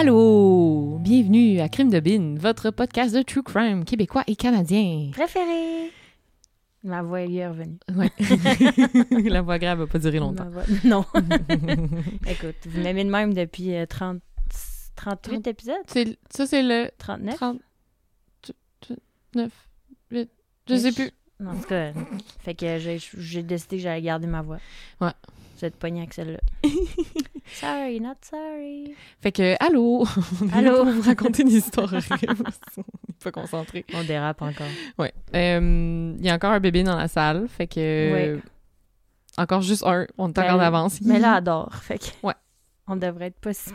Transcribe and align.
Allô! 0.00 0.96
Bienvenue 0.98 1.60
à 1.60 1.68
Crime 1.68 1.90
de 1.90 2.00
Bin, 2.00 2.36
votre 2.38 2.70
podcast 2.70 3.14
de 3.14 3.20
true 3.20 3.42
crime 3.42 3.84
québécois 3.84 4.24
et 4.26 4.34
canadien. 4.34 5.10
Préféré. 5.12 5.90
Ma 6.82 7.02
voix 7.02 7.20
est 7.20 7.46
revenue. 7.46 7.76
Ouais. 7.94 8.08
La 9.30 9.42
voix 9.42 9.58
grave 9.58 9.80
va 9.80 9.86
pas 9.86 9.98
durer 9.98 10.18
longtemps. 10.18 10.48
Voix- 10.48 10.62
Non. 10.84 11.04
Écoute, 12.26 12.56
vous 12.66 12.80
m'aimez 12.80 13.04
de 13.04 13.10
même 13.10 13.34
depuis 13.34 13.74
euh, 13.74 13.84
30... 13.84 14.22
38 14.96 15.46
épisodes? 15.48 15.76
Ça, 16.30 16.46
c'est 16.46 16.62
le 16.62 16.88
39? 16.96 17.34
39, 17.36 19.50
8, 20.12 20.30
je 20.66 20.76
sais 20.76 20.92
plus. 20.92 21.10
En 21.46 21.54
tout 21.56 21.68
cas, 21.68 21.92
fait 22.38 22.54
que 22.54 22.78
j'ai 22.78 22.96
j'ai 23.18 23.42
décidé 23.42 23.76
que 23.76 23.82
j'allais 23.82 24.00
garder 24.00 24.26
ma 24.26 24.40
voix. 24.40 24.60
Ouais. 25.02 25.12
Vous 25.60 25.66
êtes 25.66 25.84
avec 25.84 26.14
celle-là. 26.14 26.38
sorry, 27.52 28.00
not 28.00 28.14
sorry. 28.22 28.94
Fait 29.20 29.30
que, 29.30 29.56
allô! 29.62 30.06
On 30.42 30.48
est 30.48 30.52
Allô? 30.54 30.70
là 30.70 30.84
pour 30.84 30.92
vous 30.92 31.02
raconter 31.02 31.42
une 31.42 31.48
histoire. 31.48 31.92
On 31.92 31.98
est 31.98 33.22
pas 33.22 33.30
concentré. 33.30 33.84
On 33.92 34.02
dérape 34.02 34.40
encore. 34.40 34.66
Ouais. 34.98 35.12
Euh, 35.34 36.14
Il 36.18 36.24
y 36.24 36.30
a 36.30 36.34
encore 36.34 36.52
un 36.52 36.60
bébé 36.60 36.82
dans 36.82 36.96
la 36.96 37.08
salle, 37.08 37.46
fait 37.48 37.66
que... 37.66 38.12
Ouais. 38.12 38.40
Encore 39.36 39.60
juste 39.60 39.84
un. 39.86 40.06
On 40.16 40.30
est 40.30 40.32
Ben, 40.32 40.44
encore 40.44 40.58
d'avance. 40.58 41.00
Mais 41.02 41.18
là, 41.18 41.34
adore. 41.34 41.74
Fait 41.74 41.98
que... 41.98 42.26
Ouais. 42.26 42.34
On 42.86 42.96
devrait 42.96 43.26
être 43.26 43.38
pas 43.38 43.52
si. 43.52 43.70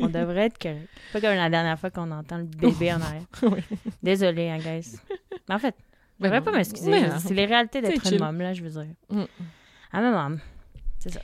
On 0.00 0.06
devrait 0.08 0.46
être 0.46 0.58
correct. 0.58 0.88
Pas 1.12 1.20
comme 1.20 1.34
la 1.36 1.50
dernière 1.50 1.78
fois 1.78 1.90
qu'on 1.90 2.10
entend 2.10 2.38
le 2.38 2.44
bébé 2.44 2.92
en 2.94 3.00
arrière. 3.02 3.22
Ouais. 3.42 3.62
Désolée, 4.02 4.48
hein, 4.48 4.58
guys. 4.58 4.96
Mais 5.48 5.54
en 5.54 5.58
fait, 5.58 5.74
je 5.78 6.22
Ben 6.22 6.28
devrais 6.28 6.38
non. 6.40 6.44
pas 6.46 6.52
m'excuser. 6.52 6.90
Non. 7.02 7.14
C'est 7.18 7.34
les 7.34 7.44
réalités 7.44 7.80
d'être 7.82 8.10
une 8.12 8.18
môme, 8.18 8.38
là, 8.40 8.54
je 8.54 8.62
veux 8.64 8.70
dire. 8.70 8.92
Mm. 9.10 9.24
Ah, 9.92 10.00
ma 10.00 10.10
maman. 10.10 10.36
C'est 10.98 11.12
ça. 11.12 11.20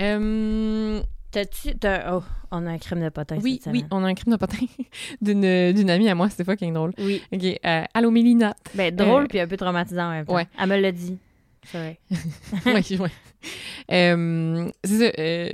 Euh, 0.00 1.00
T'as-tu. 1.30 1.74
t'as- 1.76 2.14
Oh, 2.16 2.22
on 2.50 2.66
a 2.66 2.70
un 2.70 2.78
crime 2.78 3.02
de 3.02 3.08
potin 3.08 3.38
oui, 3.42 3.60
cette 3.62 3.72
oui, 3.72 3.84
on 3.90 4.02
a 4.04 4.06
un 4.06 4.14
crime 4.14 4.32
de 4.32 4.38
potin 4.38 4.56
d'une 5.20 5.72
d'une 5.72 5.90
amie 5.90 6.08
à 6.08 6.14
moi, 6.14 6.30
c'était 6.30 6.44
fucking 6.44 6.72
drôle. 6.72 6.92
Oui. 6.98 7.22
OK, 7.32 7.44
euh, 7.64 7.84
allô 7.94 8.10
Mélina. 8.10 8.54
Ben, 8.74 8.94
drôle 8.94 9.24
Euh, 9.24 9.26
puis 9.26 9.40
un 9.40 9.46
peu 9.46 9.56
traumatisant 9.56 10.06
en 10.06 10.10
même 10.12 10.24
temps. 10.26 10.34
ouais. 10.34 10.46
Elle 10.58 10.68
me 10.68 10.76
l'a 10.80 10.92
dit. 10.92 11.18
C'est 11.64 11.78
vrai. 11.78 11.98
oui, 12.66 12.98
oui. 13.00 13.08
Euh, 13.90 14.70
c'est 14.84 14.98
ça, 14.98 15.12
euh, 15.18 15.50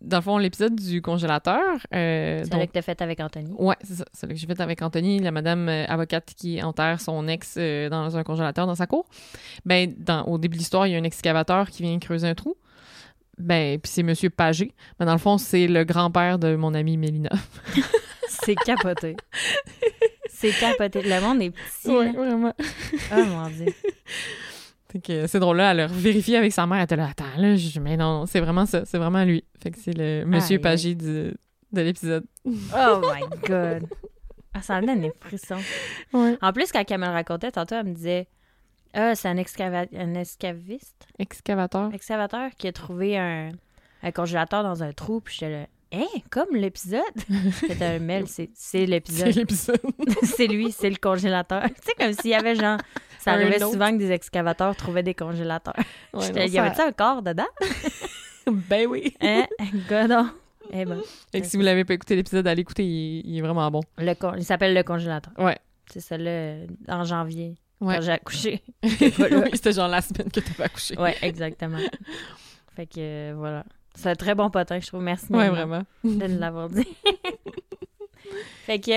dans 0.00 0.18
le 0.18 0.22
fond, 0.22 0.38
l'épisode 0.38 0.76
du 0.76 1.02
congélateur. 1.02 1.78
Euh, 1.94 2.44
donc- 2.46 2.60
là 2.60 2.66
que 2.68 2.72
t'as 2.72 2.82
fait 2.82 3.02
avec 3.02 3.18
Anthony. 3.20 3.52
Ouais, 3.58 3.74
c'est 3.82 3.94
ça. 3.94 4.04
C'est 4.12 4.26
là 4.28 4.34
que 4.34 4.38
j'ai 4.38 4.46
fait 4.46 4.60
avec 4.60 4.80
Anthony, 4.82 5.18
la 5.18 5.32
madame 5.32 5.68
avocate 5.68 6.32
qui 6.36 6.62
enterre 6.62 7.00
son 7.00 7.26
ex 7.26 7.56
dans 7.56 8.16
un 8.16 8.22
congélateur 8.22 8.66
dans 8.68 8.76
sa 8.76 8.86
cour. 8.86 9.06
Ben, 9.64 9.92
dans, 9.98 10.22
au 10.26 10.38
début 10.38 10.54
de 10.56 10.60
l'histoire, 10.60 10.86
il 10.86 10.92
y 10.92 10.96
a 10.96 10.98
un 10.98 11.04
excavateur 11.04 11.70
qui 11.70 11.82
vient 11.82 11.98
creuser 11.98 12.28
un 12.28 12.34
trou. 12.34 12.54
Ben, 13.38 13.78
puis 13.80 13.90
c'est 13.92 14.02
Monsieur 14.02 14.30
Pagé. 14.30 14.72
Mais 14.98 15.06
dans 15.06 15.12
le 15.12 15.18
fond, 15.18 15.38
c'est 15.38 15.66
le 15.68 15.84
grand-père 15.84 16.38
de 16.38 16.56
mon 16.56 16.74
amie 16.74 16.96
Mélina. 16.96 17.30
C'est 18.28 18.54
capoté. 18.54 19.16
C'est 20.28 20.52
capoté. 20.52 21.02
Le 21.02 21.20
monde 21.20 21.42
est 21.42 21.50
petit. 21.50 21.88
Là. 21.88 22.12
vraiment. 22.12 22.54
Oh 23.12 23.24
mon 23.24 23.48
dieu. 23.48 23.66
Fait 24.92 25.00
que 25.00 25.26
c'est 25.26 25.38
drôle, 25.38 25.58
là, 25.58 25.72
elle 25.72 25.80
a 25.80 25.86
vérifié 25.86 26.38
avec 26.38 26.50
sa 26.52 26.66
mère. 26.66 26.78
Elle 26.78 26.84
était 26.84 26.96
là, 26.96 27.08
attends, 27.10 27.24
là, 27.36 27.56
je 27.56 27.68
dis, 27.72 27.80
mais 27.80 27.98
non, 27.98 28.24
c'est 28.24 28.40
vraiment 28.40 28.64
ça. 28.64 28.86
C'est 28.86 28.96
vraiment 28.96 29.22
lui. 29.22 29.44
Fait 29.62 29.70
que 29.70 29.78
c'est 29.78 29.92
le 29.92 30.24
Monsieur 30.24 30.56
Aïe, 30.56 30.62
Pagé 30.62 30.94
du- 30.94 31.34
de 31.72 31.80
l'épisode. 31.82 32.24
Oh 32.46 33.02
my 33.02 33.38
god. 33.46 33.86
Ah, 34.54 34.62
ça 34.62 34.80
me 34.80 34.86
donne 34.86 35.02
des 35.02 35.12
frissons. 35.20 35.58
Ouais. 36.14 36.38
En 36.40 36.52
plus, 36.54 36.72
quand 36.72 36.82
elle 36.90 37.00
me 37.00 37.04
le 37.06 37.12
racontait, 37.12 37.50
tantôt, 37.52 37.74
elle 37.74 37.84
me 37.86 37.92
disait 37.94 38.28
Ah, 38.94 39.14
c'est 39.14 39.28
un, 39.28 39.36
excava- 39.36 39.88
un 39.96 40.14
escaviste, 40.14 41.06
Excavateur. 41.18 41.92
excavateur 41.94 42.50
qui 42.56 42.68
a 42.68 42.72
trouvé 42.72 43.18
un, 43.18 43.50
un 44.02 44.12
congélateur 44.12 44.62
dans 44.62 44.82
un 44.82 44.92
trou. 44.92 45.20
Puis 45.20 45.34
j'étais 45.38 45.52
là 45.52 45.66
Hein, 45.90 46.04
comme 46.30 46.54
l'épisode? 46.54 47.00
C'était 47.52 47.84
un 47.84 47.98
mail, 47.98 48.26
c'est 48.26 48.50
c'est 48.54 48.80
C'est 48.80 48.86
l'épisode. 48.86 49.34
l'épisode. 49.34 49.80
c'est 50.22 50.46
lui, 50.46 50.70
c'est 50.70 50.90
le 50.90 50.96
congélateur. 50.96 51.62
tu 51.62 51.74
sais, 51.82 51.92
comme 51.98 52.12
s'il 52.12 52.30
y 52.30 52.34
avait 52.34 52.54
genre. 52.56 52.78
Ça 53.18 53.32
arrivait 53.32 53.58
souvent 53.58 53.90
que 53.92 53.96
des 53.96 54.12
excavateurs 54.12 54.76
trouvaient 54.76 55.02
des 55.02 55.14
congélateurs. 55.14 55.74
Ouais, 56.12 56.30
non, 56.30 56.42
y 56.42 56.58
avait-tu 56.58 56.76
ça- 56.76 56.86
un 56.86 56.92
corps 56.92 57.22
dedans? 57.22 57.46
Ben 58.50 58.86
oui. 58.86 59.14
Hein? 59.20 59.46
Godon. 59.88 60.28
Eh 60.72 60.84
ben, 60.84 61.00
que 61.32 61.42
si 61.44 61.56
vous 61.56 61.62
l'avez 61.62 61.84
pas 61.84 61.94
écouté 61.94 62.16
l'épisode, 62.16 62.46
allez 62.46 62.56
l'écouter, 62.56 62.84
il, 62.84 63.22
il 63.26 63.38
est 63.38 63.42
vraiment 63.42 63.70
bon. 63.70 63.80
le 63.98 64.14
con- 64.14 64.34
il 64.36 64.44
s'appelle 64.44 64.74
le 64.74 64.82
congélateur. 64.82 65.32
Ouais. 65.38 65.58
C'est 65.90 66.00
ça, 66.00 66.16
là, 66.18 66.56
en 66.88 67.04
janvier, 67.04 67.56
Ouais. 67.80 67.96
quand 67.96 68.02
j'ai 68.02 68.12
accouché. 68.12 68.62
oui, 68.82 69.50
c'était 69.54 69.72
genre 69.72 69.88
la 69.88 70.00
semaine 70.02 70.30
que 70.30 70.40
t'avais 70.40 70.64
accouché. 70.64 70.98
Ouais, 70.98 71.16
exactement. 71.22 71.78
fait 72.74 72.86
que 72.86 72.98
euh, 72.98 73.34
voilà. 73.36 73.64
C'est 73.94 74.10
un 74.10 74.14
très 74.14 74.34
bon 74.34 74.48
potin, 74.50 74.78
je 74.80 74.86
trouve. 74.86 75.02
Merci 75.02 75.26
Ouais, 75.32 75.48
vraiment. 75.48 75.82
de 76.04 76.26
nous 76.26 76.38
l'avoir 76.38 76.68
dit. 76.68 76.86
fait 78.66 78.78
que 78.80 78.90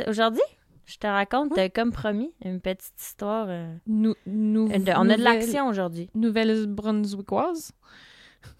euh, 0.00 0.04
aujourd'hui, 0.10 0.42
je 0.86 0.96
te 0.96 1.06
raconte, 1.06 1.56
euh, 1.58 1.68
comme 1.72 1.92
promis, 1.92 2.32
une 2.44 2.60
petite 2.60 3.00
histoire. 3.00 3.46
euh, 3.48 3.74
Nou- 3.86 4.14
nou- 4.26 4.68
de- 4.68 4.92
on 4.96 5.08
a 5.10 5.16
de 5.16 5.22
l'action 5.22 5.68
aujourd'hui. 5.68 6.08
Nouvelle-Brunswickoise. 6.14 7.72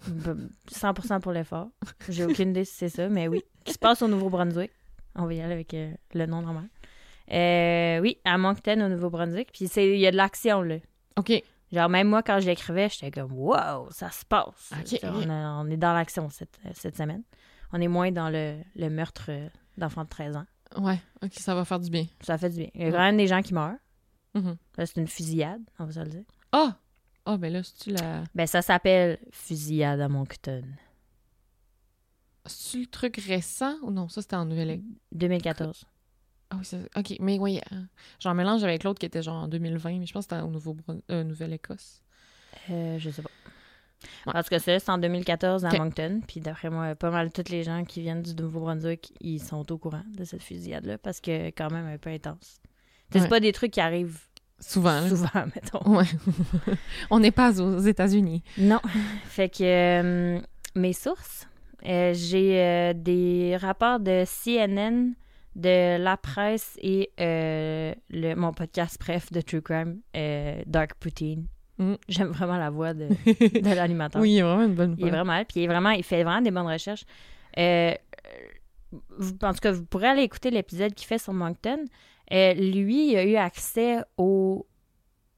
B- 0.09 0.47
100% 0.71 1.19
pour 1.21 1.31
l'effort. 1.31 1.69
J'ai 2.09 2.25
aucune 2.25 2.49
idée 2.51 2.65
si 2.65 2.75
c'est 2.75 2.89
ça, 2.89 3.09
mais 3.09 3.27
oui. 3.27 3.41
Qui 3.63 3.73
se 3.73 3.79
passe 3.79 4.01
au 4.01 4.07
Nouveau-Brunswick. 4.07 4.71
On 5.15 5.25
va 5.25 5.33
y 5.33 5.41
aller 5.41 5.53
avec 5.53 5.73
euh, 5.73 5.91
le 6.13 6.25
nom 6.27 6.41
normal. 6.41 6.65
Euh, 7.31 7.99
oui, 7.99 8.17
à 8.25 8.37
Moncton, 8.37 8.79
au 8.85 8.89
Nouveau-Brunswick. 8.89 9.51
Puis 9.53 9.67
c'est- 9.67 9.87
il 9.93 9.99
y 9.99 10.07
a 10.07 10.11
de 10.11 10.17
l'action, 10.17 10.61
là. 10.61 10.77
OK. 11.17 11.31
Genre, 11.71 11.89
même 11.89 12.07
moi, 12.07 12.23
quand 12.23 12.39
je 12.39 12.47
l'écrivais, 12.47 12.89
j'étais 12.89 13.11
comme, 13.11 13.31
wow, 13.33 13.89
ça 13.91 14.09
se 14.09 14.25
passe. 14.25 14.71
Ok. 14.79 14.99
On, 15.03 15.29
a- 15.29 15.61
on 15.61 15.69
est 15.69 15.77
dans 15.77 15.93
l'action 15.93 16.29
cette, 16.29 16.59
cette 16.73 16.97
semaine. 16.97 17.23
On 17.71 17.79
est 17.79 17.87
moins 17.87 18.11
dans 18.11 18.29
le, 18.29 18.57
le 18.75 18.89
meurtre 18.89 19.25
euh, 19.29 19.47
d'enfants 19.77 20.03
de 20.03 20.09
13 20.09 20.35
ans. 20.37 20.45
Ouais, 20.77 20.99
OK, 21.23 21.33
ça 21.33 21.53
va 21.53 21.65
faire 21.65 21.79
du 21.79 21.89
bien. 21.91 22.05
Ça 22.21 22.37
fait 22.37 22.49
du 22.49 22.57
bien. 22.57 22.69
Il 22.73 22.81
y 22.81 22.85
a 22.85 22.91
quand 22.91 22.97
même 22.99 23.17
des 23.17 23.27
gens 23.27 23.41
qui 23.41 23.53
meurent. 23.53 23.75
Là, 24.35 24.85
C'est 24.85 24.97
une 24.97 25.07
fusillade, 25.07 25.61
on 25.79 25.85
va 25.85 25.91
se 25.91 25.99
le 25.99 26.05
dire. 26.09 26.23
Ah! 26.51 26.77
Ah, 27.25 27.37
ben 27.37 27.51
là, 27.53 27.61
c'est-tu 27.61 27.91
la... 27.91 28.23
Ben, 28.33 28.47
ça 28.47 28.61
s'appelle 28.63 29.19
Fusillade 29.31 29.99
à 29.99 30.07
Moncton. 30.07 30.63
C'est-tu 32.45 32.81
le 32.81 32.87
truc 32.87 33.17
récent 33.17 33.75
ou 33.83 33.91
non? 33.91 34.07
Ça, 34.07 34.21
c'était 34.21 34.35
en 34.37 34.45
Nouvelle... 34.45 34.81
2014. 35.11 35.85
Ah 36.51 36.55
oui, 36.57 36.65
c'est... 36.65 36.79
OK, 36.97 37.15
mais 37.19 37.37
oui, 37.37 37.59
euh, 37.71 37.75
j'en 38.19 38.33
mélange 38.33 38.63
avec 38.63 38.83
l'autre 38.83 38.99
qui 38.99 39.05
était 39.05 39.21
genre 39.21 39.43
en 39.43 39.47
2020, 39.47 39.99
mais 39.99 40.05
je 40.05 40.13
pense 40.13 40.25
que 40.25 40.35
c'était 40.35 40.45
au 40.45 40.49
Nouveau 40.49 40.75
euh, 41.11 41.23
Nouvelle-Écosse. 41.23 42.01
Euh, 42.71 42.97
je 42.97 43.09
sais 43.09 43.21
pas. 43.21 43.29
Ouais. 44.25 44.33
En 44.35 44.43
tout 44.43 44.49
cas, 44.49 44.59
c'est 44.59 44.89
en 44.89 44.97
2014 44.97 45.65
à. 45.65 45.77
Moncton. 45.77 46.21
Puis 46.25 46.39
d'après 46.39 46.69
moi, 46.69 46.95
pas 46.95 47.11
mal 47.11 47.31
tous 47.31 47.51
les 47.51 47.63
gens 47.63 47.83
qui 47.83 48.01
viennent 48.01 48.21
du 48.21 48.33
Nouveau-Brunswick, 48.33 49.13
ils 49.19 49.39
sont 49.41 49.69
au 49.71 49.77
courant 49.77 50.03
de 50.17 50.23
cette 50.23 50.41
fusillade-là 50.41 50.97
parce 50.97 51.19
que 51.19 51.47
quand 51.47 51.69
même 51.69 51.85
un 51.85 51.97
peu 51.97 52.09
intense. 52.09 52.61
Ouais. 53.13 53.21
C'est 53.21 53.27
pas 53.27 53.39
des 53.39 53.51
trucs 53.51 53.71
qui 53.71 53.81
arrivent 53.81 54.19
Souvent, 54.61 55.07
souvent, 55.07 55.29
mettons. 55.55 55.97
Ouais. 55.97 56.05
On 57.09 57.19
n'est 57.19 57.31
pas 57.31 57.59
aux 57.61 57.79
États-Unis. 57.79 58.43
Non. 58.57 58.81
fait 59.25 59.49
que 59.49 59.63
euh, 59.63 60.41
mes 60.75 60.93
sources, 60.93 61.47
euh, 61.85 62.13
j'ai 62.13 62.93
des 62.93 63.57
rapports 63.57 63.99
de 63.99 64.25
CNN, 64.25 65.13
de 65.59 65.97
La 66.01 66.17
Presse 66.17 66.77
et 66.81 67.11
euh, 67.19 67.93
le, 68.09 68.33
mon 68.35 68.53
podcast 68.53 68.97
bref 68.99 69.31
de 69.31 69.41
True 69.41 69.61
Crime, 69.61 69.99
euh, 70.15 70.61
Dark 70.65 70.95
Poutine. 70.95 71.47
Mm. 71.77 71.93
J'aime 72.09 72.29
vraiment 72.29 72.57
la 72.57 72.69
voix 72.69 72.93
de, 72.93 73.07
de 73.25 73.75
l'animateur. 73.75 74.21
Oui, 74.21 74.33
il 74.35 74.41
a 74.41 74.45
vraiment 74.45 74.65
une 74.65 74.75
bonne 74.75 74.95
Il 74.97 75.05
est 75.07 75.09
voix. 75.09 75.23
vraiment, 75.23 75.43
puis 75.45 75.61
il 75.61 75.63
est 75.63 75.67
vraiment, 75.67 75.89
il 75.91 76.03
fait 76.03 76.23
vraiment 76.23 76.41
des 76.41 76.51
bonnes 76.51 76.67
recherches. 76.67 77.03
Euh, 77.57 77.93
vous- 79.17 79.33
en 79.43 79.53
tout 79.53 79.59
cas, 79.59 79.71
vous 79.71 79.85
pourrez 79.85 80.07
aller 80.07 80.23
écouter 80.23 80.49
l'épisode 80.51 80.93
qu'il 80.93 81.07
fait 81.07 81.17
sur 81.19 81.33
Moncton. 81.33 81.79
Lui, 82.31 83.11
il 83.11 83.17
a 83.17 83.25
eu 83.25 83.35
accès 83.35 83.97
aux, 84.17 84.65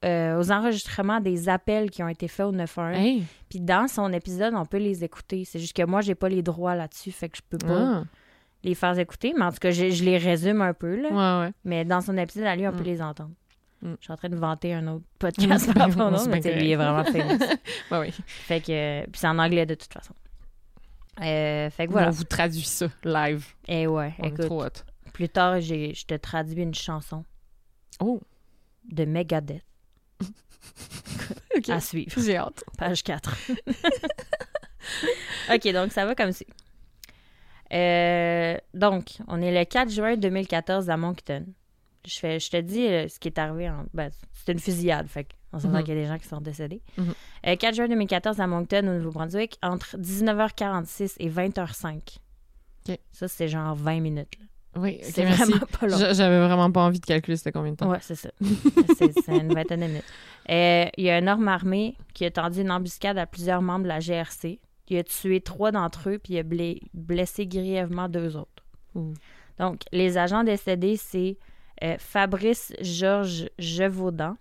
aux 0.04 0.50
enregistrements 0.52 1.20
des 1.20 1.48
appels 1.48 1.90
qui 1.90 2.02
ont 2.02 2.08
été 2.08 2.28
faits 2.28 2.46
au 2.46 2.52
911. 2.52 2.96
Hey! 2.98 3.24
Puis 3.48 3.60
dans 3.60 3.88
son 3.88 4.12
épisode, 4.12 4.54
on 4.54 4.64
peut 4.66 4.78
les 4.78 5.04
écouter. 5.04 5.44
C'est 5.44 5.58
juste 5.58 5.74
que 5.76 5.84
moi, 5.84 6.00
j'ai 6.00 6.14
pas 6.14 6.28
les 6.28 6.42
droits 6.42 6.74
là-dessus, 6.74 7.12
fait 7.12 7.28
que 7.28 7.36
je 7.38 7.42
peux 7.48 7.58
pas 7.58 8.00
Ah, 8.00 8.04
les 8.64 8.74
faire 8.74 8.98
écouter. 8.98 9.34
Mais 9.36 9.44
en 9.44 9.50
tout 9.52 9.58
cas, 9.58 9.70
je, 9.70 9.90
je 9.90 10.04
les 10.04 10.18
résume 10.18 10.60
un 10.62 10.74
peu, 10.74 10.94
là. 11.00 11.08
ouais, 11.10 11.46
ouais. 11.46 11.52
Mais 11.64 11.84
dans 11.84 12.00
son 12.00 12.16
épisode, 12.16 12.44
à 12.44 12.56
lui, 12.56 12.66
on 12.66 12.72
peut 12.72 12.80
Mm. 12.80 12.84
les 12.84 13.02
entendre. 13.02 13.30
Mm. 13.82 13.94
Je 13.98 14.04
suis 14.04 14.12
en 14.12 14.16
train 14.16 14.28
de 14.28 14.36
vanter 14.36 14.74
un 14.74 14.86
autre 14.88 15.04
podcast 15.18 15.72
par 15.74 15.88
rapport 15.88 16.18
c'est 16.18 16.28
mais 16.28 16.40
lui, 16.40 16.66
il 16.66 16.70
est 16.72 16.76
vraiment 16.76 17.04
famous. 17.04 17.38
Ouais, 17.90 17.98
oui. 17.98 18.10
Fait 18.26 18.60
que. 18.60 19.02
Puis 19.06 19.20
c'est 19.20 19.26
en 19.28 19.38
anglais 19.38 19.66
de 19.66 19.74
toute 19.74 19.92
façon. 19.92 20.14
Euh, 21.20 21.68
fait 21.70 21.86
que 21.86 21.92
Voilà. 21.92 22.08
On 22.08 22.10
vous 22.12 22.24
traduit 22.24 22.62
ça 22.62 22.86
live. 23.04 23.44
Et 23.68 23.86
ouais, 23.86 24.14
On 24.18 24.24
est 24.24 24.28
écoute. 24.28 24.46
trop 24.46 24.64
hot. 24.64 24.68
Plus 25.12 25.28
tard, 25.28 25.60
je 25.60 26.04
te 26.06 26.14
traduis 26.14 26.62
une 26.62 26.74
chanson 26.74 27.24
Oh! 28.00 28.18
de 28.90 29.04
Megadeth 29.04 29.62
à 31.68 31.80
suivre. 31.80 32.12
J'ai 32.20 32.36
hâte. 32.38 32.64
Page 32.78 33.02
4. 33.02 33.36
OK, 35.54 35.72
donc 35.72 35.92
ça 35.92 36.06
va 36.06 36.14
comme 36.14 36.32
ci. 36.32 36.46
Euh, 37.72 38.56
donc, 38.74 39.18
on 39.28 39.40
est 39.40 39.52
le 39.56 39.64
4 39.64 39.90
juin 39.90 40.16
2014 40.16 40.90
à 40.90 40.96
Moncton. 40.96 41.46
Je, 42.06 42.18
fais, 42.18 42.40
je 42.40 42.50
te 42.50 42.56
dis 42.60 42.86
euh, 42.86 43.08
ce 43.08 43.18
qui 43.18 43.28
est 43.28 43.38
arrivé. 43.38 43.68
En, 43.70 43.84
ben, 43.94 44.10
c'est 44.32 44.52
une 44.52 44.58
fusillade, 44.58 45.06
fait 45.08 45.26
on 45.54 45.58
s'entend 45.58 45.78
Mhm. 45.78 45.84
qu'il 45.84 45.94
y 45.94 45.98
a 45.98 46.00
des 46.00 46.06
gens 46.08 46.18
qui 46.18 46.26
sont 46.26 46.40
décédés. 46.40 46.80
Mhm. 46.96 47.12
Euh, 47.46 47.56
4 47.56 47.74
juin 47.74 47.88
2014 47.88 48.40
à 48.40 48.46
Moncton, 48.46 48.78
au 48.88 48.94
Nouveau-Brunswick, 48.98 49.58
entre 49.62 49.96
19h46 49.98 51.14
et 51.20 51.28
20h05. 51.28 52.18
OK. 52.88 52.98
Ça, 53.12 53.28
c'est 53.28 53.48
genre 53.48 53.74
20 53.76 54.00
minutes. 54.00 54.28
là. 54.40 54.46
Oui, 54.80 54.98
c'est 55.02 55.26
vraiment 55.26 55.58
pas 55.78 55.86
long. 55.86 55.98
J'a- 55.98 56.14
J'avais 56.14 56.38
vraiment 56.38 56.72
pas 56.72 56.80
envie 56.82 56.98
de 56.98 57.04
calculer 57.04 57.36
c'était 57.36 57.52
combien 57.52 57.72
de 57.72 57.76
temps. 57.76 57.90
Ouais, 57.90 57.98
c'est 58.00 58.14
ça. 58.14 58.30
c'est 58.40 59.28
une 59.28 59.52
vingtaine 59.52 59.80
de 59.80 59.86
minutes. 59.86 60.04
Euh, 60.48 60.86
Il 60.96 61.04
y 61.04 61.10
a 61.10 61.16
un 61.16 61.26
homme 61.26 61.46
armé 61.46 61.94
qui 62.14 62.24
a 62.24 62.30
tendu 62.30 62.62
une 62.62 62.70
embuscade 62.70 63.18
à 63.18 63.26
plusieurs 63.26 63.60
membres 63.60 63.82
de 63.84 63.88
la 63.88 64.00
GRC. 64.00 64.58
Il 64.92 64.98
a 64.98 65.04
tué 65.04 65.40
trois 65.40 65.72
d'entre 65.72 66.10
eux, 66.10 66.18
puis 66.18 66.34
il 66.34 66.38
a 66.38 66.74
blessé 66.92 67.46
grièvement 67.46 68.08
deux 68.08 68.36
autres. 68.36 68.62
Donc, 69.58 69.80
les 69.90 70.18
agents 70.18 70.44
décédés, 70.44 70.96
c'est 70.96 71.38
euh, 71.82 71.96
Fabrice 71.98 72.74
Georges 72.80 73.48
Gevaudan, 73.58 74.36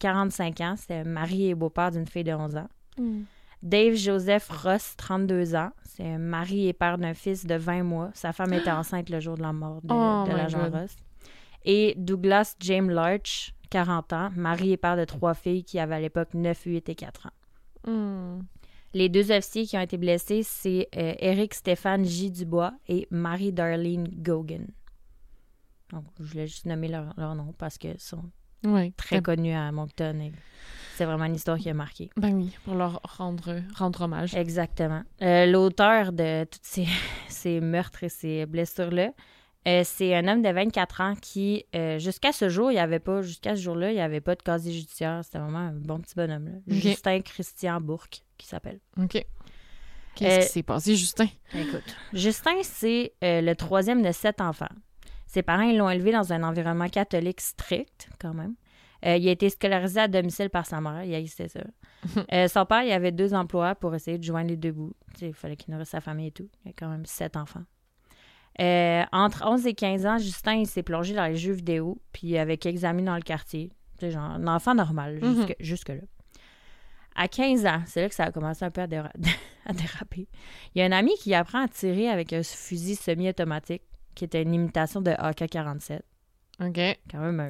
45 0.00 0.60
ans, 0.60 0.74
c'est 0.76 0.94
un 0.94 1.04
mari 1.04 1.48
et 1.48 1.54
beau-père 1.54 1.90
d'une 1.90 2.06
fille 2.06 2.24
de 2.24 2.32
11 2.32 2.56
ans. 2.56 2.68
Dave 3.62 3.94
Joseph 3.94 4.48
Ross, 4.50 4.94
32 4.98 5.56
ans, 5.56 5.70
c'est 5.84 6.06
un 6.06 6.18
mari 6.18 6.68
et 6.68 6.72
père 6.72 6.98
d'un 6.98 7.14
fils 7.14 7.46
de 7.46 7.54
20 7.54 7.82
mois. 7.82 8.10
Sa 8.14 8.32
femme 8.32 8.52
était 8.52 8.70
enceinte 8.70 9.08
le 9.08 9.20
jour 9.20 9.36
de 9.36 9.42
la 9.42 9.52
mort 9.52 9.80
de, 9.82 9.88
Oh 9.90 10.24
de 10.28 10.36
l'agent. 10.36 10.70
Ross. 10.70 10.94
Et 11.64 11.94
Douglas 11.96 12.56
James 12.60 12.90
Larch, 12.90 13.54
40 13.70 14.12
ans, 14.12 14.30
mari 14.36 14.72
et 14.72 14.76
père 14.76 14.96
de 14.96 15.04
trois 15.04 15.34
filles 15.34 15.64
qui 15.64 15.78
avaient 15.78 15.96
à 15.96 16.00
l'époque 16.00 16.34
9, 16.34 16.62
8 16.64 16.88
et 16.88 16.94
4 16.94 17.26
ans. 17.26 17.90
Hmm. 17.90 18.40
Les 18.94 19.08
deux 19.08 19.30
officiers 19.30 19.66
qui 19.66 19.76
ont 19.76 19.82
été 19.82 19.96
blessés, 19.98 20.42
c'est 20.42 20.88
euh, 20.96 21.14
Eric 21.18 21.54
Stéphane 21.54 22.04
J. 22.04 22.30
Dubois 22.30 22.72
et 22.88 23.06
Marie-Darlene 23.10 24.08
Gogan. 24.08 24.66
Donc, 25.92 26.04
je 26.18 26.24
voulais 26.24 26.46
juste 26.46 26.66
nommer 26.66 26.88
leur, 26.88 27.14
leur 27.16 27.34
nom 27.34 27.54
parce 27.56 27.78
qu'ils 27.78 27.98
sont 28.00 28.24
très 28.96 29.22
connus 29.22 29.52
à 29.54 29.70
Moncton. 29.72 30.18
et 30.20 30.32
C'est 30.96 31.04
vraiment 31.04 31.24
une 31.24 31.34
histoire 31.34 31.58
qui 31.58 31.70
a 31.70 31.74
marqué. 31.74 32.10
Ben 32.16 32.34
oui, 32.34 32.56
pour 32.64 32.74
leur 32.74 33.00
rendre, 33.04 33.60
rendre 33.74 34.02
hommage. 34.02 34.34
Exactement. 34.34 35.02
Euh, 35.22 35.46
L'auteur 35.46 36.12
de 36.12 36.44
tous 36.44 36.58
ces, 36.62 36.86
ces 37.28 37.60
meurtres 37.60 38.04
et 38.04 38.08
ces 38.08 38.46
blessures-là, 38.46 39.12
euh, 39.66 39.82
c'est 39.84 40.14
un 40.14 40.26
homme 40.28 40.42
de 40.42 40.48
24 40.50 41.00
ans 41.00 41.14
qui, 41.20 41.64
euh, 41.74 41.98
jusqu'à 41.98 42.32
ce 42.32 42.48
jour, 42.48 42.70
il 42.70 42.74
n'y 42.74 42.80
avait 42.80 43.00
pas, 43.00 43.22
jusqu'à 43.22 43.56
ce 43.56 43.60
jour-là, 43.62 43.90
il 43.90 43.94
n'y 43.94 44.00
avait 44.00 44.20
pas 44.20 44.34
de 44.34 44.42
casier 44.42 44.72
judiciaire. 44.72 45.20
C'était 45.24 45.38
vraiment 45.38 45.58
un 45.58 45.72
bon 45.72 45.98
petit 46.00 46.14
bonhomme. 46.14 46.46
là. 46.46 46.52
Justin 46.68 47.20
Christian 47.20 47.80
Bourque, 47.80 48.22
qui 48.38 48.46
s'appelle. 48.46 48.80
OK. 48.98 49.24
Qu'est-ce 50.14 50.38
Euh, 50.38 50.40
qui 50.46 50.48
s'est 50.52 50.62
passé, 50.62 50.96
Justin? 50.96 51.26
Écoute, 51.54 51.96
Justin, 52.12 52.54
c'est 52.62 53.12
le 53.22 53.52
troisième 53.54 54.02
de 54.02 54.12
sept 54.12 54.40
enfants. 54.40 54.68
Ses 55.26 55.42
parents, 55.42 55.62
ils 55.62 55.76
l'ont 55.76 55.90
élevé 55.90 56.12
dans 56.12 56.32
un 56.32 56.42
environnement 56.42 56.88
catholique 56.88 57.40
strict, 57.40 58.08
quand 58.18 58.32
même. 58.34 58.54
Il 59.04 59.28
a 59.28 59.30
été 59.30 59.48
scolarisé 59.50 60.00
à 60.00 60.08
domicile 60.08 60.50
par 60.50 60.66
sa 60.66 60.80
mère, 60.80 61.04
il 61.04 61.14
haïssait 61.14 61.46
ça. 61.48 61.60
Euh, 62.32 62.48
son 62.48 62.64
père, 62.66 62.82
il 62.82 62.90
avait 62.92 63.12
deux 63.12 63.32
emplois 63.34 63.74
pour 63.76 63.94
essayer 63.94 64.18
de 64.18 64.24
joindre 64.24 64.48
les 64.50 64.56
deux 64.56 64.72
bouts. 64.72 64.94
Il 65.20 65.34
fallait 65.34 65.54
qu'il 65.56 65.72
nourrisse 65.72 65.90
sa 65.90 66.00
famille 66.00 66.28
et 66.28 66.32
tout. 66.32 66.48
Il 66.64 66.70
a 66.70 66.72
quand 66.76 66.88
même 66.88 67.04
sept 67.06 67.36
enfants. 67.36 67.62
Euh, 68.60 69.04
entre 69.12 69.44
11 69.46 69.66
et 69.66 69.74
15 69.74 70.04
ans, 70.06 70.18
Justin, 70.18 70.54
il 70.54 70.66
s'est 70.66 70.82
plongé 70.82 71.14
dans 71.14 71.26
les 71.26 71.36
jeux 71.36 71.52
vidéo, 71.52 72.00
puis 72.12 72.36
avec 72.38 72.60
quelques 72.60 72.84
amis 72.84 73.04
dans 73.04 73.14
le 73.14 73.22
quartier. 73.22 73.70
Sais, 74.00 74.10
genre, 74.10 74.22
un 74.22 74.46
enfant 74.48 74.74
normal, 74.74 75.18
Mhm. 75.22 75.34
jusque- 75.36 75.56
jusque-là. 75.60 76.02
À 77.14 77.26
15 77.28 77.66
ans, 77.66 77.82
c'est 77.86 78.00
là 78.02 78.08
que 78.08 78.14
ça 78.14 78.24
a 78.24 78.30
commencé 78.32 78.64
un 78.64 78.70
peu 78.70 78.80
à, 78.80 78.86
déra- 78.86 79.12
à 79.66 79.72
déraper. 79.72 80.28
Il 80.74 80.78
y 80.78 80.82
a 80.82 80.86
un 80.86 80.92
ami 80.92 81.12
qui 81.20 81.34
apprend 81.34 81.64
à 81.64 81.68
tirer 81.68 82.08
avec 82.08 82.32
un 82.32 82.42
fusil 82.42 82.94
semi-automatique, 82.96 83.82
qui 84.14 84.24
était 84.24 84.42
une 84.42 84.54
imitation 84.54 85.00
de 85.00 85.10
AK-47. 85.10 86.00
OK. 86.60 86.78
Quand 87.10 87.18
même 87.20 87.40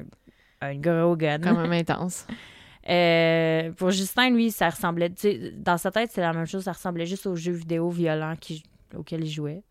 un, 0.61 0.67
un 0.67 0.75
gros 0.75 1.15
gun. 1.15 1.39
Quand 1.39 1.55
même 1.55 1.71
intense. 1.73 2.25
Euh, 2.89 3.71
pour 3.73 3.91
Justin, 3.91 4.31
lui, 4.31 4.51
ça 4.51 4.69
ressemblait. 4.69 5.11
Dans 5.57 5.77
sa 5.77 5.91
tête, 5.91 6.11
c'est 6.11 6.21
la 6.21 6.33
même 6.33 6.45
chose. 6.47 6.63
Ça 6.63 6.71
ressemblait 6.71 7.05
juste 7.05 7.27
aux 7.27 7.35
jeux 7.35 7.51
vidéo 7.53 7.89
violents 7.89 8.35
qui- 8.39 8.63
auxquels 8.95 9.23
il 9.23 9.29
jouait. 9.31 9.63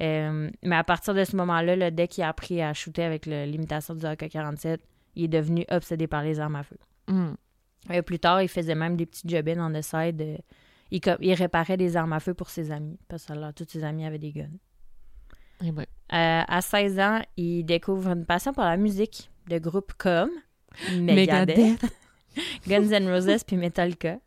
Euh, 0.00 0.50
mais 0.62 0.76
à 0.76 0.84
partir 0.84 1.14
de 1.14 1.24
ce 1.24 1.36
moment-là, 1.36 1.76
là, 1.76 1.90
dès 1.90 2.08
qu'il 2.08 2.24
a 2.24 2.28
appris 2.28 2.62
à 2.62 2.72
shooter 2.72 3.02
avec 3.04 3.26
le- 3.26 3.44
l'imitation 3.44 3.94
du 3.94 4.04
AK-47, 4.06 4.78
il 5.16 5.24
est 5.24 5.28
devenu 5.28 5.64
obsédé 5.70 6.06
par 6.06 6.22
les 6.22 6.40
armes 6.40 6.56
à 6.56 6.62
feu. 6.62 6.76
Hmm. 7.08 7.34
Et 7.92 8.02
plus 8.02 8.18
tard, 8.18 8.42
il 8.42 8.48
faisait 8.48 8.74
même 8.74 8.96
des 8.96 9.06
petits 9.06 9.28
job 9.28 9.48
on 9.58 9.72
the 9.72 9.82
side. 9.82 10.20
euh, 10.20 10.36
il, 10.90 11.34
réparait 11.34 11.76
des 11.76 11.96
armes 11.96 12.12
à 12.12 12.20
feu 12.20 12.34
pour 12.34 12.50
ses 12.50 12.70
amis. 12.70 12.98
Parce 13.08 13.26
que 13.26 13.52
tous 13.52 13.68
ses 13.68 13.84
amis 13.84 14.04
avaient 14.04 14.18
des 14.18 14.32
guns. 14.32 14.50
Eh 15.64 15.72
ben. 15.72 15.82
Euh, 16.12 16.42
à 16.46 16.60
16 16.60 16.98
ans, 16.98 17.20
il 17.36 17.64
découvre 17.64 18.08
une 18.08 18.24
passion 18.24 18.52
pour 18.52 18.64
la 18.64 18.76
musique 18.76 19.30
de 19.48 19.58
groupes 19.58 19.92
comme 19.98 20.30
Megadeth, 20.98 21.80
Guns 22.66 22.90
N' 22.90 23.08
Roses 23.08 23.44
puis 23.44 23.56
Metallica. 23.56 24.18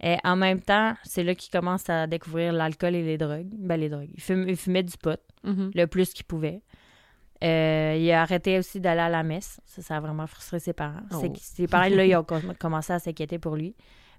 Et 0.00 0.16
en 0.24 0.36
même 0.36 0.60
temps, 0.60 0.94
c'est 1.04 1.24
là 1.24 1.34
qu'il 1.34 1.50
commence 1.50 1.88
à 1.90 2.06
découvrir 2.06 2.52
l'alcool 2.52 2.94
et 2.94 3.02
les 3.02 3.18
drogues. 3.18 3.48
Ben, 3.58 3.76
les 3.78 3.88
drogues. 3.88 4.10
Il, 4.14 4.20
fume- 4.22 4.48
il 4.48 4.56
fumait 4.56 4.82
du 4.84 4.96
pot 4.96 5.20
Mhm. 5.44 5.70
le 5.74 5.86
plus 5.86 6.12
qu'il 6.12 6.24
pouvait. 6.24 6.62
Euh, 7.44 7.96
il 7.98 8.10
a 8.10 8.22
arrêté 8.22 8.58
aussi 8.58 8.80
d'aller 8.80 9.00
à 9.00 9.08
la 9.08 9.22
messe. 9.22 9.60
Ça, 9.64 9.82
ça 9.82 9.96
a 9.96 10.00
vraiment 10.00 10.26
frustré 10.26 10.58
ses 10.58 10.72
parents. 10.72 11.00
Oh. 11.12 11.22
Ses 11.40 11.66
parents, 11.68 11.88
là, 11.88 12.04
ils 12.04 12.16
ont 12.16 12.24
com- 12.24 12.54
commencé 12.58 12.92
à 12.92 12.98
s'inquiéter 12.98 13.38
pour 13.38 13.56
lui. 13.56 13.74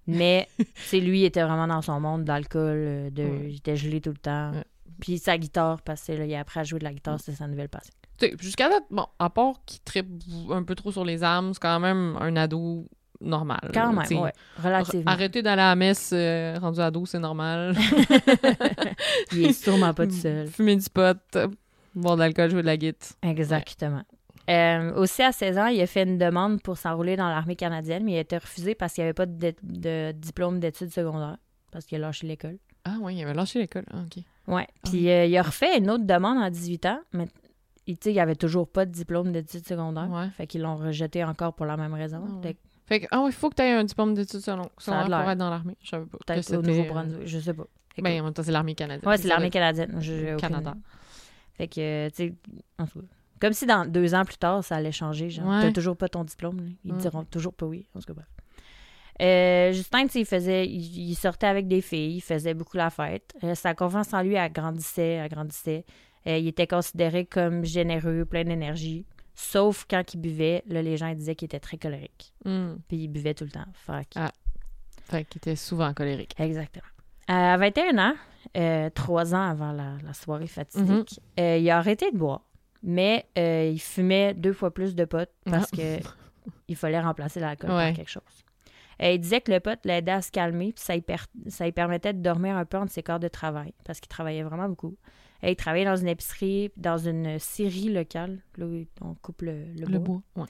Mais, 0.08 0.48
c'est 0.76 1.00
lui, 1.00 1.22
il 1.22 1.26
était 1.26 1.44
vraiment 1.44 1.68
dans 1.68 1.82
son 1.82 2.00
monde 2.00 2.24
d'alcool, 2.24 2.62
euh, 2.78 3.10
de, 3.10 3.24
Ouais. 3.24 3.46
il 3.50 3.56
était 3.58 3.76
gelé 3.76 4.00
tout 4.02 4.12
le 4.12 4.18
temps. 4.18 4.52
Ouais. 4.52 4.64
Puis 5.02 5.18
sa 5.18 5.38
guitare, 5.38 5.82
parce 5.82 6.06
que 6.06 6.14
là, 6.14 6.26
il 6.26 6.34
a 6.36 6.40
appris 6.42 6.60
à 6.60 6.64
jouer 6.64 6.80
de 6.80 6.84
la 6.86 6.94
guitare, 6.94 7.20
c'est 7.22 7.34
sa 7.34 7.48
nouvelle 7.48 7.70
passion. 7.70 7.94
Jusqu'à 8.40 8.68
date, 8.70 8.84
bon, 8.90 9.06
à 9.18 9.30
part 9.30 9.62
qu'il 9.66 9.80
tripe 9.82 10.08
un 10.50 10.64
peu 10.64 10.76
trop 10.76 10.92
sur 10.92 11.06
les 11.06 11.24
armes, 11.24 11.54
c'est 11.54 11.62
quand 11.62 11.80
même 11.80 12.18
un 12.20 12.36
ado 12.36 12.86
normal. 13.22 13.60
Quand 13.74 13.94
même, 13.94 14.20
ouais, 14.22 14.34
relativement. 14.62 15.12
Arrêter 15.12 15.42
d'aller 15.42 15.62
à 15.62 15.70
la 15.70 15.76
messe 15.76 16.12
euh, 16.14 16.58
rendu 16.60 16.80
ado, 16.80 17.06
c'est 17.06 17.20
normal. 17.20 17.76
il 19.34 19.46
est 19.46 19.54
sûrement 19.54 19.94
pas 19.94 20.06
tout 20.08 20.14
seul. 20.22 20.48
Fumer 20.48 20.76
du 20.76 20.90
pot, 20.90 21.18
boire 21.96 22.16
de 22.16 22.22
l'alcool, 22.22 22.50
jouer 22.52 22.62
de 22.62 22.68
la 22.68 22.78
guitare. 22.78 23.18
Exactement. 23.24 24.04
Euh, 24.50 24.94
aussi, 24.96 25.22
à 25.22 25.32
16 25.32 25.58
ans, 25.60 25.68
il 25.68 25.80
a 25.80 25.86
fait 25.86 26.04
une 26.04 26.18
demande 26.18 26.62
pour 26.62 26.78
s'enrôler 26.78 27.16
dans 27.16 27.30
l'armée 27.30 27.56
canadienne, 27.56 28.04
mais 28.04 28.14
il 28.14 28.18
a 28.18 28.22
été 28.22 28.38
refusé 28.38 28.74
parce 28.74 28.94
qu'il 28.94 29.04
n'y 29.04 29.10
avait 29.10 29.14
pas 29.14 29.28
de, 29.28 29.54
de 29.62 30.12
diplôme 30.14 30.60
d'études 30.60 30.92
secondaires, 30.92 31.38
parce 31.72 31.86
qu'il 31.86 31.98
a 32.04 32.08
lâché 32.08 32.26
l'école. 32.26 32.58
Ah 32.86 32.96
oui, 33.02 33.18
il 33.18 33.24
avait 33.24 33.36
lâché 33.36 33.60
l'école. 33.60 33.86
Ah, 33.92 33.98
OK. 34.00 34.24
Ouais. 34.48 34.68
Puis 34.86 35.10
euh, 35.12 35.26
il 35.26 35.38
a 35.38 35.44
refait 35.44 35.78
une 35.78 35.92
autre 35.92 36.06
demande 36.06 36.42
à 36.42 36.50
18 36.50 36.86
ans, 36.88 37.00
mais 37.14 37.28
il, 37.86 37.98
tu 37.98 38.06
sais, 38.06 38.12
il 38.12 38.16
n'y 38.16 38.20
avait 38.20 38.36
toujours 38.36 38.68
pas 38.68 38.88
de 38.88 38.92
diplôme 38.92 39.32
d'études 39.32 39.68
secondaires. 39.68 40.10
Ouais. 40.10 40.30
Fait 40.36 40.48
qu'ils 40.48 40.62
l'ont 40.62 40.78
rejeté 40.78 41.24
encore 41.24 41.54
pour 41.54 41.68
la 41.68 41.78
même 41.78 41.94
raison. 41.94 42.24
Ah 42.28 42.48
ouais. 42.48 42.58
Fait 42.90 43.00
que 43.02 43.06
ah 43.12 43.22
oui, 43.22 43.30
il 43.30 43.34
faut 43.34 43.50
que 43.50 43.56
tu 43.56 43.62
aies 43.62 43.72
un 43.72 43.84
diplôme 43.86 44.14
d'études 44.16 44.42
secondaires 44.42 44.70
pour 44.76 44.94
être 45.32 45.38
dans 45.38 45.50
l'armée. 45.50 45.78
Je 45.82 45.90
savais 45.90 46.06
pas. 46.06 46.18
Peut-être 46.26 46.58
au 46.58 46.62
Nouveau-Brunswick, 46.62 47.28
je 47.28 47.40
sais 47.40 47.54
pas. 47.54 47.64
Ben, 48.00 48.22
en 48.22 48.26
même 48.26 48.34
temps, 48.34 48.44
c'est 48.44 48.52
l'armée 48.52 48.76
canadienne. 48.76 49.08
ouais, 49.10 49.18
c'est 49.18 49.28
l'armée 49.28 49.50
canadienne. 49.50 49.96
Je- 50.00 50.14
j'ai 50.14 50.34
aucune 50.34 50.38
Canada. 50.50 50.74
Fait 51.56 51.68
que, 51.68 52.10
tu 52.10 52.16
sais, 52.16 52.34
en 52.78 52.86
tout 52.88 53.00
cas, 53.00 53.06
comme 53.42 53.54
si 53.54 53.66
dans 53.66 53.86
deux 53.86 54.14
ans 54.16 54.26
plus 54.26 54.38
tard, 54.38 54.64
ça 54.64 54.76
allait 54.78 54.92
changer. 54.92 55.30
Genre, 55.30 55.48
Ouais. 55.48 55.62
t'as 55.62 55.72
toujours 55.72 55.96
pas 55.98 56.10
ton 56.10 56.24
diplôme. 56.24 56.58
là. 56.60 56.66
Ils 56.86 56.98
diront 56.98 57.24
toujours 57.26 57.54
pas 57.54 57.66
oui. 57.68 57.88
En 57.96 58.00
tout 58.00 58.08
cas, 58.08 58.14
bref. 58.14 58.28
Euh, 59.22 59.74
Justin, 59.74 60.06
il 60.16 60.26
faisait, 60.26 60.66
il, 60.66 61.10
il 61.10 61.16
sortait 61.16 61.48
avec 61.48 61.68
des 61.68 61.82
filles, 61.82 62.16
il 62.18 62.22
faisait 62.22 62.54
beaucoup 62.54 62.78
la 62.78 62.90
fête. 62.90 63.34
Euh, 63.44 63.54
sa 63.54 63.74
confiance 63.76 64.14
en 64.14 64.22
lui 64.22 64.38
agrandissait, 64.38 65.20
agrandissait. 65.20 65.86
Euh, 66.28 66.38
il 66.38 66.48
était 66.48 66.68
considéré 66.68 67.26
comme 67.26 67.66
généreux, 67.66 68.24
plein 68.26 68.46
d'énergie. 68.46 69.06
Sauf 69.42 69.86
quand 69.90 70.14
il 70.14 70.18
buvait, 70.18 70.64
là, 70.68 70.82
les 70.82 70.98
gens 70.98 71.14
disaient 71.14 71.34
qu'il 71.34 71.46
était 71.46 71.62
très 71.62 71.78
colérique. 71.78 72.34
Hmm. 72.44 72.74
Puis 72.90 72.98
il 72.98 73.08
buvait 73.08 73.34
tout 73.34 73.46
le 73.46 73.52
temps. 73.52 73.66
Fait 73.74 74.06
Ah. 74.16 74.32
Fait 75.04 75.24
qu'il 75.24 75.38
était 75.40 75.56
souvent 75.56 75.94
colérique. 75.94 76.36
Exactement. 76.38 76.86
À 77.28 77.56
21 77.58 77.98
ans, 77.98 78.14
euh, 78.58 78.90
trois 78.90 79.34
ans 79.34 79.50
avant 79.50 79.72
la, 79.72 79.94
la 80.04 80.14
soirée 80.14 80.46
fatidique, 80.48 81.20
Mhm. 81.38 81.44
euh, 81.44 81.58
il 81.58 81.70
a 81.70 81.78
arrêté 81.78 82.12
de 82.12 82.18
boire, 82.18 82.42
mais 82.84 83.26
euh, 83.38 83.72
il 83.74 83.80
fumait 83.80 84.34
deux 84.34 84.52
fois 84.54 84.74
plus 84.74 84.94
de 84.94 85.06
pot 85.06 85.30
parce 85.46 85.70
Ah. 85.74 85.78
que 85.78 86.00
il 86.68 86.76
fallait 86.76 87.00
remplacer 87.00 87.40
l'alcool 87.40 87.70
Ouais. 87.72 87.88
par 87.88 87.94
quelque 87.94 88.10
chose. 88.12 88.24
Il 89.02 89.20
disait 89.22 89.40
que 89.40 89.52
le 89.54 89.62
pot 89.62 89.80
l'aidait 89.86 90.12
à 90.12 90.22
se 90.22 90.32
calmer, 90.32 90.74
puis 90.74 90.84
ça 90.84 90.94
lui, 90.96 91.02
per- 91.02 91.16
ça 91.48 91.64
lui 91.64 91.72
permettait 91.72 92.12
de 92.14 92.22
dormir 92.22 92.58
un 92.58 92.66
peu 92.66 92.78
entre 92.78 92.92
ses 92.92 93.04
corps 93.04 93.20
de 93.22 93.30
travail, 93.30 93.74
parce 93.86 94.02
qu'il 94.02 94.10
travaillait 94.10 94.44
vraiment 94.44 94.68
beaucoup. 94.68 94.98
Il 95.44 95.56
travaillait 95.56 95.86
dans 95.86 95.96
une 95.96 96.08
épicerie, 96.08 96.72
dans 96.76 96.98
une 96.98 97.40
scierie 97.40 97.90
locale, 97.90 98.40
là 98.58 98.66
où 98.66 98.84
on 99.02 99.16
coupe 99.16 99.42
le, 99.44 99.66
le 99.74 99.86
Le 99.86 100.00
bois. 100.00 100.22
bois. 100.36 100.44
Ouais. 100.44 100.50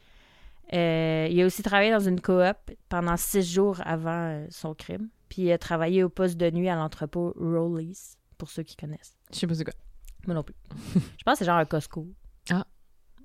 Euh, 0.74 1.28
il 1.32 1.42
a 1.42 1.46
aussi 1.46 1.64
travaillé 1.64 1.92
dans 1.92 2.00
une 2.00 2.22
coop 2.22 2.56
pendant 2.90 3.18
six 3.18 3.44
jours 3.54 3.80
avant 3.86 4.12
euh, 4.30 4.46
son 4.50 4.74
crime. 4.76 5.10
Puis 5.28 5.44
il 5.44 5.52
a 5.52 5.58
travaillé 5.58 6.04
au 6.04 6.10
poste 6.10 6.38
de 6.38 6.50
nuit 6.52 6.70
à 6.70 6.76
l'entrepôt 6.76 7.34
Rowley's, 7.40 8.18
pour 8.38 8.50
ceux 8.50 8.64
qui 8.64 8.76
connaissent. 8.76 9.16
Je 9.32 9.38
sais 9.40 9.48
pas 9.48 9.54
c'est 9.56 9.64
quoi. 9.64 9.74
Moi 10.26 10.36
non 10.36 10.44
plus. 10.44 10.56
je 10.96 11.24
pense 11.24 11.34
que 11.34 11.40
c'est 11.40 11.46
genre 11.46 11.58
un 11.58 11.66
Costco. 11.66 12.08
Ah. 12.52 12.66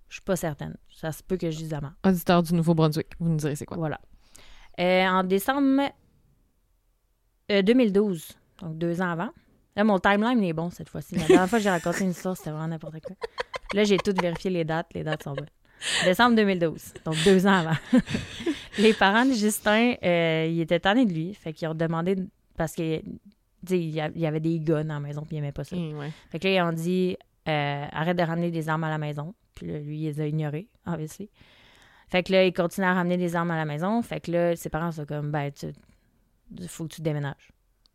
Je 0.09 0.15
suis 0.15 0.23
pas 0.23 0.37
certaine. 0.37 0.77
Ça 0.95 1.13
se 1.13 1.23
peut 1.23 1.37
que 1.37 1.51
je 1.51 1.57
dise 1.59 1.71
la 1.71 1.81
merde. 1.81 1.95
Auditeur 2.07 2.43
du 2.43 2.55
Nouveau-Brunswick, 2.55 3.09
vous 3.19 3.29
nous 3.29 3.37
direz 3.37 3.57
c'est 3.57 3.67
quoi. 3.67 3.77
Voilà. 3.79 4.01
Euh, 4.81 5.05
en 5.07 5.25
décembre 5.25 5.91
euh, 7.51 7.63
2012, 7.63 8.33
donc 8.61 8.79
deux 8.79 9.01
ans 9.01 9.11
avant. 9.11 9.31
Là, 9.77 9.85
mon 9.85 9.99
timeline 9.99 10.43
est 10.43 10.53
bon 10.53 10.71
cette 10.71 10.89
fois-ci. 10.89 11.17
La 11.17 11.27
dernière 11.27 11.49
fois 11.49 11.59
que 11.59 11.65
j'ai 11.65 11.71
raconté 11.71 12.05
une 12.05 12.11
histoire, 12.11 12.37
c'était 12.37 12.51
vraiment 12.51 12.69
n'importe 12.69 13.01
quoi. 13.01 13.17
Là, 13.73 13.85
j'ai 13.85 13.97
tout 13.97 14.15
vérifié 14.21 14.51
les 14.51 14.65
dates. 14.65 14.89
Les 14.95 15.03
dates 15.03 15.23
sont 15.25 15.35
bonnes. 15.35 15.49
Décembre 16.05 16.37
2012, 16.37 16.95
donc 17.05 17.17
deux 17.25 17.47
ans 17.47 17.53
avant. 17.53 17.77
les 18.79 18.95
parents 18.95 19.27
de 19.27 19.33
Justin, 19.33 19.95
euh, 20.03 20.47
ils 20.49 20.61
étaient 20.61 20.81
tannés 20.81 21.05
de 21.05 21.13
lui. 21.13 21.35
Fait 21.35 21.53
qu'ils 21.53 21.69
ont 21.69 21.75
demandé, 21.75 22.17
parce 22.57 22.75
que 22.75 23.01
tu 23.01 23.07
sais, 23.67 23.79
il 23.81 23.91
y 23.95 24.27
avait 24.27 24.41
des 24.41 24.61
guns 24.61 24.85
dans 24.85 24.95
la 24.95 25.01
maison, 25.01 25.23
puis 25.23 25.37
il 25.37 25.39
aimait 25.41 25.53
pas 25.53 25.65
ça. 25.65 25.77
Ouais. 25.77 26.11
Fait 26.31 26.39
que 26.39 26.49
là, 26.49 26.55
ils 26.55 26.63
ont 26.63 26.73
dit 26.73 27.17
euh, 27.49 27.87
arrête 27.93 28.17
de 28.17 28.23
ramener 28.23 28.51
des 28.51 28.69
armes 28.69 28.85
à 28.85 28.91
la 28.91 28.99
maison. 28.99 29.35
Puis 29.55 29.67
là, 29.67 29.79
lui, 29.79 29.99
il 29.99 30.05
les 30.05 30.21
a 30.21 30.27
ignorés, 30.27 30.69
obviously. 30.87 31.31
Fait 32.09 32.23
que 32.23 32.33
là, 32.33 32.45
il 32.45 32.53
continue 32.53 32.87
à 32.87 32.95
ramener 32.95 33.17
des 33.17 33.37
armes 33.37 33.51
à 33.51 33.57
la 33.57 33.65
maison. 33.65 34.01
Fait 34.03 34.21
que 34.21 34.31
là, 34.31 34.57
ses 34.57 34.69
parents 34.69 34.93
sont 34.93 35.05
comme 35.05 35.31
ben, 35.31 35.51
tu 35.53 35.73
faut 36.69 36.87
que 36.87 36.95
tu 36.95 37.03
déménages. 37.03 37.53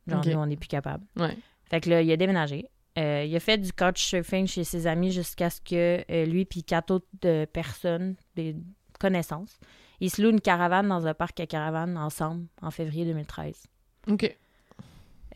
Genre, 0.08 0.26
nous, 0.26 0.34
on 0.34 0.46
n'est 0.46 0.58
plus 0.58 0.68
capable. 0.68 1.06
Ouais. 1.16 1.38
Fait 1.70 1.82
que 1.82 1.90
là, 1.90 2.02
il 2.02 2.12
a 2.12 2.18
déménagé. 2.18 2.70
Euh, 2.98 3.24
il 3.26 3.36
a 3.36 3.40
fait 3.40 3.58
du 3.58 3.72
couchsurfing 3.72 4.48
chez 4.48 4.64
ses 4.64 4.88
amis 4.88 5.12
jusqu'à 5.12 5.50
ce 5.50 5.62
que 5.62 6.04
euh, 6.12 6.26
lui 6.26 6.44
puis 6.46 6.64
quatre 6.64 6.92
autres 6.92 7.06
euh, 7.26 7.46
personnes, 7.46 8.16
des 8.36 8.56
connaissances, 9.00 9.60
ils 10.02 10.10
se 10.10 10.22
louent 10.22 10.32
une 10.32 10.42
caravane 10.42 10.88
dans 10.88 11.06
un 11.08 11.14
parc 11.14 11.40
à 11.40 11.46
caravane 11.46 11.98
ensemble 11.98 12.46
en 12.62 12.72
février 12.72 13.06
2013. 13.06 13.64
OK. 14.10 14.36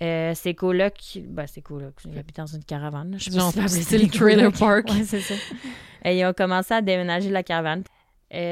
Euh, 0.01 0.33
ses 0.33 0.55
colocs, 0.55 1.19
ben 1.23 1.45
c'est 1.47 1.61
colocs, 1.61 1.93
ils 2.05 2.17
habitent 2.17 2.37
dans 2.37 2.47
une 2.47 2.63
caravane. 2.63 3.15
Je 3.19 3.29
Genre, 3.31 3.51
style 3.69 4.01
des 4.01 4.09
trailer 4.09 4.51
colocs. 4.51 4.59
park. 4.87 4.89
Ouais, 4.89 5.03
c'est 5.05 5.21
ça. 5.21 5.35
Euh, 6.05 6.11
ils 6.11 6.25
ont 6.25 6.33
commencé 6.33 6.73
à 6.73 6.81
déménager 6.81 7.29
la 7.29 7.43
caravane. 7.43 7.83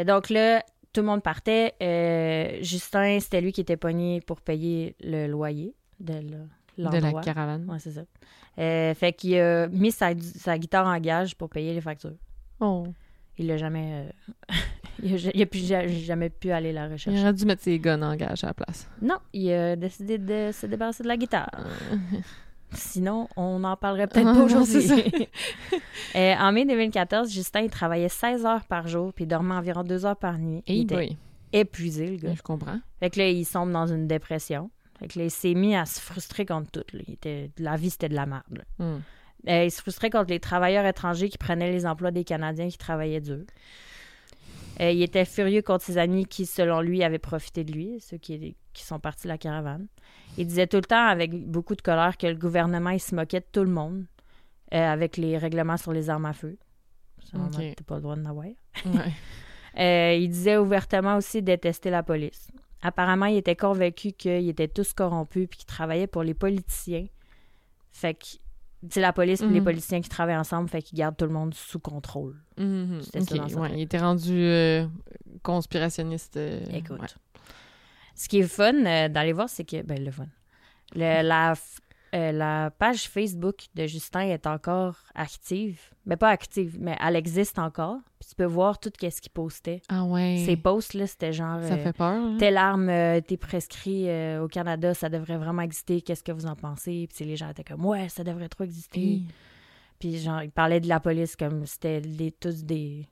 Donc 0.05 0.29
là, 0.29 0.63
tout 0.93 1.01
le 1.01 1.07
monde 1.07 1.23
partait. 1.23 1.73
Justin, 2.61 3.19
c'était 3.19 3.41
lui 3.41 3.51
qui 3.51 3.61
était 3.61 3.77
pogné 3.77 4.21
pour 4.21 4.39
payer 4.41 4.95
le 5.01 5.25
loyer 5.27 5.73
de 5.99 6.13
le- 6.13 6.47
De 6.77 6.97
la 6.97 7.13
caravane. 7.21 7.69
Ouais, 7.69 7.79
c'est 7.79 7.91
ça. 7.91 8.01
Euh, 8.59 8.93
fait 8.93 9.13
qu'il 9.13 9.37
a 9.39 9.67
mis 9.67 9.91
sa, 9.91 10.09
sa 10.19 10.57
guitare 10.57 10.87
en 10.87 10.99
gage 10.99 11.35
pour 11.35 11.49
payer 11.49 11.73
les 11.73 11.81
factures. 11.81 12.13
Oh. 12.59 12.85
Il 13.37 13.47
l'a 13.47 13.57
jamais. 13.57 14.09
euh, 14.49 14.53
il, 15.03 15.13
a, 15.15 15.31
il 15.33 15.41
a 15.41 15.45
plus- 15.45 15.65
ja- 15.65 15.87
jamais 15.87 16.29
pu 16.29 16.51
aller 16.51 16.71
la 16.73 16.87
Il 16.87 16.93
rechercher. 16.93 17.19
aurait 17.21 17.33
dû 17.33 17.45
mettre 17.45 17.63
ses 17.63 17.79
guns 17.79 18.01
en 18.01 18.15
gage 18.15 18.43
à 18.43 18.47
la 18.47 18.53
place. 18.53 18.89
Non, 19.01 19.17
il 19.33 19.51
a 19.51 19.75
décidé 19.75 20.17
de 20.17 20.51
se 20.51 20.65
débarrasser 20.65 21.03
de 21.03 21.07
la 21.07 21.17
guitare. 21.17 21.49
Sinon, 22.73 23.27
on 23.35 23.59
n'en 23.59 23.75
parlerait 23.75 24.07
peut-être 24.07 24.27
Ah, 24.29 24.33
pas 24.33 24.43
aujourd'hui. 24.43 24.87
Euh, 26.15 26.33
en 26.35 26.51
mai 26.51 26.65
2014, 26.65 27.31
Justin, 27.31 27.61
il 27.61 27.69
travaillait 27.69 28.09
16 28.09 28.45
heures 28.45 28.65
par 28.65 28.85
jour, 28.89 29.13
puis 29.13 29.23
il 29.23 29.27
dormait 29.27 29.55
environ 29.55 29.81
2 29.83 30.05
heures 30.05 30.17
par 30.17 30.37
nuit. 30.37 30.61
il 30.67 30.81
était 30.83 31.15
épuisé, 31.53 32.07
le 32.11 32.17
gars. 32.17 32.33
Je 32.35 32.41
comprends. 32.41 32.79
Fait 32.99 33.09
que 33.09 33.19
là, 33.19 33.29
il 33.29 33.45
sombre 33.45 33.71
dans 33.71 33.87
une 33.87 34.07
dépression. 34.07 34.69
Fait 35.01 35.07
que 35.07 35.17
là, 35.17 35.25
il 35.25 35.31
s'est 35.31 35.55
mis 35.55 35.75
à 35.75 35.87
se 35.87 35.99
frustrer 35.99 36.45
contre 36.45 36.69
tout. 36.69 36.95
là. 36.95 37.01
Il 37.07 37.15
était... 37.15 37.49
La 37.57 37.75
vie, 37.75 37.89
c'était 37.89 38.09
de 38.09 38.13
la 38.13 38.27
merde. 38.27 38.63
Hmm. 38.77 38.99
Euh, 39.47 39.63
il 39.65 39.71
se 39.71 39.81
frustrait 39.81 40.11
contre 40.11 40.29
les 40.29 40.39
travailleurs 40.39 40.85
étrangers 40.85 41.27
qui 41.27 41.39
prenaient 41.39 41.71
les 41.71 41.87
emplois 41.87 42.11
des 42.11 42.23
Canadiens 42.23 42.69
qui 42.69 42.77
travaillaient 42.77 43.19
dur. 43.19 43.43
Euh, 44.79 44.91
il 44.91 45.01
était 45.01 45.25
furieux 45.25 45.63
contre 45.63 45.83
ses 45.83 45.97
amis 45.97 46.27
qui, 46.27 46.45
selon 46.45 46.81
lui, 46.81 47.03
avaient 47.03 47.17
profité 47.17 47.63
de 47.63 47.71
lui, 47.71 47.99
ceux 47.99 48.17
qui, 48.17 48.55
qui 48.73 48.83
sont 48.83 48.99
partis 48.99 49.23
de 49.23 49.29
la 49.29 49.39
caravane. 49.39 49.87
Il 50.37 50.45
disait 50.45 50.67
tout 50.67 50.77
le 50.77 50.83
temps, 50.83 51.07
avec 51.07 51.33
beaucoup 51.47 51.75
de 51.75 51.81
colère, 51.81 52.15
que 52.15 52.27
le 52.27 52.35
gouvernement, 52.35 52.91
il 52.91 52.99
se 52.99 53.15
moquait 53.15 53.39
de 53.39 53.45
tout 53.51 53.63
le 53.63 53.71
monde 53.71 54.05
euh, 54.75 54.77
avec 54.77 55.17
les 55.17 55.35
règlements 55.39 55.77
sur 55.77 55.93
les 55.93 56.11
armes 56.11 56.27
à 56.27 56.33
feu. 56.33 56.59
Pas 57.87 57.95
le 57.95 58.01
droit 58.01 58.15
de 58.15 58.21
n'avoir. 58.21 58.45
Ouais. 58.45 59.15
Il 60.21 60.29
disait 60.29 60.57
ouvertement 60.57 61.15
aussi 61.15 61.41
détester 61.41 61.89
la 61.89 62.03
police. 62.03 62.51
Apparemment, 62.81 63.27
il 63.27 63.37
était 63.37 63.55
convaincu 63.55 64.11
qu'ils 64.13 64.49
étaient 64.49 64.67
tous 64.67 64.93
corrompus 64.93 65.47
puis 65.49 65.57
qu'ils 65.59 65.67
travaillaient 65.67 66.07
pour 66.07 66.23
les 66.23 66.33
politiciens. 66.33 67.05
Fait 67.91 68.13
que, 68.15 68.25
c'est 68.89 69.01
la 69.01 69.13
police 69.13 69.41
et 69.41 69.47
les 69.47 69.59
Mhm. 69.59 69.63
politiciens 69.65 70.01
qui 70.01 70.09
travaillent 70.09 70.37
ensemble, 70.37 70.67
fait 70.69 70.81
qu'ils 70.81 70.97
gardent 70.97 71.15
tout 71.17 71.25
le 71.25 71.31
monde 71.33 71.53
sous 71.53 71.79
contrôle. 71.79 72.35
Mhm. 72.57 73.01
Ça 73.01 73.19
ouais, 73.59 73.69
il 73.73 73.81
était 73.81 73.99
rendu 73.99 74.33
euh, 74.35 74.87
conspirationniste. 75.43 76.37
euh, 76.37 76.61
Écoute. 76.73 76.99
ouais. 76.99 77.07
Ce 78.15 78.27
qui 78.27 78.39
est 78.39 78.47
fun 78.47 78.73
euh, 78.85 79.07
d'aller 79.09 79.33
voir, 79.33 79.49
c'est 79.49 79.63
que. 79.63 79.81
Ben, 79.83 80.03
le 80.03 80.11
fun. 80.11 80.25
Le- 80.95 81.21
la, 81.21 81.53
euh, 82.13 82.33
la 82.33 82.71
page 82.71 83.07
Facebook 83.07 83.67
de 83.73 83.87
Justin 83.87 84.21
est 84.21 84.45
encore 84.45 84.97
active. 85.15 85.79
Mais 86.05 86.17
pas 86.17 86.29
active, 86.29 86.77
mais 86.79 86.97
elle 86.99 87.15
existe 87.15 87.57
encore. 87.57 87.99
Puis 88.19 88.29
tu 88.29 88.35
peux 88.35 88.45
voir 88.45 88.79
tout 88.79 88.91
ce 88.99 89.21
qu'il 89.21 89.31
postait. 89.31 89.81
Ah 89.87 90.03
ouais. 90.03 90.43
Ses 90.45 90.57
posts, 90.57 90.93
là, 90.93 91.07
c'était 91.07 91.31
genre. 91.31 91.63
Ça 91.63 91.75
euh, 91.75 91.83
fait 91.83 91.93
peur. 91.93 92.07
hein? 92.07 92.37
telle 92.37 92.57
arme 92.57 92.89
été 92.89 93.37
prescrit 93.37 94.09
euh, 94.09 94.43
au 94.43 94.47
Canada, 94.47 94.93
ça 94.93 95.07
devrait 95.07 95.37
vraiment 95.37 95.61
exister, 95.61 96.01
qu'est-ce 96.01 96.23
que 96.23 96.33
vous 96.33 96.47
en 96.47 96.55
pensez? 96.55 97.07
Puis 97.13 97.23
les 97.23 97.37
gens 97.37 97.49
étaient 97.49 97.63
comme, 97.63 97.85
ouais, 97.85 98.09
ça 98.09 98.23
devrait 98.23 98.49
trop 98.49 98.65
exister. 98.65 99.21
Puis 99.99 100.17
genre, 100.17 100.41
ils 100.43 100.51
parlaient 100.51 100.79
de 100.81 100.89
la 100.89 100.99
police 100.99 101.35
comme 101.35 101.65
c'était 101.65 102.01
tous 102.39 102.63
des. 102.63 103.07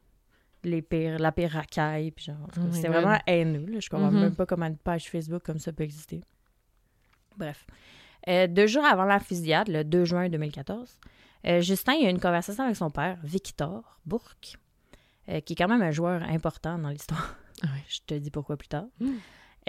Les 0.66 0.82
pires, 0.82 1.20
la 1.20 1.32
pire 1.32 1.52
racaille. 1.52 2.12
Puis 2.12 2.26
genre, 2.26 2.50
Oh 2.58 2.62
c'était 2.74 2.90
vraiment 2.90 3.18
haineux. 3.26 3.66
Là. 3.66 3.80
Je 3.80 3.90
comprends 3.90 4.12
même 4.12 4.36
pas 4.36 4.46
comment 4.46 4.66
une 4.66 4.76
page 4.76 5.10
Facebook 5.10 5.42
comme 5.42 5.60
ça 5.60 5.72
peut 5.72 5.84
exister. 5.84 6.20
Bref. 7.38 7.66
Euh, 8.28 8.48
deux 8.48 8.68
jours 8.68 8.86
avant 8.86 9.06
la 9.06 9.20
fusillade, 9.20 9.70
le 9.70 9.84
2 9.84 10.06
juin 10.06 10.30
2014, 10.30 11.00
euh, 11.48 11.62
Justin 11.62 11.94
il 11.94 12.06
a 12.06 12.10
eu 12.10 12.12
une 12.12 12.20
conversation 12.20 12.64
avec 12.64 12.76
son 12.76 12.90
père, 12.90 13.18
Victor 13.24 14.00
Bourque, 14.06 14.58
euh, 15.30 15.40
qui 15.42 15.54
est 15.54 15.56
quand 15.56 15.68
même 15.68 15.82
un 15.82 15.92
joueur 15.92 16.22
important 16.24 16.78
dans 16.78 16.90
l'histoire. 16.90 17.36
Ah. 17.64 17.68
Je 17.88 18.00
te 18.06 18.14
dis 18.14 18.32
pourquoi 18.32 18.58
plus 18.58 18.68
tard. 18.68 18.86
Mm. 19.00 19.12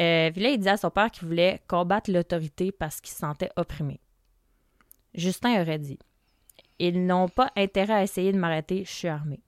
Euh, 0.01 0.31
puis 0.31 0.43
là, 0.43 0.51
il 0.51 0.59
disait 0.59 0.71
à 0.71 0.77
son 0.77 0.91
père 0.91 1.11
qu'il 1.11 1.29
voulait 1.29 1.61
combattre 1.67 2.11
l'autorité 2.11 2.73
parce 2.73 3.01
qu'il 3.01 3.13
se 3.13 3.19
sentait 3.19 3.51
opprimé. 3.57 4.01
Justin 5.15 5.61
aurait 5.61 5.79
dit 5.79 5.99
Ils 6.79 7.05
n'ont 7.05 7.29
pas 7.29 7.51
intérêt 7.57 7.95
à 7.95 8.03
essayer 8.03 8.33
de 8.33 8.39
m'arrêter, 8.39 8.85
je 8.85 8.91
suis 8.91 9.09
armé. 9.09 9.41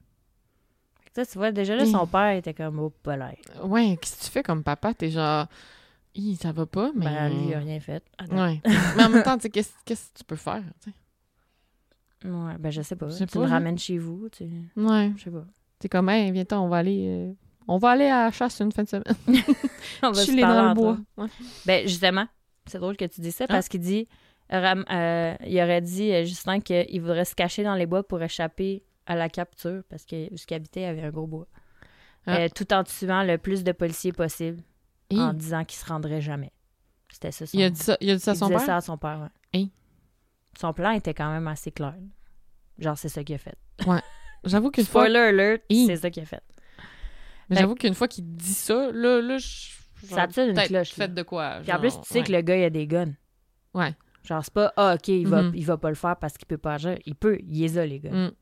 Ça, 1.15 1.27
tu 1.27 1.39
vois, 1.39 1.53
déjà 1.53 1.77
là, 1.77 1.85
son 1.85 2.07
père 2.07 2.37
était 2.37 2.55
comme 2.55 2.79
au 2.79 2.89
polaire. 2.89 3.37
Ouais, 3.63 3.99
qu'est-ce 4.01 4.19
que 4.19 4.25
tu 4.25 4.31
fais 4.31 4.43
comme 4.43 4.65
papa? 4.65 4.95
T'es 4.95 5.11
genre, 5.11 5.47
Hi, 6.15 6.37
ça 6.37 6.53
va 6.53 6.67
pas, 6.67 6.91
mais. 6.95 7.07
Ben, 7.07 7.29
lui, 7.31 7.49
il 7.49 7.55
a 7.55 7.59
rien 7.59 7.81
fait. 7.81 8.03
Attends. 8.19 8.37
Ouais. 8.49 8.61
mais 8.97 9.05
en 9.05 9.09
même 9.09 9.23
temps, 9.25 9.37
tu 9.37 9.43
sais, 9.43 9.51
qu'est-ce 9.51 9.73
que 9.87 9.95
tu 10.19 10.25
peux 10.27 10.37
faire? 10.37 10.63
tu 10.83 10.91
sais? 10.91 12.29
Ouais, 12.29 12.55
ben, 12.59 12.71
je 12.71 12.83
sais 12.83 12.97
pas. 12.97 13.09
Tu 13.09 13.27
pas, 13.27 13.39
me 13.41 13.45
là. 13.45 13.51
ramènes 13.51 13.79
chez 13.79 13.99
vous, 13.99 14.29
tu 14.31 14.45
sais. 14.45 14.51
Ouais. 14.77 15.13
Je 15.17 15.25
sais 15.25 15.31
pas. 15.31 15.45
T'es 15.79 15.89
comme, 15.89 16.09
hey, 16.09 16.31
viens-t'en, 16.31 16.65
on 16.65 16.69
va 16.69 16.77
aller. 16.79 17.07
euh, 17.09 17.33
On 17.67 17.79
va 17.79 17.91
aller 17.91 18.07
à 18.07 18.25
la 18.25 18.31
chasse 18.31 18.61
une 18.61 18.71
fin 18.73 18.85
de 18.85 18.89
semaine. 18.89 19.05
On 20.03 20.11
va 20.13 20.15
se 20.25 20.31
dans 20.41 20.69
le 20.69 20.75
bois. 20.75 20.99
Ouais. 21.17 21.27
Ben, 21.67 21.89
justement, 21.89 22.27
c'est 22.67 22.79
drôle 22.79 22.97
que 22.97 23.05
tu 23.07 23.21
dis 23.21 23.33
ça 23.33 23.45
Ah. 23.49 23.55
parce 23.55 23.69
qu'il 23.69 23.81
dit, 23.81 24.07
Ram- 24.51 24.85
euh, 24.91 25.35
il 25.47 25.57
aurait 25.61 25.81
dit, 25.81 26.13
euh, 26.13 26.25
Justin, 26.25 26.61
qu'il 26.61 27.01
voudrait 27.01 27.25
se 27.25 27.35
cacher 27.35 27.65
dans 27.65 27.75
les 27.75 27.87
bois 27.87 28.07
pour 28.07 28.23
échapper 28.23 28.85
à 29.07 29.17
la 29.17 29.29
capture 29.29 29.83
parce 29.89 30.05
que 30.05 30.33
où 30.33 30.37
ce 30.37 30.47
qu'il 30.47 30.57
habitait, 30.57 30.81
il 30.83 30.85
y 30.85 30.87
avait 30.87 31.03
un 31.03 31.11
gros 31.11 31.27
bois. 31.27 31.49
Ah. 32.27 32.37
Euh, 32.43 32.49
tout 32.55 32.73
en 32.73 32.85
tuant 32.85 33.25
le 33.25 33.37
plus 33.39 33.65
de 33.65 33.73
policiers 33.73 34.13
possible 34.13 34.63
Hi. 35.13 35.21
en 35.21 35.33
disant 35.33 35.65
qu'il 35.65 35.79
se 35.79 35.85
rendrait 35.87 36.21
jamais. 36.21 36.53
C'était 37.11 37.33
ça 37.33 37.47
son 37.47 37.57
Il 37.59 37.63
a 37.65 37.71
dit 37.71 37.81
ça, 37.81 37.97
il 38.01 38.11
a 38.11 38.15
dit 38.15 38.21
ça 38.21 38.31
à 38.33 38.35
il 38.35 38.39
son 38.39 38.47
disait 38.47 38.57
père? 38.59 38.67
ça 38.67 38.77
à 38.77 38.81
son 38.81 38.97
père, 38.99 39.21
ouais. 39.55 39.61
Hi. 39.61 39.73
Son 40.59 40.73
plan 40.73 40.91
était 40.93 41.15
quand 41.15 41.31
même 41.31 41.47
assez 41.49 41.71
clair. 41.71 41.95
Genre, 42.79 42.97
c'est 42.99 43.09
ça 43.09 43.23
qu'il 43.25 43.35
a 43.35 43.39
fait. 43.39 43.57
J'avoue 44.45 44.71
qu'une 44.71 44.85
fois, 44.85 45.03
Spoiler 45.05 45.19
alert, 45.29 45.63
c'est 45.71 45.97
ça 45.97 46.11
qu'il 46.11 46.23
a 46.23 46.27
fait. 46.27 46.43
mais 47.49 47.57
j'avoue 47.57 47.75
qu'une 47.75 47.95
fois 47.95 48.09
qu'il 48.09 48.25
dit 48.37 48.55
ça, 48.55 48.91
là, 48.93 49.21
là, 49.21 49.39
je. 49.39 49.73
Ça 50.05 50.27
tire 50.27 50.49
une 50.49 50.57
cloche. 50.57 50.91
Fait 50.93 51.13
de 51.15 51.23
quoi? 51.23 51.61
Puis 51.63 51.73
en 51.73 51.79
plus, 51.79 51.93
tu 52.01 52.01
sais 52.07 52.19
ouais. 52.21 52.25
que 52.25 52.33
le 52.33 52.41
gars, 52.41 52.57
il 52.57 52.65
a 52.65 52.71
des 52.71 52.87
guns. 52.89 53.13
Ouais. 53.73 53.95
Genre, 54.25 54.43
c'est 54.45 54.53
pas, 54.53 54.73
ah, 54.77 54.95
OK, 54.97 55.09
il 55.09 55.27
va, 55.29 55.43
Mhm. 55.43 55.53
il 55.55 55.65
va 55.65 55.77
pas 55.79 55.89
le 55.91 55.95
faire 55.95 56.17
parce 56.17 56.37
qu'il 56.37 56.47
peut 56.47 56.59
pas 56.59 56.75
agir. 56.75 56.99
Il 57.07 57.15
peut, 57.15 57.39
il 57.41 57.61
les 57.61 57.79
a, 57.79 57.87
les 57.87 58.01
guns. 58.01 58.29
Mm. 58.29 58.33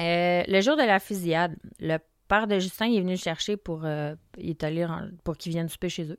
Euh, 0.00 0.42
le 0.48 0.60
jour 0.60 0.76
de 0.76 0.82
la 0.82 0.98
fusillade, 1.00 1.56
le 1.80 1.98
père 2.28 2.46
de 2.46 2.58
Justin 2.58 2.86
il 2.86 2.96
est 2.96 3.00
venu 3.00 3.12
le 3.12 3.18
chercher 3.18 3.56
pour, 3.56 3.84
euh, 3.84 4.14
il 4.38 4.50
est 4.50 4.64
allé 4.64 4.86
pour 5.22 5.36
qu'il 5.36 5.52
vienne 5.52 5.68
souper 5.68 5.88
chez 5.88 6.10
eux. 6.10 6.18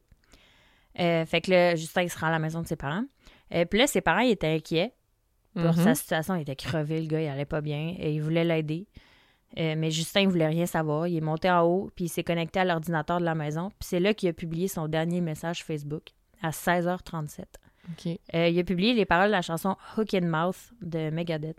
Euh, 0.99 1.25
fait 1.25 1.41
que 1.41 1.51
là, 1.51 1.75
Justin, 1.75 2.03
il 2.03 2.09
se 2.09 2.17
rend 2.17 2.27
à 2.27 2.31
la 2.31 2.39
maison 2.39 2.61
de 2.61 2.67
ses 2.67 2.75
parents. 2.75 3.03
Euh, 3.53 3.65
puis 3.65 3.79
là, 3.79 3.87
ses 3.87 4.01
parents, 4.01 4.21
ils 4.21 4.31
étaient 4.31 4.53
inquiets 4.53 4.93
pour 5.53 5.73
sa 5.73 5.95
situation. 5.95 6.35
Il 6.35 6.41
était 6.41 6.55
crevé, 6.55 7.01
le 7.01 7.07
gars, 7.07 7.21
il 7.21 7.27
allait 7.27 7.45
pas 7.45 7.61
bien 7.61 7.95
et 7.97 8.13
il 8.13 8.21
voulait 8.21 8.43
l'aider. 8.43 8.87
Euh, 9.57 9.75
mais 9.77 9.91
Justin, 9.91 10.21
il 10.21 10.27
voulait 10.27 10.47
rien 10.47 10.65
savoir. 10.65 11.07
Il 11.07 11.15
est 11.15 11.21
monté 11.21 11.49
en 11.49 11.61
haut, 11.61 11.89
puis 11.95 12.05
il 12.05 12.09
s'est 12.09 12.23
connecté 12.23 12.59
à 12.59 12.65
l'ordinateur 12.65 13.19
de 13.19 13.25
la 13.25 13.35
maison. 13.35 13.69
Puis 13.69 13.87
c'est 13.89 13.99
là 13.99 14.13
qu'il 14.13 14.29
a 14.29 14.33
publié 14.33 14.67
son 14.67 14.87
dernier 14.87 15.21
message 15.21 15.63
Facebook 15.63 16.09
à 16.41 16.49
16h37. 16.49 17.43
OK. 17.89 18.19
Euh, 18.33 18.49
il 18.49 18.59
a 18.59 18.63
publié 18.63 18.93
les 18.93 19.05
paroles 19.05 19.27
de 19.27 19.31
la 19.31 19.41
chanson 19.41 19.77
Hook 19.97 20.13
in 20.13 20.27
Mouth 20.27 20.73
de 20.81 21.09
Megadeth. 21.09 21.57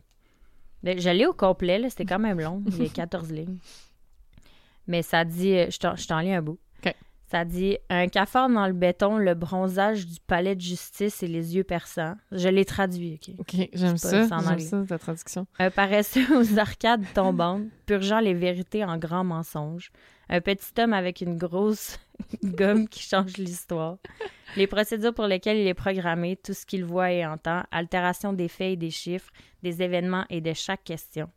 L'ai 0.83 1.27
au 1.27 1.33
complet, 1.33 1.89
c'était 1.89 2.05
quand 2.05 2.19
même 2.19 2.41
long. 2.41 2.63
Il 2.67 2.83
y 2.83 2.87
a 2.87 2.89
14 2.91 3.33
lignes. 3.33 3.59
Mais 4.87 5.03
ça 5.03 5.25
dit, 5.25 5.53
euh, 5.57 5.67
je 5.71 5.79
t'en- 6.07 6.21
lis 6.21 6.33
un 6.33 6.43
bout. 6.43 6.59
OK. 6.85 6.95
Ça 7.29 7.45
dit 7.45 7.77
Un 7.91 8.07
cafard 8.09 8.49
dans 8.49 8.67
le 8.69 8.73
béton, 8.73 9.17
le 9.19 9.35
bronzage 9.35 10.07
du 10.07 10.21
palais 10.27 10.55
de 10.55 10.61
justice 10.61 11.23
et 11.23 11.27
les 11.27 11.57
yeux 11.57 11.65
perçants. 11.65 12.15
Je 12.31 12.49
l'ai 12.49 12.65
traduit, 12.65 13.19
OK. 13.21 13.35
OK, 13.39 13.69
j'aime 13.73 13.97
ça. 13.97 14.11
J'aime 14.29 14.61
ça, 14.61 14.85
ta 14.89 14.99
traduction. 14.99 15.47
Un 15.59 15.71
paresseux 15.71 16.27
aux 16.39 16.59
arcades 16.59 17.05
tombantes, 17.15 17.65
purgeant 17.87 18.21
les 18.21 18.35
vérités 18.35 18.85
en 18.85 18.97
grands 18.97 19.25
mensonges. 19.25 19.91
Un 20.29 20.41
petit 20.41 20.73
homme 20.81 20.93
avec 20.93 21.21
une 21.21 21.37
grosse 21.37 21.99
gomme 22.45 22.89
qui 22.89 23.03
change 23.03 23.37
l'histoire. 23.39 23.99
Les 24.57 24.67
procédures 24.67 25.15
pour 25.15 25.27
lesquelles 25.27 25.59
il 25.59 25.67
est 25.67 25.75
programmé, 25.75 26.37
tout 26.37 26.55
ce 26.55 26.65
qu'il 26.67 26.85
voit 26.85 27.11
et 27.13 27.27
entend, 27.27 27.63
altération 27.73 28.33
des 28.33 28.49
faits 28.49 28.73
et 28.73 28.77
des 28.77 28.91
chiffres, 28.91 29.31
des 29.63 29.83
événements 29.83 30.25
et 30.31 30.41
de 30.41 30.53
chaque 30.53 30.83
question. 30.85 31.29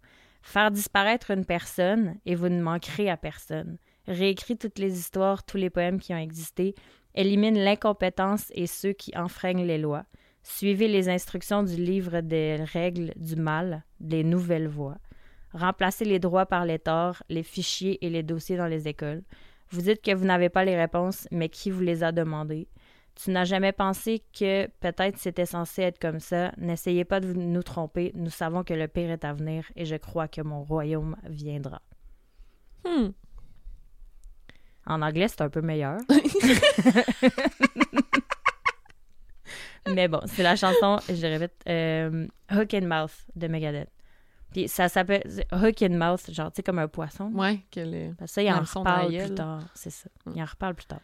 Faire 0.41 0.71
disparaître 0.71 1.31
une 1.31 1.45
personne 1.45 2.15
et 2.25 2.35
vous 2.35 2.49
ne 2.49 2.61
manquerez 2.61 3.09
à 3.09 3.17
personne. 3.17 3.77
Réécrit 4.07 4.57
toutes 4.57 4.79
les 4.79 4.97
histoires, 4.97 5.43
tous 5.43 5.57
les 5.57 5.69
poèmes 5.69 5.99
qui 5.99 6.13
ont 6.13 6.17
existé, 6.17 6.73
élimine 7.13 7.59
l'incompétence 7.59 8.51
et 8.55 8.67
ceux 8.67 8.93
qui 8.93 9.15
enfreignent 9.15 9.65
les 9.65 9.77
lois. 9.77 10.05
Suivez 10.43 10.87
les 10.87 11.09
instructions 11.09 11.63
du 11.63 11.75
livre 11.75 12.21
des 12.21 12.55
règles 12.55 13.13
du 13.17 13.35
mal, 13.35 13.83
des 13.99 14.23
nouvelles 14.23 14.67
voies. 14.67 14.97
Remplacez 15.53 16.05
les 16.05 16.19
droits 16.19 16.45
par 16.45 16.65
les 16.65 16.79
torts, 16.79 17.21
les 17.29 17.43
fichiers 17.43 18.03
et 18.05 18.09
les 18.09 18.23
dossiers 18.23 18.57
dans 18.57 18.67
les 18.67 18.87
écoles. 18.87 19.23
Vous 19.71 19.81
dites 19.81 20.01
que 20.01 20.15
vous 20.15 20.25
n'avez 20.25 20.49
pas 20.49 20.65
les 20.65 20.77
réponses, 20.77 21.27
mais 21.31 21.49
qui 21.49 21.69
vous 21.69 21.81
les 21.81 22.03
a 22.03 22.11
demandées? 22.11 22.67
Tu 23.21 23.31
n'as 23.31 23.43
jamais 23.43 23.73
pensé 23.73 24.23
que 24.37 24.67
peut-être 24.79 25.17
c'était 25.17 25.45
censé 25.45 25.81
être 25.81 25.99
comme 25.99 26.21
ça. 26.21 26.53
N'essayez 26.57 27.03
pas 27.03 27.19
de 27.19 27.33
nous 27.33 27.63
tromper. 27.63 28.13
Nous 28.15 28.29
savons 28.29 28.63
que 28.63 28.73
le 28.73 28.87
pire 28.87 29.11
est 29.11 29.25
à 29.25 29.33
venir 29.33 29.69
et 29.75 29.83
je 29.83 29.97
crois 29.97 30.29
que 30.29 30.39
mon 30.41 30.63
royaume 30.63 31.17
viendra. 31.25 31.81
Hmm. 32.85 33.09
En 34.85 35.01
anglais, 35.01 35.27
c'est 35.27 35.41
un 35.41 35.49
peu 35.49 35.59
meilleur. 35.59 35.97
Mais 39.93 40.07
bon, 40.07 40.21
c'est 40.25 40.43
la 40.43 40.55
chanson, 40.55 40.99
je 41.09 41.25
répète, 41.25 41.61
euh, 41.67 42.25
Hook 42.51 42.73
and 42.73 42.85
Mouth 42.85 43.25
de 43.35 43.47
Megadeth. 43.47 43.89
Puis 44.53 44.69
ça 44.69 44.87
s'appelle 44.87 45.23
Hook 45.51 45.81
and 45.81 45.89
Mouth, 45.89 46.31
genre, 46.31 46.51
tu 46.51 46.57
sais, 46.57 46.63
comme 46.63 46.79
un 46.79 46.87
poisson. 46.87 47.29
Ouais, 47.33 47.59
que 47.69 47.81
le... 47.81 48.13
Parce 48.15 48.31
que 48.31 48.35
ça, 48.35 48.43
il 48.43 48.49
en 48.49 48.61
de 48.61 48.61
la 48.61 48.67
reparle 48.73 49.17
plus 49.17 49.35
tard. 49.35 49.65
C'est 49.75 49.89
ça. 49.89 50.07
Mm. 50.25 50.31
Il 50.35 50.41
en 50.41 50.45
reparle 50.45 50.75
plus 50.75 50.85
tard. 50.85 51.01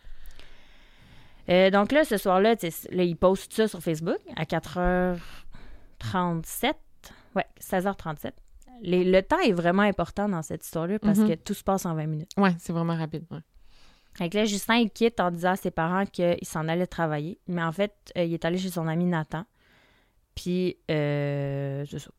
Euh, 1.50 1.70
donc 1.70 1.92
là, 1.92 2.04
ce 2.06 2.18
soir-là, 2.18 2.56
là, 2.92 3.04
il 3.04 3.16
poste 3.16 3.54
ça 3.54 3.68
sur 3.68 3.82
Facebook 3.82 4.18
à 4.36 4.46
4h37. 4.46 6.74
Ouais, 7.36 7.46
16h37. 7.60 8.32
Les- 8.82 9.04
le 9.04 9.22
temps 9.22 9.40
est 9.40 9.52
vraiment 9.54 9.84
important 9.84 10.28
dans 10.28 10.42
cette 10.42 10.66
histoire-là 10.66 11.00
parce 11.00 11.20
Mhm. 11.20 11.30
que 11.30 11.34
tout 11.36 11.54
se 11.54 11.64
passe 11.64 11.86
en 11.86 11.94
20 11.96 12.08
minutes. 12.08 12.32
Ouais, 12.38 12.54
c'est 12.60 12.74
vraiment 12.74 12.96
rapide. 12.98 13.26
ouais. 13.32 13.40
Fait 14.18 14.30
que 14.30 14.38
là, 14.38 14.46
Justin, 14.46 14.76
il 14.76 14.90
quitte 14.92 15.20
en 15.20 15.30
disant 15.32 15.52
à 15.52 15.56
ses 15.58 15.72
parents 15.72 16.06
qu'il 16.06 16.38
s'en 16.44 16.68
allait 16.70 16.88
travailler. 16.88 17.38
Mais 17.48 17.62
en 17.62 17.72
fait, 17.74 17.94
euh, 18.18 18.24
il 18.24 18.34
est 18.34 18.46
allé 18.46 18.58
chez 18.58 18.70
son 18.70 18.88
ami 18.88 19.04
Nathan. 19.06 19.44
Puis, 20.36 20.78
euh, 20.90 21.86
c'est 21.90 22.00
ça. 22.00 22.12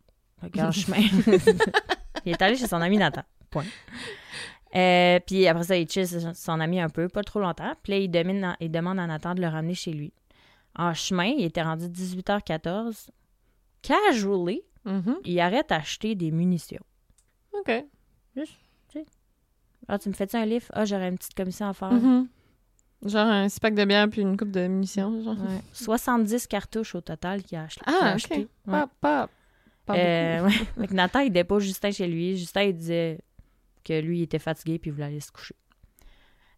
Fait 0.42 0.50
chemin, 0.72 0.98
il 2.26 2.32
est 2.32 2.42
allé 2.42 2.56
chez 2.56 2.66
son 2.66 2.80
ami 2.82 2.98
Nathan. 2.98 3.22
Point. 3.50 3.64
Euh, 4.76 5.18
puis 5.26 5.46
après 5.46 5.64
ça, 5.64 5.76
il 5.76 5.88
chill 5.88 6.06
son- 6.34 6.60
ami 6.60 6.80
un 6.80 6.88
peu, 6.88 7.08
pas 7.08 7.22
trop 7.22 7.40
longtemps. 7.40 7.72
Puis 7.82 7.92
là, 7.92 7.98
il, 7.98 8.10
demande- 8.10 8.56
il 8.60 8.70
demande 8.70 8.98
à 8.98 9.06
Nathan 9.06 9.34
de 9.34 9.40
le 9.40 9.48
ramener 9.48 9.74
chez 9.74 9.92
lui. 9.92 10.12
En 10.78 10.92
chemin, 10.92 11.24
il 11.26 11.44
était 11.44 11.62
rendu 11.62 11.88
18h14. 11.88 13.08
Casually, 13.82 14.62
Mhm. 14.84 15.16
il 15.24 15.40
arrête 15.40 15.68
d'acheter 15.70 16.14
des 16.14 16.30
munitions. 16.30 16.84
OK. 17.52 17.84
Ah, 19.88 19.98
tu 19.98 20.08
me 20.08 20.14
fais-tu 20.14 20.36
un 20.36 20.44
livre? 20.44 20.66
Ah, 20.72 20.84
j'aurais 20.84 21.08
une 21.08 21.16
petite 21.16 21.34
commission 21.34 21.68
à 21.68 21.72
faire. 21.72 21.92
Mhm. 21.92 22.28
Genre 23.04 23.26
un 23.26 23.48
six 23.48 23.60
pack 23.60 23.74
de 23.74 23.84
bière 23.84 24.08
puis 24.10 24.22
une 24.22 24.36
coupe 24.36 24.50
de 24.50 24.66
munitions, 24.66 25.22
genre. 25.22 25.36
Ouais. 25.38 25.60
70 25.72 26.46
cartouches 26.48 26.94
au 26.96 27.00
total 27.00 27.42
qu'il 27.42 27.56
a, 27.58 27.64
ach- 27.64 27.76
qu'il 27.78 27.94
a 27.94 27.98
Ah, 28.02 28.12
acheté. 28.14 28.34
OK. 28.34 28.48
Ouais. 28.66 28.72
Pas, 28.72 28.88
pas, 29.00 29.28
pas 29.84 29.96
Euh, 29.96 30.40
ouais. 30.46 30.52
Nathan, 30.92 31.20
il 31.20 31.30
dépose 31.30 31.62
Justin 31.62 31.92
chez 31.92 32.08
lui. 32.08 32.36
Justin, 32.36 32.62
il 32.62 32.76
disait 32.76 33.20
que 33.86 34.00
lui, 34.00 34.18
il 34.18 34.22
était 34.22 34.38
fatigué 34.38 34.78
puis 34.78 34.90
il 34.90 34.94
voulait 34.94 35.06
aller 35.06 35.20
se 35.20 35.30
coucher. 35.32 35.56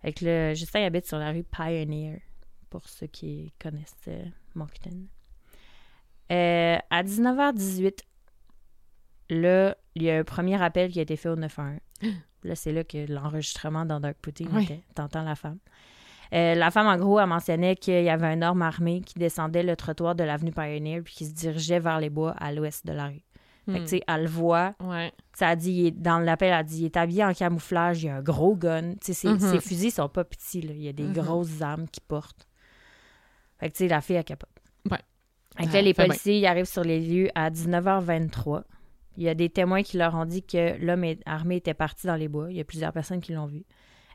Que 0.02 0.24
là, 0.24 0.54
Justin 0.54 0.80
il 0.80 0.84
habite 0.84 1.06
sur 1.06 1.18
la 1.18 1.32
rue 1.32 1.44
Pioneer, 1.44 2.22
pour 2.70 2.88
ceux 2.88 3.06
qui 3.08 3.52
connaissent 3.60 3.94
euh, 4.08 4.24
Moncton. 4.54 5.06
Euh, 6.30 6.78
à 6.90 7.02
19h18, 7.02 7.98
là, 9.30 9.76
il 9.94 10.02
y 10.02 10.10
a 10.10 10.18
un 10.18 10.24
premier 10.24 10.60
appel 10.62 10.90
qui 10.90 10.98
a 10.98 11.02
été 11.02 11.16
fait 11.16 11.28
au 11.28 11.36
911. 11.36 11.80
Là, 12.44 12.54
c'est 12.54 12.70
là 12.70 12.84
que 12.84 13.10
l'enregistrement 13.12 13.84
dans 13.84 13.98
Dark 13.98 14.16
Pudding 14.22 14.48
Oui. 14.52 14.62
était. 14.62 14.80
T'entends 14.94 15.24
la 15.24 15.34
femme. 15.34 15.58
Euh, 16.32 16.54
la 16.54 16.70
femme, 16.70 16.86
en 16.86 16.96
gros, 16.96 17.18
a 17.18 17.26
mentionné 17.26 17.74
qu'il 17.74 18.04
y 18.04 18.08
avait 18.08 18.28
un 18.28 18.42
homme 18.42 18.62
armé 18.62 19.00
qui 19.00 19.18
descendait 19.18 19.64
le 19.64 19.74
trottoir 19.74 20.14
de 20.14 20.22
l'avenue 20.22 20.52
Pioneer 20.52 21.00
puis 21.02 21.14
qui 21.14 21.26
se 21.26 21.32
dirigeait 21.34 21.80
vers 21.80 21.98
les 21.98 22.10
bois 22.10 22.36
à 22.38 22.52
l'ouest 22.52 22.86
de 22.86 22.92
la 22.92 23.08
rue. 23.08 23.22
Fait 23.70 23.74
que, 23.74 23.78
Hmm. 23.80 23.84
tu 23.84 23.88
sais, 23.88 24.02
elle 24.08 24.22
le 24.22 24.28
voit. 24.28 24.74
Ouais. 24.80 25.12
Ça 25.34 25.48
a 25.48 25.56
dit, 25.56 25.92
dans 25.92 26.18
l'appel, 26.18 26.48
elle 26.48 26.54
a 26.54 26.62
dit, 26.62 26.80
il 26.82 26.84
est 26.86 26.96
habillé 26.96 27.24
en 27.24 27.34
camouflage, 27.34 28.02
il 28.02 28.06
y 28.06 28.08
a 28.08 28.16
un 28.16 28.22
gros 28.22 28.56
gun. 28.56 28.92
Tu 28.94 28.98
sais, 29.08 29.12
ses, 29.14 29.28
Mhm. 29.28 29.38
ses 29.38 29.60
fusils 29.60 29.90
sont 29.92 30.08
pas 30.08 30.24
petits, 30.24 30.62
là. 30.62 30.72
Il 30.74 30.82
y 30.82 30.88
a 30.88 30.92
des 30.92 31.02
Mhm. 31.04 31.12
grosses 31.12 31.60
armes 31.60 31.86
qu'il 31.88 32.02
porte. 32.02 32.48
Fait 33.58 33.68
que, 33.68 33.74
tu 33.74 33.84
sais, 33.84 33.88
la 33.88 34.00
fille, 34.00 34.16
elle 34.16 34.24
capote. 34.24 34.48
Ouais. 34.90 34.98
Fait 35.56 35.66
que 35.66 35.72
là, 35.72 35.82
les 35.82 35.92
bien. 35.92 36.06
policiers, 36.06 36.38
ils 36.38 36.46
arrivent 36.46 36.64
sur 36.64 36.82
les 36.84 37.00
lieux 37.00 37.28
à 37.34 37.50
19h23. 37.50 38.64
Il 39.16 39.24
y 39.24 39.28
a 39.28 39.34
des 39.34 39.50
témoins 39.50 39.82
qui 39.82 39.96
leur 39.98 40.14
ont 40.14 40.24
dit 40.24 40.42
que 40.44 40.76
l'homme 40.78 41.04
armé 41.26 41.56
était 41.56 41.74
parti 41.74 42.06
dans 42.06 42.14
les 42.14 42.28
bois. 42.28 42.46
Il 42.50 42.56
y 42.56 42.60
a 42.60 42.64
plusieurs 42.64 42.92
personnes 42.92 43.20
qui 43.20 43.32
l'ont 43.32 43.46
vu. 43.46 43.64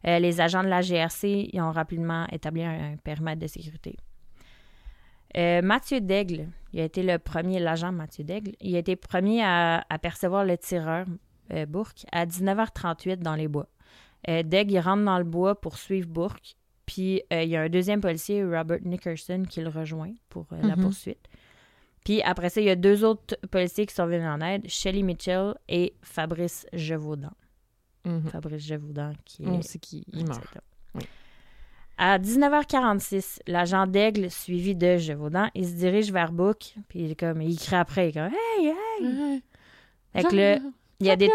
Euh, 0.08 0.20
les 0.20 0.39
agents 0.42 0.63
de 0.63 0.70
la 0.70 0.82
GRC 0.82 1.50
ils 1.54 1.62
ont 1.62 1.72
rapidement 1.72 2.26
établi 2.32 2.63
un, 2.63 2.94
un 2.94 2.98
périmètre 2.98 3.39
de 3.42 3.48
sécurité. 3.48 3.98
Euh, 5.38 5.62
Mathieu 5.62 6.00
Daigle, 6.02 6.48
il 6.74 6.80
a 6.80 6.84
été 6.84 7.02
le 7.04 7.17
premier, 7.19 7.60
l'agent 7.60 7.91
Mathieu 7.91 8.24
Daigle, 8.24 8.52
il 8.62 8.76
a 8.76 8.80
été 8.80 8.96
premier 8.96 9.43
à 9.43 9.86
apercevoir 9.89 10.46
le 10.46 10.58
tireur 10.58 11.06
euh, 11.52 11.65
Bourque 11.65 12.06
à 12.12 12.26
19h38 12.26 13.17
dans 13.17 13.36
les 13.36 13.48
bois. 13.48 13.67
Euh, 14.30 14.43
Daigle, 14.43 14.74
il 14.74 14.80
rentre 14.80 15.04
dans 15.04 15.17
le 15.17 15.24
bois 15.24 15.60
pour 15.60 15.78
suivre 15.78 16.08
Bourque, 16.08 16.56
puis 16.86 17.22
euh, 17.34 17.43
il 17.43 17.50
y 17.50 17.56
a 17.56 17.62
un 17.62 17.69
deuxième 17.69 18.00
policier, 18.02 18.43
Robert 18.43 18.80
Nickerson, 18.84 19.43
qui 19.50 19.62
le 19.62 19.69
rejoint 19.69 20.13
pour 20.30 20.46
euh, 20.54 20.62
la 20.62 20.76
Mhm. 20.76 20.84
poursuite. 20.84 21.28
Puis 22.06 22.22
après 22.22 22.50
ça, 22.50 22.60
il 22.62 22.67
y 22.67 22.69
a 22.69 22.76
deux 22.76 23.04
autres 23.06 23.36
policiers 23.50 23.86
qui 23.86 23.96
sont 23.96 24.06
venus 24.06 24.28
en 24.28 24.41
aide, 24.41 24.67
Shelly 24.69 25.04
Mitchell 25.04 25.56
et 25.69 25.93
Fabrice 26.02 26.65
Gevaudan. 26.74 27.32
Mhm. 28.06 28.24
Fabrice 28.30 28.65
Gevaudan 28.65 29.13
qui 29.26 29.43
est... 29.43 29.48
On 29.48 29.62
sait 29.62 29.80
qu'il 29.80 30.04
il 30.12 30.26
meurt. 30.26 30.38
Exactement. 30.39 30.63
Oui. 30.96 31.04
À 31.97 32.17
19h46, 32.17 33.39
l'agent 33.47 33.86
d'Aigle, 33.88 34.29
suivi 34.32 34.75
de 34.75 34.97
Gevaudan, 34.97 35.49
il 35.53 35.65
se 35.67 35.73
dirige 35.73 36.12
vers 36.12 36.32
Book, 36.32 36.73
puis 36.89 36.99
il 37.01 37.15
comme, 37.15 37.41
il 37.41 37.58
crie 37.58 37.75
après, 37.75 38.10
il 38.10 38.13
comme 38.13 38.32
Hey, 38.58 38.67
hey! 38.67 39.06
Ouais. 39.06 39.41
Fait 40.13 40.23
que 40.23 40.29
Genre, 40.29 40.39
là, 40.39 40.58
il 40.99 41.08
y 41.08 41.10
a 41.12 41.15
des, 41.15 41.29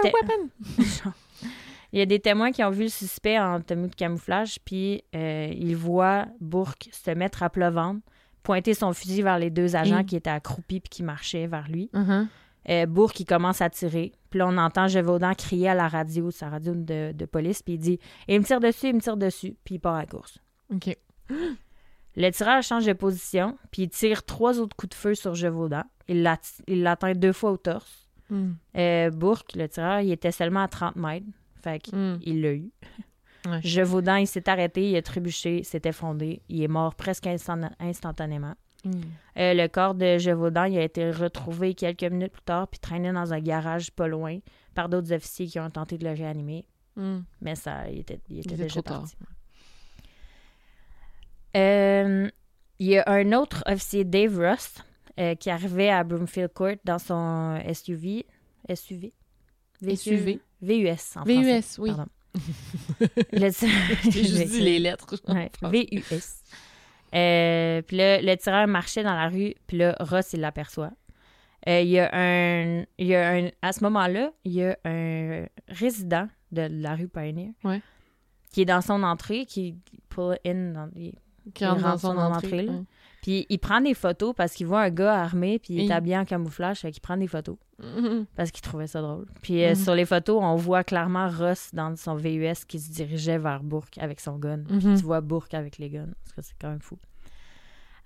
il 1.93 1.99
y 2.01 2.03
a 2.15 2.19
témoins 2.19 2.53
qui 2.53 2.63
ont 2.65 2.71
vu 2.71 2.85
le 2.85 2.89
suspect 2.89 3.39
en 3.39 3.61
tenue 3.61 3.89
de 3.89 3.95
camouflage, 3.95 4.59
puis 4.65 5.03
euh, 5.15 5.53
ils 5.57 5.77
voient 5.77 6.27
Bourque 6.41 6.89
se 6.93 7.11
mettre 7.13 7.43
à 7.43 7.51
plat 7.51 7.71
ventre, 7.71 8.01
pointer 8.43 8.75
son 8.75 8.93
fusil 8.93 9.23
vers 9.23 9.39
les 9.39 9.51
deux 9.51 9.77
agents 9.77 10.01
Mm. 10.03 10.07
qui 10.07 10.17
étaient 10.17 10.31
accroupis 10.31 10.81
puis 10.81 10.91
qui 10.91 11.03
marchaient 11.03 11.47
vers 11.47 11.69
lui. 11.69 11.89
Mhm. 11.93 12.29
Euh, 12.71 12.87
Bourque, 12.87 13.21
il 13.21 13.25
commence 13.25 13.63
à 13.63 13.71
tirer. 13.71 14.13
Puis 14.29 14.39
là, 14.41 14.47
on 14.49 14.59
entend 14.59 14.89
Gévaudan 14.89 15.33
crier 15.35 15.71
à 15.71 15.75
la 15.75 15.89
radio, 15.89 16.31
sa 16.31 16.51
radio 16.51 16.75
de, 16.75 17.13
de 17.13 17.25
police, 17.25 17.63
puis 17.63 17.75
il 17.75 17.79
dit 17.79 17.99
Il 18.27 18.39
me 18.41 18.45
tire 18.45 18.61
dessus, 18.61 18.89
il 18.89 18.95
me 18.97 19.01
tire 19.01 19.17
dessus. 19.17 19.57
Puis 19.65 19.77
il 19.77 19.79
part 19.79 19.95
à 19.95 20.01
la 20.01 20.07
course. 20.07 20.39
OK. 20.75 20.97
Le 22.17 22.31
tireur 22.31 22.63
change 22.63 22.85
de 22.87 22.93
position, 22.93 23.57
puis 23.71 23.83
il 23.83 23.89
tire 23.91 24.25
trois 24.25 24.59
autres 24.59 24.77
coups 24.77 24.91
de 24.91 24.95
feu 24.95 25.15
sur 25.15 25.35
Gévaudan. 25.35 25.83
Il 26.09 26.23
l'at- 26.23 26.61
il 26.67 26.83
l'atteint 26.83 27.13
deux 27.13 27.33
fois 27.33 27.53
au 27.53 27.57
torse. 27.57 28.09
Mm. 28.31 28.51
Euh, 28.77 29.11
Bourque, 29.11 29.55
le 29.55 29.69
tireur, 29.69 30.01
il 30.01 30.11
était 30.11 30.33
seulement 30.33 30.63
à 30.65 30.69
30 30.69 30.97
mètres. 30.97 31.27
Fait 31.63 31.79
qu'il 31.81 31.97
Mm. 31.97 32.19
il 32.23 32.43
l'a 32.43 32.53
eu. 32.53 32.71
Ouais. 33.47 33.61
Gévaudan, 33.63 34.17
il 34.17 34.27
s'est 34.27 34.49
arrêté, 34.49 34.91
il 34.91 34.97
a 34.97 35.03
trébuché, 35.03 35.63
s'est 35.63 35.83
effondré. 35.85 36.43
Il 36.49 36.61
est 36.63 36.69
mort 36.69 36.95
presque 36.97 37.27
instan- 37.27 37.71
instantanément. 37.79 38.55
Mm. 38.85 38.91
Euh, 39.39 39.55
le 39.55 39.67
corps 39.69 39.95
de 39.95 40.19
Gévaudan 40.19 40.65
il 40.65 40.79
a 40.79 40.83
été 40.83 41.11
retrouvé 41.11 41.75
quelques 41.75 42.05
minutes 42.05 42.33
plus 42.33 42.43
tard 42.43 42.69
puis 42.69 42.79
traîné 42.81 43.13
dans 43.13 43.33
un 43.33 43.41
garage 43.41 43.91
pas 43.91 44.07
loin 44.07 44.39
par 44.75 44.89
d'autres 44.89 45.13
officiers 45.13 45.47
qui 45.47 45.59
ont 45.61 45.71
tenté 45.71 45.99
de 45.99 46.05
le 46.05 46.13
réanimer. 46.15 46.65
Mm. 46.97 47.19
Mais 47.43 47.55
ça, 47.55 47.89
il 47.91 48.01
était, 48.01 48.21
il 48.29 48.39
était 48.41 48.49
Il 48.51 48.55
était 48.55 48.63
déjà 48.65 48.69
trop 48.69 48.83
tard. 48.83 49.05
Euh, 51.57 52.29
il 52.79 52.87
y 52.87 52.99
a 52.99 53.05
un 53.09 53.33
autre 53.33 53.63
officier, 53.67 54.05
Dave 54.05 54.39
Rust, 54.39 54.85
euh, 55.19 55.35
qui 55.35 55.51
arrivait 55.51 55.91
à 55.91 56.05
Broomfield 56.05 56.53
Court 56.53 56.77
dans 56.85 56.99
son 56.99 57.59
SUV. 57.73 58.25
SUV? 58.75 59.13
SUV. 59.97 60.41
VUS 60.61 60.91
en 60.91 61.25
français. 61.25 61.61
VUS, 61.61 61.79
oui. 61.79 61.91
Pardon. 61.91 62.07
Le- 63.33 63.51
J'ai 64.11 64.25
juste 64.25 64.47
dit 64.51 64.61
les 64.61 64.79
lettres. 64.79 65.07
Ouais, 65.29 65.51
VUS. 65.63 66.23
Euh, 67.15 67.81
puis 67.83 67.97
là, 67.97 68.21
le 68.21 68.37
tireur 68.37 68.67
marchait 68.67 69.03
dans 69.03 69.15
la 69.15 69.29
rue, 69.29 69.55
puis 69.67 69.79
là, 69.79 69.97
Ross, 70.01 70.33
il 70.35 70.41
l'aperçoit. 70.41 70.91
Euh, 71.69 71.81
il 71.81 71.89
y 71.89 71.99
a 71.99 72.11
un. 72.13 72.85
Il 72.99 73.07
y 73.07 73.15
a 73.15 73.31
un. 73.33 73.49
À 73.63 73.73
ce 73.73 73.83
moment-là, 73.85 74.33
il 74.45 74.53
y 74.53 74.63
a 74.65 74.77
un 74.85 75.47
résident 75.69 76.29
de 76.53 76.69
la 76.71 76.95
rue 76.95 77.09
Pioneer 77.09 77.53
Ouais. 77.65 77.81
qui 78.53 78.63
est 78.63 78.67
dans 78.67 78.81
son 78.83 79.03
entrée, 79.03 79.47
qui 79.47 79.77
pull 80.09 80.39
in. 80.47 80.73
Dans, 80.73 80.91
il- 80.97 81.15
Qui 81.55 81.65
rentre 81.67 81.81
Il 81.81 81.83
dans 81.85 81.99
son 81.99 82.17
entrée. 82.19 82.69
puis 83.23 83.47
il 83.49 83.59
prend 83.59 83.81
des 83.81 83.95
photos 83.95 84.35
parce 84.37 84.53
qu'il 84.53 84.67
voit 84.67 84.83
un 84.83 84.91
gars 84.91 85.15
armé, 85.23 85.59
puis 85.59 85.75
il 85.75 85.81
est 85.81 85.93
habillé 85.93 86.17
en 86.19 86.25
camouflage, 86.25 86.79
fait 86.81 86.91
qu'il 86.93 87.01
prend 87.03 87.17
des 87.17 87.27
photos 87.27 87.57
parce 88.37 88.51
qu'il 88.51 88.61
trouvait 88.63 88.87
ça 88.87 89.01
drôle. 89.01 89.27
Puis 89.43 89.65
euh, 89.65 89.71
Mhm. 89.71 89.75
sur 89.77 89.95
les 89.95 90.05
photos, 90.05 90.41
on 90.43 90.57
voit 90.57 90.85
clairement 90.85 91.29
Ross 91.29 91.71
dans 91.73 91.95
son 91.97 92.15
VUS 92.17 92.65
qui 92.67 92.79
se 92.81 92.91
dirigeait 92.93 93.39
vers 93.39 93.63
Bourque 93.63 93.99
avec 93.99 94.21
son 94.21 94.37
gun. 94.39 94.59
Puis 94.67 94.77
Mhm. 94.87 94.97
tu 94.99 95.05
vois 95.05 95.21
Bourque 95.21 95.55
avec 95.55 95.79
les 95.79 95.91
guns. 95.91 96.09
Parce 96.25 96.33
que 96.35 96.43
c'est 96.43 96.55
quand 96.61 96.69
même 96.71 96.81
fou. 96.83 96.99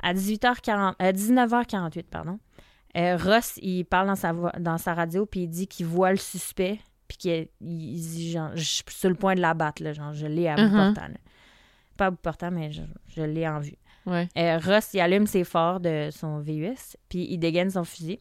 À 0.03 0.15
18h40, 0.15 0.95
euh, 1.01 1.13
19h48, 1.13 2.05
pardon, 2.11 2.39
euh, 2.97 3.17
Ross, 3.17 3.59
il 3.63 3.85
parle 3.85 4.09
dans 4.09 4.17
sa, 4.17 4.33
dans 4.59 4.77
sa 4.79 4.95
radio, 4.95 5.27
puis 5.27 5.45
il 5.45 5.49
dit 5.49 5.67
qu'il 5.69 5.87
voit 5.87 6.11
le 6.11 6.17
suspect, 6.17 6.81
puis 7.07 7.17
qu'il 7.19 7.49
il 7.61 8.01
dit, 8.01 8.31
genre, 8.33 8.51
je 8.55 8.63
suis 8.65 8.85
sur 8.89 9.09
le 9.09 9.15
point 9.15 9.35
de 9.37 9.41
l'abattre, 9.41 9.83
là, 9.83 9.93
genre, 9.93 10.13
je 10.13 10.27
l'ai 10.27 10.49
à 10.49 10.57
bout 10.57 10.75
Mhm. 10.75 10.95
portant. 10.95 11.13
Pas 11.97 12.11
bout 12.11 12.17
portant, 12.21 12.51
mais 12.51 12.71
je, 12.73 12.83
je 13.15 13.23
l'ai 13.23 13.47
en 13.47 13.61
vue. 13.61 13.77
Ouais. 14.07 14.29
Euh, 14.37 14.59
Ross, 14.59 14.91
il 14.95 15.01
allume 15.01 15.27
ses 15.27 15.45
phares 15.45 15.81
de 15.81 16.09
son 16.11 16.41
VUS, 16.41 16.97
puis 17.09 17.27
il 17.31 17.39
dégaine 17.39 17.71
son 17.71 17.85
fusil. 17.85 18.21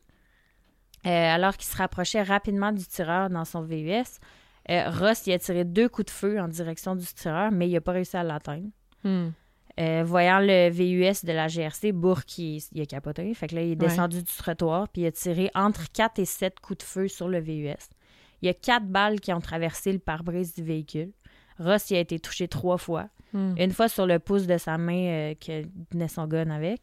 Euh, 1.07 1.09
alors 1.09 1.57
qu'il 1.57 1.65
se 1.67 1.75
rapprochait 1.77 2.21
rapidement 2.21 2.71
du 2.71 2.85
tireur 2.85 3.29
dans 3.29 3.45
son 3.45 3.61
VUS, 3.61 4.03
euh, 4.69 4.89
Ross, 4.91 5.25
il 5.25 5.33
a 5.33 5.39
tiré 5.39 5.63
deux 5.63 5.89
coups 5.89 6.05
de 6.05 6.11
feu 6.11 6.39
en 6.39 6.47
direction 6.47 6.95
du 6.95 7.05
tireur, 7.05 7.51
mais 7.51 7.67
il 7.67 7.73
n'a 7.73 7.81
pas 7.81 7.93
réussi 7.93 8.15
à 8.17 8.23
l'atteindre. 8.23 8.67
Hmm. 9.03 9.29
Euh, 9.79 10.03
voyant 10.05 10.39
le 10.39 10.69
VUS 10.69 11.25
de 11.25 11.31
la 11.31 11.47
GRC, 11.47 11.91
Bourque, 11.93 12.37
il, 12.37 12.61
il 12.73 12.81
a 12.81 12.85
capoté. 12.85 13.33
Fait 13.33 13.47
que 13.47 13.55
là, 13.55 13.61
il 13.63 13.67
est 13.67 13.81
Ouais. 13.81 13.87
descendu 13.87 14.17
du 14.21 14.31
trottoir, 14.31 14.87
puis 14.89 15.01
il 15.03 15.05
a 15.07 15.11
tiré 15.11 15.49
entre 15.55 15.91
4 15.91 16.19
et 16.19 16.25
7 16.25 16.59
coups 16.59 16.79
de 16.79 16.83
feu 16.83 17.07
sur 17.07 17.27
le 17.27 17.39
VUS. 17.39 17.73
Il 18.43 18.47
y 18.47 18.49
a 18.49 18.53
quatre 18.53 18.85
balles 18.85 19.19
qui 19.19 19.31
ont 19.33 19.39
traversé 19.39 19.91
le 19.93 19.99
pare-brise 19.99 20.53
du 20.53 20.61
véhicule. 20.63 21.11
Ross, 21.59 21.89
il 21.91 21.97
a 21.97 21.99
été 21.99 22.19
touché 22.19 22.47
trois 22.47 22.77
fois. 22.77 23.07
Hmm. 23.33 23.53
Une 23.57 23.71
fois 23.71 23.87
sur 23.87 24.05
le 24.05 24.19
pouce 24.19 24.47
de 24.47 24.57
sa 24.57 24.77
main 24.77 25.05
euh, 25.05 25.33
que 25.35 25.63
tenait 25.89 26.07
son 26.07 26.27
gun 26.27 26.49
avec. 26.49 26.81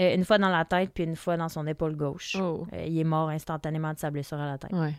Euh, 0.00 0.14
une 0.14 0.24
fois 0.24 0.38
dans 0.38 0.50
la 0.50 0.64
tête, 0.64 0.90
puis 0.94 1.04
une 1.04 1.16
fois 1.16 1.36
dans 1.36 1.48
son 1.48 1.66
épaule 1.66 1.96
gauche. 1.96 2.36
Oh. 2.40 2.66
Euh, 2.72 2.84
il 2.86 2.98
est 2.98 3.04
mort 3.04 3.30
instantanément 3.30 3.92
de 3.92 3.98
sa 3.98 4.10
blessure 4.10 4.38
à 4.38 4.46
la 4.46 4.58
tête. 4.58 4.72
Ouais. 4.72 4.94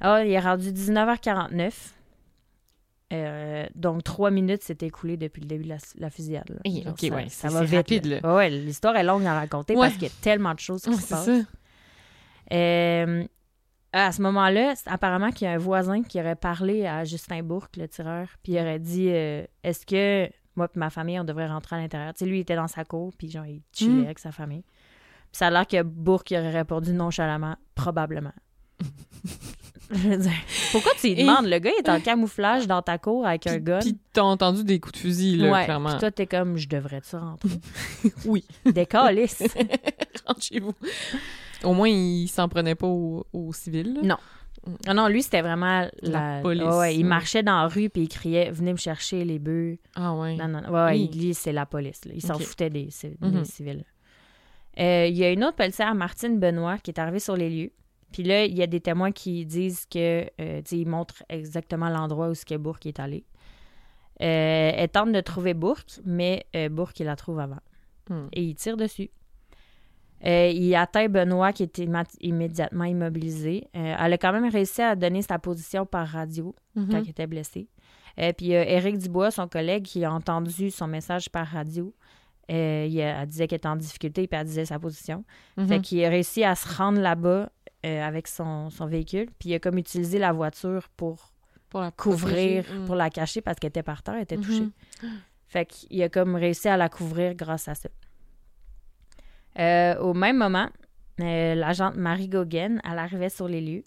Ah, 0.00 0.24
il 0.24 0.30
est 0.32 0.40
rendu 0.40 0.70
19h49. 0.70 1.72
Euh, 3.12 3.66
donc, 3.74 4.02
trois 4.02 4.30
minutes 4.30 4.62
s'est 4.62 4.78
écoulé 4.80 5.16
depuis 5.16 5.40
le 5.40 5.46
début 5.46 5.64
de 5.64 5.68
la, 5.68 5.76
la 5.98 6.10
fusillade. 6.10 6.48
là. 6.48 6.56
Hey, 6.64 6.84
ça, 6.84 7.14
ouais, 7.14 7.28
ça 7.28 7.48
va 7.48 7.62
vite. 7.64 7.74
rapide. 7.74 8.20
Ouais, 8.24 8.50
l'histoire 8.50 8.96
est 8.96 9.04
longue 9.04 9.26
à 9.26 9.34
raconter 9.34 9.74
parce 9.74 9.92
qu'il 9.94 10.04
y 10.04 10.06
a 10.06 10.14
tellement 10.22 10.54
de 10.54 10.58
choses 10.60 10.82
qui 10.82 10.94
se 10.94 11.08
passent. 11.08 11.46
Euh, 13.94 13.98
à 14.08 14.12
ce 14.12 14.20
moment-là, 14.22 14.74
apparemment 14.86 15.30
qu'il 15.30 15.46
y 15.46 15.48
a 15.48 15.52
un 15.54 15.58
voisin 15.58 16.02
qui 16.02 16.18
aurait 16.20 16.34
parlé 16.36 16.84
à 16.86 17.04
Justin 17.04 17.42
Bourque, 17.42 17.76
le 17.76 17.86
tireur, 17.88 18.26
puis 18.42 18.52
il 18.54 18.58
aurait 18.58 18.78
dit 18.80 19.08
euh, 19.10 19.44
Est-ce 19.62 19.86
que 19.86 20.28
moi 20.56 20.68
et 20.74 20.78
ma 20.78 20.90
famille, 20.90 21.18
on 21.20 21.24
devrait 21.24 21.46
rentrer 21.46 21.76
à 21.76 21.78
l'intérieur? 21.78 22.12
Tu 22.14 22.20
sais, 22.20 22.26
lui, 22.26 22.38
il 22.38 22.40
était 22.40 22.56
dans 22.56 22.66
sa 22.68 22.84
cour, 22.84 23.12
puis 23.16 23.30
genre, 23.30 23.46
il 23.46 23.62
chillait 23.72 23.92
Mm. 23.92 24.04
avec 24.04 24.18
sa 24.18 24.32
famille. 24.32 24.62
Puis 24.62 25.38
ça 25.38 25.46
a 25.46 25.50
l'air 25.50 25.66
que 25.66 25.82
Bourque 25.82 26.30
il 26.32 26.38
aurait 26.38 26.50
répondu 26.52 26.92
nonchalamment 26.92 27.56
Probablement. 27.74 28.32
Je 29.90 30.08
veux 30.08 30.16
dire, 30.16 30.32
pourquoi 30.72 30.92
tu 30.98 31.08
lui 31.08 31.12
Et- 31.12 31.22
demandes? 31.22 31.46
Le 31.46 31.58
gars 31.58 31.70
il 31.78 31.84
est 31.86 31.90
en 31.90 32.00
camouflage 32.00 32.66
dans 32.66 32.80
ta 32.82 32.96
cour 32.98 33.26
avec 33.26 33.46
un 33.46 33.58
gun. 33.58 33.78
puis 33.80 33.96
t'as 34.12 34.22
entendu 34.22 34.64
des 34.64 34.80
coups 34.80 34.94
de 34.94 34.98
fusil, 34.98 35.36
là, 35.36 35.52
ouais, 35.52 35.64
clairement. 35.66 35.90
puis 35.90 35.98
toi, 35.98 36.10
t'es 36.10 36.26
comme 36.26 36.56
Je 36.56 36.68
devrais-tu 36.68 37.14
rentrer? 37.16 37.48
Oui. 38.24 38.44
Des 38.64 38.86
calices. 38.86 39.42
Rentre 40.26 40.42
chez 40.42 40.58
vous. 40.60 40.72
Au 41.64 41.72
moins, 41.74 41.88
il 41.88 42.28
s'en 42.28 42.48
prenait 42.48 42.74
pas 42.74 42.86
aux, 42.86 43.52
civils. 43.52 43.98
Non. 44.02 44.16
Ah 44.86 44.94
non, 44.94 45.08
lui, 45.08 45.22
c'était 45.22 45.42
vraiment 45.42 45.86
La 46.02 46.36
la, 46.36 46.40
police, 46.40 46.62
Ouais, 46.62 46.96
il 46.96 47.04
marchait 47.04 47.42
dans 47.42 47.60
la 47.60 47.68
rue 47.68 47.90
puis 47.90 48.02
il 48.02 48.08
criait 48.08 48.50
Venez 48.50 48.72
me 48.72 48.78
chercher 48.78 49.24
les 49.24 49.38
bœufs. 49.38 49.76
Ah 49.94 50.14
ouais. 50.14 50.36
Non, 50.36 50.48
non, 50.48 50.62
non. 50.62 50.68
Ouais, 50.70 50.84
ouais, 50.84 50.92
Oui. 50.92 51.10
lui, 51.14 51.34
c'est 51.34 51.52
la 51.52 51.66
police. 51.66 52.04
là. 52.06 52.12
Il 52.14 52.22
s'en 52.22 52.38
foutait 52.38 52.70
des, 52.70 52.88
Mhm. 53.20 53.44
civils. 53.44 53.84
Euh, 54.80 55.06
Il 55.06 55.16
y 55.16 55.24
a 55.24 55.30
une 55.30 55.44
autre 55.44 55.56
policière, 55.56 55.94
Martine 55.94 56.38
Benoît, 56.40 56.78
qui 56.78 56.90
est 56.90 56.98
arrivée 56.98 57.18
sur 57.20 57.36
les 57.36 57.50
lieux. 57.50 57.72
Puis 58.10 58.22
là, 58.22 58.44
il 58.44 58.56
y 58.56 58.62
a 58.62 58.66
des 58.66 58.80
témoins 58.80 59.12
qui 59.12 59.44
disent 59.44 59.86
que, 59.86 60.24
euh, 60.40 60.62
ils 60.70 60.86
montrent 60.88 61.22
exactement 61.28 61.90
l'endroit 61.90 62.28
où 62.30 62.34
ce 62.34 62.44
que 62.46 62.54
Bourque 62.56 62.86
est 62.86 63.00
allé. 63.00 63.24
Euh, 64.22 64.70
elle 64.74 64.88
tente 64.88 65.12
de 65.12 65.20
trouver 65.20 65.52
Bourque, 65.54 66.00
mais 66.04 66.46
Bourque, 66.70 67.00
il 67.00 67.06
la 67.06 67.16
trouve 67.16 67.38
avant. 67.40 67.60
Hmm. 68.08 68.28
Et 68.32 68.42
il 68.42 68.54
tire 68.54 68.76
dessus. 68.76 69.10
Euh, 70.26 70.48
il 70.48 70.74
atteint 70.74 71.08
Benoît, 71.08 71.52
qui 71.52 71.64
est 71.64 71.78
imma- 71.78 72.04
immédiatement 72.20 72.84
immobilisé. 72.84 73.68
Euh, 73.76 73.94
elle 73.98 74.12
a 74.14 74.18
quand 74.18 74.32
même 74.32 74.48
réussi 74.50 74.80
à 74.82 74.96
donner 74.96 75.22
sa 75.22 75.38
position 75.38 75.84
par 75.86 76.08
radio 76.08 76.54
Mhm. 76.76 76.88
quand 76.90 76.98
il 77.02 77.10
était 77.10 77.26
blessé. 77.26 77.68
Euh, 78.18 78.32
puis 78.32 78.54
euh, 78.54 78.64
Éric 78.64 78.98
Dubois, 78.98 79.30
son 79.30 79.48
collègue, 79.48 79.84
qui 79.84 80.04
a 80.04 80.12
entendu 80.12 80.70
son 80.70 80.86
message 80.86 81.28
par 81.30 81.46
radio, 81.46 81.92
euh, 82.50 82.86
il 82.88 83.00
a- 83.02 83.20
elle 83.22 83.28
disait 83.28 83.46
qu'elle 83.48 83.56
était 83.58 83.68
en 83.68 83.76
difficulté, 83.76 84.26
puis 84.26 84.38
elle 84.40 84.46
disait 84.46 84.64
sa 84.64 84.78
position. 84.78 85.24
Mhm. 85.56 85.66
Fait 85.68 85.80
qu'il 85.80 86.04
a 86.04 86.08
réussi 86.08 86.42
à 86.44 86.54
se 86.54 86.72
rendre 86.74 87.00
là-bas 87.00 87.50
avec 87.82 88.28
son, 88.28 88.70
son 88.70 88.86
véhicule, 88.86 89.26
puis 89.38 89.50
il 89.50 89.54
a 89.56 89.58
comme 89.58 89.76
utilisé 89.76 90.18
la 90.18 90.32
voiture 90.32 90.88
pour 90.96 91.32
Pour 91.68 91.80
la 91.82 91.90
couvrir, 91.90 92.62
protéger. 92.64 92.78
Hmm. 92.80 92.86
pour 92.86 92.94
la 92.94 93.10
cacher 93.10 93.42
parce 93.42 93.58
qu'elle 93.58 93.68
était 93.68 93.82
par 93.82 94.02
terre, 94.02 94.14
elle 94.14 94.22
était 94.22 94.38
Mhm. 94.38 94.42
touchée. 94.42 94.68
Fait 95.48 95.66
qu'il 95.66 96.02
a 96.02 96.08
comme 96.08 96.34
réussi 96.34 96.66
à 96.68 96.78
la 96.78 96.88
couvrir 96.88 97.34
grâce 97.34 97.68
à 97.68 97.74
ça. 97.74 97.90
Euh, 99.58 99.96
au 100.00 100.14
même 100.14 100.36
moment, 100.38 100.68
euh, 101.20 101.54
l'agente 101.54 101.96
Marie 101.96 102.28
Gauguin, 102.28 102.78
elle 102.84 102.98
arrivait 102.98 103.28
sur 103.28 103.48
les 103.48 103.60
lieux. 103.60 103.84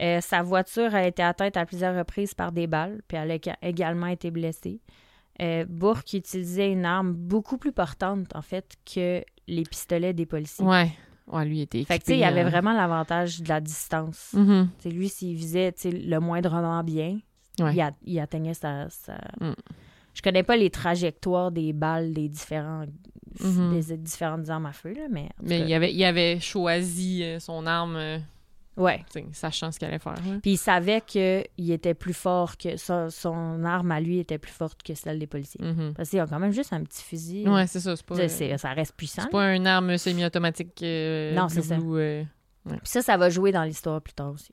Euh, 0.00 0.20
sa 0.20 0.42
voiture 0.42 0.94
a 0.94 1.06
été 1.06 1.22
atteinte 1.22 1.56
à 1.56 1.66
plusieurs 1.66 1.94
reprises 1.96 2.34
par 2.34 2.52
des 2.52 2.66
balles, 2.66 3.02
puis 3.06 3.16
elle 3.18 3.30
a 3.30 3.36
éga- 3.36 3.56
également 3.62 4.06
été 4.06 4.30
blessée. 4.30 4.80
Euh, 5.42 5.64
Bourque 5.68 6.12
utilisait 6.14 6.70
une 6.72 6.84
arme 6.84 7.12
beaucoup 7.12 7.56
plus 7.58 7.72
portante, 7.72 8.34
en 8.34 8.42
fait, 8.42 8.74
que 8.92 9.22
les 9.46 9.62
pistolets 9.62 10.12
des 10.12 10.26
policiers. 10.26 10.64
Ouais. 10.64 10.90
Ouais, 11.26 11.44
lui 11.44 11.60
était 11.60 11.84
Fait 11.84 11.98
que, 11.98 12.04
tu 12.04 12.12
sais, 12.12 12.18
il 12.18 12.24
avait 12.24 12.40
équipé, 12.40 12.50
vraiment 12.50 12.72
l'avantage 12.72 13.40
de 13.40 13.48
la 13.48 13.60
distance. 13.60 14.30
Tu 14.34 14.38
sais, 14.78 14.90
lui, 14.90 15.08
s'il 15.08 15.36
visait 15.36 15.72
le 15.84 16.18
moindrement 16.18 16.82
bien, 16.82 17.18
Ouais. 17.60 17.74
il, 17.74 17.80
a- 17.80 17.92
il 18.04 18.18
atteignait 18.20 18.54
sa. 18.54 18.88
sa- 18.90 19.18
Mm. 19.40 19.52
Je 20.14 20.22
connais 20.22 20.42
pas 20.42 20.56
les 20.56 20.70
trajectoires 20.70 21.52
des 21.52 21.72
balles 21.72 22.12
des, 22.12 22.28
différents, 22.28 22.84
Mhm. 23.38 23.78
des 23.80 23.96
différentes 23.96 24.48
armes 24.50 24.66
à 24.66 24.72
feu, 24.72 24.92
là, 24.92 25.02
mais. 25.10 25.28
Mais 25.42 25.60
cas, 25.60 25.64
il 25.66 25.74
avait, 25.74 25.92
il 25.94 26.04
avait 26.04 26.40
choisi 26.40 27.22
euh, 27.22 27.38
son 27.38 27.66
arme, 27.66 27.96
euh, 27.96 28.18
Ouais. 28.76 29.04
sachant 29.32 29.70
ce 29.70 29.78
qu'il 29.78 29.86
allait 29.88 29.98
faire. 29.98 30.14
Puis 30.42 30.52
il 30.52 30.56
savait 30.56 31.00
qu'il 31.02 31.44
était 31.70 31.94
plus 31.94 32.14
fort 32.14 32.56
que. 32.56 32.76
Son, 32.76 33.10
son 33.10 33.62
arme 33.64 33.92
à 33.92 34.00
lui 34.00 34.18
était 34.18 34.38
plus 34.38 34.52
forte 34.52 34.82
que 34.82 34.94
celle 34.94 35.18
des 35.18 35.26
policiers. 35.26 35.62
Mhm. 35.64 35.92
Parce 35.94 36.08
qu'ils 36.10 36.20
ont 36.20 36.26
quand 36.26 36.38
même 36.38 36.52
juste 36.52 36.72
un 36.72 36.82
petit 36.82 37.02
fusil. 37.04 37.46
Ouais, 37.48 37.66
c'est 37.66 37.80
ça. 37.80 37.94
Pas, 38.06 38.16
euh, 38.18 38.56
ça 38.56 38.72
reste 38.72 38.94
puissant. 38.96 39.22
c'est 39.22 39.30
pas 39.30 39.54
une 39.54 39.66
arme 39.66 39.96
semi-automatique. 39.98 40.82
euh, 40.82 41.34
Non, 41.34 41.48
c'est 41.48 41.62
ça. 41.62 41.76
Puis 41.76 42.78
ça, 42.84 43.02
ça 43.02 43.16
va 43.16 43.28
jouer 43.30 43.52
dans 43.52 43.64
l'histoire 43.64 44.00
plus 44.00 44.12
tard 44.14 44.32
aussi, 44.32 44.52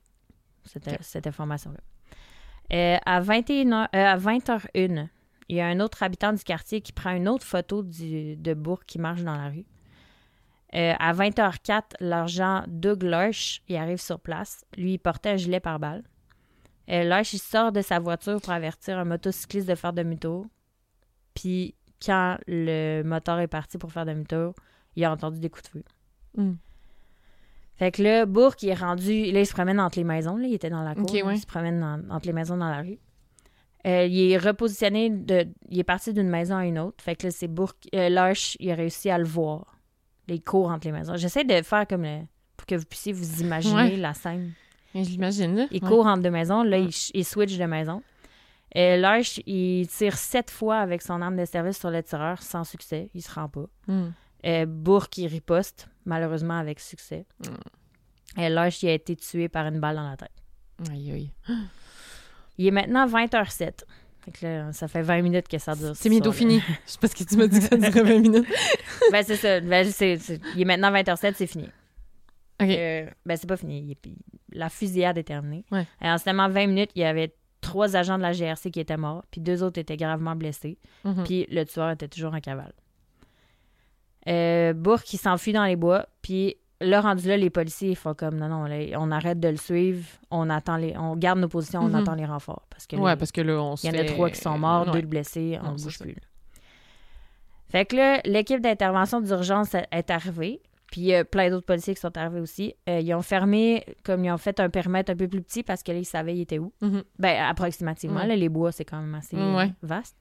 cette, 0.64 0.98
cette 1.02 1.26
information-là. 1.26 1.78
À, 3.06 3.20
21 3.20 3.72
heures- 3.72 3.88
euh, 3.94 4.04
à 4.04 4.16
20h01, 4.18 5.08
il 5.48 5.56
y 5.56 5.60
a 5.60 5.66
un 5.66 5.80
autre 5.80 6.02
habitant 6.02 6.32
du 6.32 6.42
quartier 6.44 6.80
qui 6.80 6.92
prend 6.92 7.10
une 7.14 7.28
autre 7.28 7.44
photo 7.46 7.82
du- 7.82 8.36
de 8.36 8.54
Bourg 8.54 8.84
qui 8.84 8.98
marche 8.98 9.22
dans 9.22 9.34
la 9.36 9.48
rue. 9.48 9.64
Euh, 10.74 10.92
à 10.98 11.12
20h04, 11.14 11.94
l'agent 12.00 12.64
Doug 12.68 13.02
Lurch, 13.02 13.62
il 13.68 13.76
arrive 13.76 14.00
sur 14.00 14.20
place. 14.20 14.64
Lui, 14.76 14.94
il 14.94 14.98
portait 14.98 15.30
un 15.30 15.36
gilet 15.36 15.60
pare-balles. 15.60 16.04
Euh, 16.90 17.04
Lurch, 17.04 17.32
il 17.32 17.38
sort 17.38 17.72
de 17.72 17.80
sa 17.80 17.98
voiture 17.98 18.40
pour 18.40 18.52
avertir 18.52 18.98
un 18.98 19.04
motocycliste 19.04 19.66
de 19.68 19.74
faire 19.74 19.92
demi-tour. 19.94 20.46
Puis, 21.34 21.74
quand 22.04 22.36
le 22.46 23.02
moteur 23.02 23.38
est 23.40 23.46
parti 23.48 23.78
pour 23.78 23.92
faire 23.92 24.04
demi-tour, 24.04 24.54
il 24.96 25.04
a 25.04 25.12
entendu 25.12 25.40
des 25.40 25.48
coups 25.48 25.64
de 25.64 25.68
feu. 25.68 25.84
Mm. 26.36 26.52
Fait 27.76 27.92
que 27.92 28.02
là, 28.02 28.26
Bourque, 28.26 28.62
il 28.62 28.70
est 28.70 28.74
rendu. 28.74 29.30
Là, 29.30 29.40
il 29.40 29.46
se 29.46 29.52
promène 29.52 29.78
entre 29.80 29.98
les 29.98 30.04
maisons. 30.04 30.36
Là, 30.36 30.48
il 30.48 30.54
était 30.54 30.70
dans 30.70 30.82
la 30.82 30.94
cour. 30.94 31.04
Ok, 31.04 31.12
là, 31.16 31.24
ouais. 31.26 31.34
Il 31.36 31.40
se 31.40 31.46
promène 31.46 32.06
entre 32.10 32.26
les 32.26 32.32
maisons 32.32 32.56
dans 32.56 32.68
la 32.68 32.82
rue. 32.82 32.98
Euh, 33.86 34.04
il 34.06 34.32
est 34.32 34.38
repositionné. 34.38 35.08
De, 35.10 35.46
il 35.70 35.78
est 35.78 35.84
parti 35.84 36.12
d'une 36.12 36.28
maison 36.28 36.56
à 36.56 36.66
une 36.66 36.78
autre. 36.78 37.02
Fait 37.02 37.14
que 37.16 37.26
là, 37.26 37.30
c'est 37.30 37.48
Bourque. 37.48 37.76
Euh, 37.94 38.08
Lurch, 38.08 38.56
il 38.60 38.70
a 38.70 38.74
réussi 38.74 39.08
à 39.10 39.18
le 39.18 39.24
voir. 39.24 39.78
Là, 40.26 40.34
il 40.34 40.42
court 40.42 40.68
entre 40.70 40.86
les 40.86 40.92
maisons. 40.92 41.16
J'essaie 41.16 41.44
de 41.44 41.62
faire 41.62 41.86
comme. 41.86 42.02
le- 42.02 42.22
pour 42.56 42.66
que 42.66 42.74
vous 42.74 42.84
puissiez 42.84 43.12
vous 43.12 43.40
imaginer 43.40 43.74
Ouais. 43.74 43.96
la 43.96 44.14
scène. 44.14 44.52
Et 44.94 45.04
Je 45.04 45.10
l'imagine, 45.10 45.54
là. 45.54 45.66
Il 45.70 45.82
Ouais. 45.82 45.88
court 45.88 46.06
entre 46.06 46.22
deux 46.24 46.30
maisons. 46.30 46.64
Là, 46.64 46.78
Ouais. 46.80 46.86
il, 46.86 47.10
il 47.20 47.24
switch 47.24 47.56
de 47.56 47.64
maison. 47.66 48.02
Euh, 48.76 48.96
Lurch, 48.96 49.40
il 49.46 49.86
tire 49.86 50.16
sept 50.18 50.50
fois 50.50 50.78
avec 50.78 51.00
son 51.02 51.22
arme 51.22 51.36
de 51.36 51.44
service 51.44 51.78
sur 51.78 51.90
le 51.90 52.02
tireur 52.02 52.42
sans 52.42 52.64
succès. 52.64 53.10
Il 53.14 53.22
se 53.22 53.32
rend 53.32 53.48
pas. 53.48 53.66
Mm. 53.86 54.08
Euh, 54.46 54.66
Bourque, 54.66 55.16
il 55.18 55.28
riposte, 55.28 55.88
malheureusement 56.04 56.58
avec 56.58 56.80
succès. 56.80 57.24
Mm. 58.36 58.40
Et 58.42 58.50
Lurch, 58.50 58.82
il 58.82 58.88
a 58.88 58.92
été 58.94 59.14
tué 59.16 59.48
par 59.48 59.66
une 59.68 59.78
balle 59.80 59.96
dans 59.96 60.10
la 60.10 60.16
tête. 60.16 60.32
Aïe, 60.90 61.12
aïe. 61.12 61.30
Il 62.58 62.66
est 62.66 62.70
maintenant 62.70 63.06
20h07. 63.06 63.84
Fait 64.20 64.30
que 64.32 64.44
là, 64.46 64.72
ça 64.72 64.88
fait 64.88 65.02
20 65.02 65.22
minutes 65.22 65.48
que 65.48 65.58
ça 65.58 65.74
dure. 65.74 65.94
C'est 65.94 66.10
bientôt 66.10 66.32
fini. 66.32 66.60
C'est 66.86 67.00
parce 67.00 67.14
que 67.14 67.24
tu 67.24 67.36
m'as 67.36 67.46
dit 67.46 67.60
que 67.60 67.66
ça 67.66 67.76
durait 67.76 68.02
20 68.02 68.18
minutes. 68.18 68.46
ben, 69.12 69.24
c'est 69.24 69.36
ça. 69.36 69.60
Ben, 69.60 69.86
Il 70.54 70.60
est 70.60 70.64
maintenant 70.64 70.92
20h07, 70.92 71.34
c'est 71.36 71.46
fini. 71.46 71.68
OK. 72.60 72.68
Euh, 72.68 73.06
ben, 73.24 73.36
c'est 73.36 73.46
pas 73.46 73.56
fini. 73.56 73.96
Il 74.04 74.14
la 74.52 74.68
fusillade 74.68 75.16
est 75.18 75.22
terminée. 75.24 75.64
Ouais. 75.70 75.86
Et 76.02 76.08
en 76.10 76.18
seulement 76.18 76.48
20 76.48 76.66
minutes, 76.66 76.90
il 76.96 77.02
y 77.02 77.04
avait 77.04 77.32
trois 77.60 77.96
agents 77.96 78.16
de 78.18 78.22
la 78.22 78.32
GRC 78.32 78.70
qui 78.70 78.80
étaient 78.80 78.96
morts, 78.96 79.24
puis 79.30 79.40
deux 79.40 79.62
autres 79.62 79.78
étaient 79.78 79.96
gravement 79.96 80.34
blessés, 80.36 80.78
Mhm. 81.04 81.24
puis 81.24 81.46
le 81.50 81.64
tueur 81.64 81.90
était 81.90 82.08
toujours 82.08 82.34
en 82.34 82.40
cavale. 82.40 82.72
Euh, 84.28 84.72
Bourque, 84.74 85.12
il 85.12 85.18
s'enfuit 85.18 85.52
dans 85.52 85.64
les 85.64 85.76
bois, 85.76 86.06
puis 86.22 86.56
là, 86.80 87.00
rendu 87.00 87.26
là, 87.28 87.36
les 87.36 87.50
policiers, 87.50 87.90
ils 87.90 87.96
font 87.96 88.14
comme, 88.14 88.36
non, 88.36 88.48
non, 88.48 88.64
là, 88.64 88.76
on 88.98 89.10
arrête 89.10 89.40
de 89.40 89.48
le 89.48 89.56
suivre, 89.56 90.04
on 90.30 90.48
attend 90.50 90.76
les, 90.76 90.96
on 90.96 91.16
garde 91.16 91.38
nos 91.40 91.48
positions, 91.48 91.80
on 91.80 91.88
Mhm. 91.88 91.94
attend 91.96 92.14
les 92.14 92.24
renforts. 92.26 92.66
Parce 92.70 92.86
que 92.86 92.96
Ouais, 92.96 93.10
là, 93.10 93.16
parce 93.16 93.32
que 93.32 93.40
là, 93.40 93.54
on 93.60 93.74
il 93.76 93.86
y 93.86 93.90
en 93.90 93.94
a 93.94 93.98
fait- 93.98 94.06
trois 94.06 94.30
qui 94.30 94.40
sont 94.40 94.58
morts, 94.58 94.86
Ouais. 94.86 94.92
deux 94.92 95.02
de 95.02 95.06
blessés, 95.06 95.58
on 95.62 95.72
ne 95.72 95.76
bouge 95.76 95.98
plus. 95.98 96.12
là. 96.12 96.20
Fait 97.70 97.84
que 97.84 97.96
là, 97.96 98.20
l'équipe 98.24 98.60
d'intervention 98.60 99.20
d'urgence 99.20 99.74
est- 99.74 100.10
arrivée. 100.10 100.60
Puis 100.90 101.02
il 101.02 101.06
y 101.08 101.14
a 101.14 101.22
plein 101.22 101.50
d'autres 101.50 101.66
policiers 101.66 101.94
qui 101.94 102.00
sont 102.00 102.16
arrivés 102.16 102.40
aussi. 102.40 102.74
Euh, 102.88 103.00
ils 103.00 103.12
ont 103.12 103.20
fermé, 103.20 103.84
comme 104.04 104.24
ils 104.24 104.30
ont 104.32 104.38
fait 104.38 104.58
un 104.58 104.70
périmètre 104.70 105.12
un 105.12 105.16
peu 105.16 105.28
plus 105.28 105.42
petit 105.42 105.62
parce 105.62 105.82
que 105.82 105.92
là, 105.92 105.98
ils 105.98 106.06
savaient 106.06 106.34
ils 106.34 106.40
étaient 106.40 106.58
où. 106.58 106.72
Mhm. 106.80 107.02
Ben, 107.18 107.42
approximativement. 107.44 108.20
Ouais. 108.20 108.26
Là, 108.26 108.36
les 108.36 108.48
bois, 108.48 108.72
c'est 108.72 108.86
quand 108.86 108.98
même 108.98 109.14
assez 109.14 109.36
euh, 109.36 109.54
Ouais. 109.54 109.70
vaste. 109.82 110.16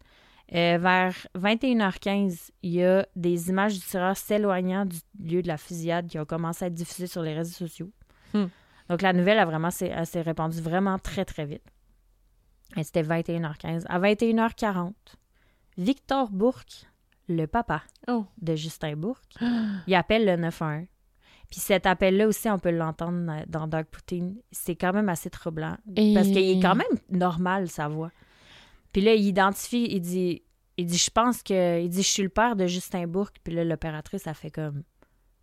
Euh, 0.56 0.78
vers 0.78 1.14
21h15, 1.38 2.52
il 2.64 2.72
y 2.72 2.84
a 2.84 3.06
des 3.16 3.50
images 3.50 3.74
du 3.74 3.82
tireur 3.82 4.16
s'éloignant 4.16 4.86
du 4.86 4.98
lieu 5.20 5.42
de 5.42 5.48
la 5.48 5.58
fusillade 5.58 6.08
qui 6.08 6.18
ont 6.20 6.26
commencé 6.26 6.64
à 6.66 6.68
être 6.70 6.74
diffusées 6.74 7.08
sur 7.08 7.22
les 7.22 7.34
réseaux 7.34 7.54
sociaux. 7.68 7.92
Hmm. 8.34 8.46
Donc 8.90 9.02
la 9.02 9.12
nouvelle 9.12 9.40
a 9.40 9.46
vraiment 9.46 9.72
s'est 9.72 9.92
répandue 10.22 10.62
vraiment 10.62 10.98
très 11.00 11.26
très 11.26 11.46
vite. 11.46 11.64
Et 12.78 12.84
c'était 12.84 13.02
21h15. 13.04 13.84
À 13.88 14.00
21h40, 14.00 14.94
Victor 15.78 16.30
Bourque, 16.32 16.86
le 17.28 17.46
papa 17.46 17.84
Oh. 18.08 18.26
de 18.42 18.56
Justin 18.56 18.96
Bourque, 18.96 19.24
il 19.88 19.96
appelle 19.96 20.26
le 20.26 20.38
911. 20.38 20.86
Puis 21.50 21.60
cet 21.62 21.86
appel-là 21.86 22.28
aussi, 22.28 22.50
on 22.50 22.60
peut 22.60 22.72
l'entendre 22.72 23.44
dans 23.48 23.68
Dark 23.68 23.88
Poutine. 23.88 24.36
C'est 24.52 24.76
quand 24.76 24.92
même 24.94 25.08
assez 25.10 25.30
troublant. 25.30 25.78
Et- 25.96 26.14
Parce 26.14 26.28
qu'il 26.28 26.38
est 26.58 26.62
quand 26.62 26.76
même 26.76 26.88
normal, 27.10 27.70
sa 27.70 27.88
voix. 27.88 28.12
Puis 28.98 29.06
là, 29.06 29.14
il 29.14 29.26
identifie, 29.26 29.86
il 29.92 30.02
dit, 30.02 30.42
il 30.76 30.88
dit, 30.88 30.98
je 30.98 31.12
pense 31.12 31.44
que, 31.44 31.80
il 31.80 31.88
dit, 31.88 32.02
je 32.02 32.08
suis 32.08 32.24
le 32.24 32.30
père 32.30 32.56
de 32.56 32.66
Justin 32.66 33.06
Bourque. 33.06 33.36
Puis 33.44 33.54
là, 33.54 33.64
l'opératrice, 33.64 34.26
a 34.26 34.34
fait 34.34 34.50
comme, 34.50 34.82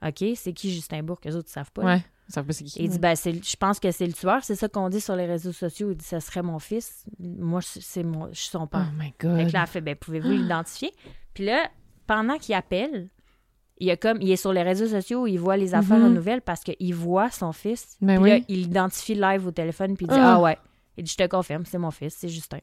OK, 0.04 0.24
c'est 0.34 0.52
qui 0.52 0.72
Justin 0.74 1.04
Bourque? 1.04 1.24
Les 1.24 1.36
autres, 1.36 1.46
ils 1.50 1.52
savent 1.52 1.70
pas. 1.70 1.84
Ouais. 1.84 2.04
Ça 2.26 2.40
veut 2.40 2.48
pas 2.48 2.52
c'est 2.52 2.64
qui. 2.64 2.82
Il 2.82 2.88
dit, 2.90 2.98
ben, 2.98 3.14
c'est, 3.14 3.32
je 3.44 3.56
pense 3.56 3.78
que 3.78 3.92
c'est 3.92 4.08
le 4.08 4.12
tueur. 4.12 4.42
C'est 4.42 4.56
ça 4.56 4.68
qu'on 4.68 4.88
dit 4.88 5.00
sur 5.00 5.14
les 5.14 5.26
réseaux 5.26 5.52
sociaux. 5.52 5.92
Il 5.92 5.96
dit, 5.96 6.04
ce 6.04 6.18
serait 6.18 6.42
mon 6.42 6.58
fils. 6.58 7.04
Moi, 7.20 7.60
c'est 7.62 8.02
mon, 8.02 8.26
je 8.32 8.40
suis 8.40 8.48
son 8.50 8.62
Oh 8.64 8.66
père. 8.66 8.90
my 8.98 9.10
Fait 9.10 9.14
god. 9.20 9.46
que 9.46 9.52
là, 9.52 9.60
elle 9.62 9.68
fait, 9.68 9.80
ben, 9.80 9.94
pouvez-vous 9.94 10.30
l'identifier? 10.30 10.90
Puis 11.32 11.44
là, 11.44 11.70
pendant 12.08 12.38
qu'il 12.38 12.56
appelle, 12.56 13.08
il, 13.78 13.88
a 13.88 13.96
comme, 13.96 14.20
il 14.20 14.32
est 14.32 14.36
sur 14.36 14.52
les 14.52 14.64
réseaux 14.64 14.88
sociaux, 14.88 15.28
il 15.28 15.36
voit 15.38 15.56
les 15.56 15.74
affaires 15.76 15.98
Mhm. 16.00 16.06
aux 16.06 16.14
nouvelles 16.14 16.42
parce 16.42 16.62
qu'il 16.64 16.92
voit 16.94 17.30
son 17.30 17.52
fils. 17.52 17.96
Ben 18.00 18.20
puis 18.20 18.30
là, 18.30 18.36
oui. 18.38 18.44
il 18.48 18.62
l'identifie 18.62 19.14
live 19.14 19.46
au 19.46 19.52
téléphone, 19.52 19.96
puis 19.96 20.06
il 20.06 20.08
dit, 20.08 20.16
Ah. 20.18 20.34
ah 20.38 20.40
ouais. 20.40 20.58
Il 20.96 21.04
dit, 21.04 21.12
je 21.12 21.16
te 21.24 21.28
confirme, 21.28 21.64
c'est 21.64 21.78
mon 21.78 21.92
fils, 21.92 22.14
c'est 22.18 22.28
Justin. 22.28 22.58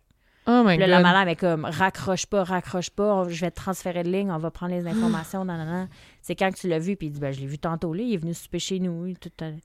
Oh 0.47 0.63
my 0.65 0.75
Puis 0.75 0.77
là, 0.77 0.85
god. 0.87 0.89
la 0.89 0.99
madame 1.01 1.27
est 1.27 1.35
comme, 1.35 1.65
raccroche 1.65 2.25
pas, 2.25 2.43
raccroche 2.43 2.89
pas, 2.89 3.13
on- 3.15 3.29
je 3.29 3.41
vais 3.41 3.51
te 3.51 3.55
transférer 3.57 4.03
de 4.03 4.09
ligne, 4.09 4.31
on 4.31 4.37
va 4.37 4.49
prendre 4.51 4.73
les 4.73 4.87
informations, 4.87 5.45
nan, 5.45 5.57
nan, 5.57 5.67
nan. 5.67 5.89
C'est 6.21 6.35
quand 6.35 6.51
que 6.51 6.57
tu 6.57 6.67
l'as 6.67 6.79
vu, 6.79 6.95
puis 6.95 7.07
il 7.07 7.11
dit, 7.11 7.19
ben, 7.19 7.31
je 7.31 7.39
l'ai 7.39 7.45
vu 7.47 7.57
tantôt, 7.59 7.93
là, 7.93 8.01
il 8.01 8.13
est 8.13 8.17
venu 8.17 8.33
souper 8.33 8.59
chez 8.59 8.79
nous, 8.79 9.13
tout 9.19 9.29
allait- 9.39 9.59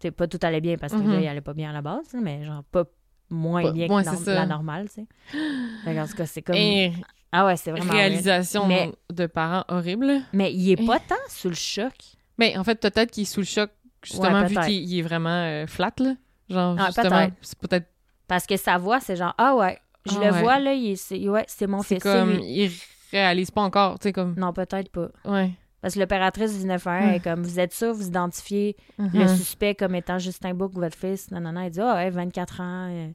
sais, 0.00 0.10
pas 0.10 0.26
tout 0.26 0.38
allait 0.42 0.60
bien 0.60 0.76
parce 0.76 0.92
que 0.92 0.98
Mhm. 0.98 1.12
là, 1.12 1.20
il 1.20 1.28
allait 1.28 1.40
pas 1.40 1.54
bien 1.54 1.70
à 1.70 1.72
la 1.72 1.80
base, 1.82 2.14
mais 2.20 2.44
genre 2.44 2.64
pas 2.64 2.84
moins 3.30 3.62
Pas- 3.62 3.72
bien 3.72 3.86
que 3.88 3.92
norm- 3.92 4.16
ça. 4.16 4.34
la 4.34 4.46
normale, 4.46 4.88
tu 4.88 5.02
sais. 5.02 5.94
Qu'en 5.94 6.06
tout 6.06 6.14
cas, 6.16 6.26
c'est 6.26 6.42
comme... 6.42 6.56
Et 6.56 6.92
Ah 7.32 7.44
ouais, 7.46 7.56
c'est 7.56 7.70
vraiment... 7.70 7.86
weird. 7.86 7.96
réalisation 7.98 8.66
Mais- 8.66 8.92
de 9.12 9.26
parents 9.26 9.64
horrible. 9.68 10.12
Mais 10.32 10.52
il 10.52 10.70
est 10.70 10.86
pas 10.86 10.98
tant 11.00 11.14
sous 11.28 11.48
le 11.48 11.54
choc. 11.54 11.92
Mais 12.38 12.56
en 12.56 12.64
fait, 12.64 12.80
peut-être 12.80 13.10
qu'il 13.10 13.22
est 13.22 13.26
sous 13.26 13.40
le 13.40 13.46
choc, 13.46 13.70
justement, 14.02 14.40
Ouais, 14.42 14.46
vu 14.48 14.54
qu'il 14.56 14.90
il 14.90 14.98
est 14.98 15.02
vraiment 15.02 15.28
euh, 15.30 15.66
flat, 15.66 15.92
là. 15.98 16.14
Genre, 16.48 16.76
Ah, 16.78 16.86
justement, 16.86 17.28
c'est 17.40 17.58
peut-être. 17.58 17.86
Parce 18.28 18.46
que 18.46 18.56
sa 18.56 18.76
voix, 18.78 19.00
c'est 19.00 19.16
genre, 19.16 19.34
ah 19.38 19.54
ouais, 19.56 19.78
je 20.10 20.16
Ah 20.18 20.26
le 20.26 20.32
ouais. 20.32 20.40
vois, 20.42 20.58
là, 20.58 20.72
c'est 20.96 21.28
ouais, 21.28 21.44
c'est 21.48 21.66
mon 21.66 21.82
fils. 21.82 22.02
c'est 22.02 22.08
comme. 22.08 22.38
Il 22.42 22.70
réalise 23.12 23.50
pas 23.50 23.62
encore, 23.62 23.98
tu 23.98 24.04
sais, 24.04 24.12
comme. 24.12 24.34
Non, 24.36 24.52
peut-être 24.52 24.90
pas. 24.90 25.08
Ouais. 25.24 25.50
Parce 25.82 25.94
que 25.94 26.00
l'opératrice 26.00 26.58
du 26.58 26.66
911 26.66 27.04
Ouais. 27.10 27.16
est 27.16 27.20
comme, 27.20 27.42
vous 27.42 27.60
êtes 27.60 27.72
sûr, 27.72 27.92
vous 27.94 28.08
identifiez 28.08 28.76
le 28.98 29.04
Mhm. 29.04 29.28
suspect 29.36 29.74
comme 29.74 29.94
étant 29.94 30.18
Justin 30.18 30.54
Book, 30.54 30.72
votre 30.74 30.96
fils? 30.96 31.30
Non, 31.30 31.40
non, 31.40 31.52
non. 31.52 31.60
Il 31.62 31.70
dit, 31.70 31.80
ah 31.80 31.94
ouais, 31.96 32.10
24 32.10 32.60
ans. 32.60 32.88
euh, 32.90 33.08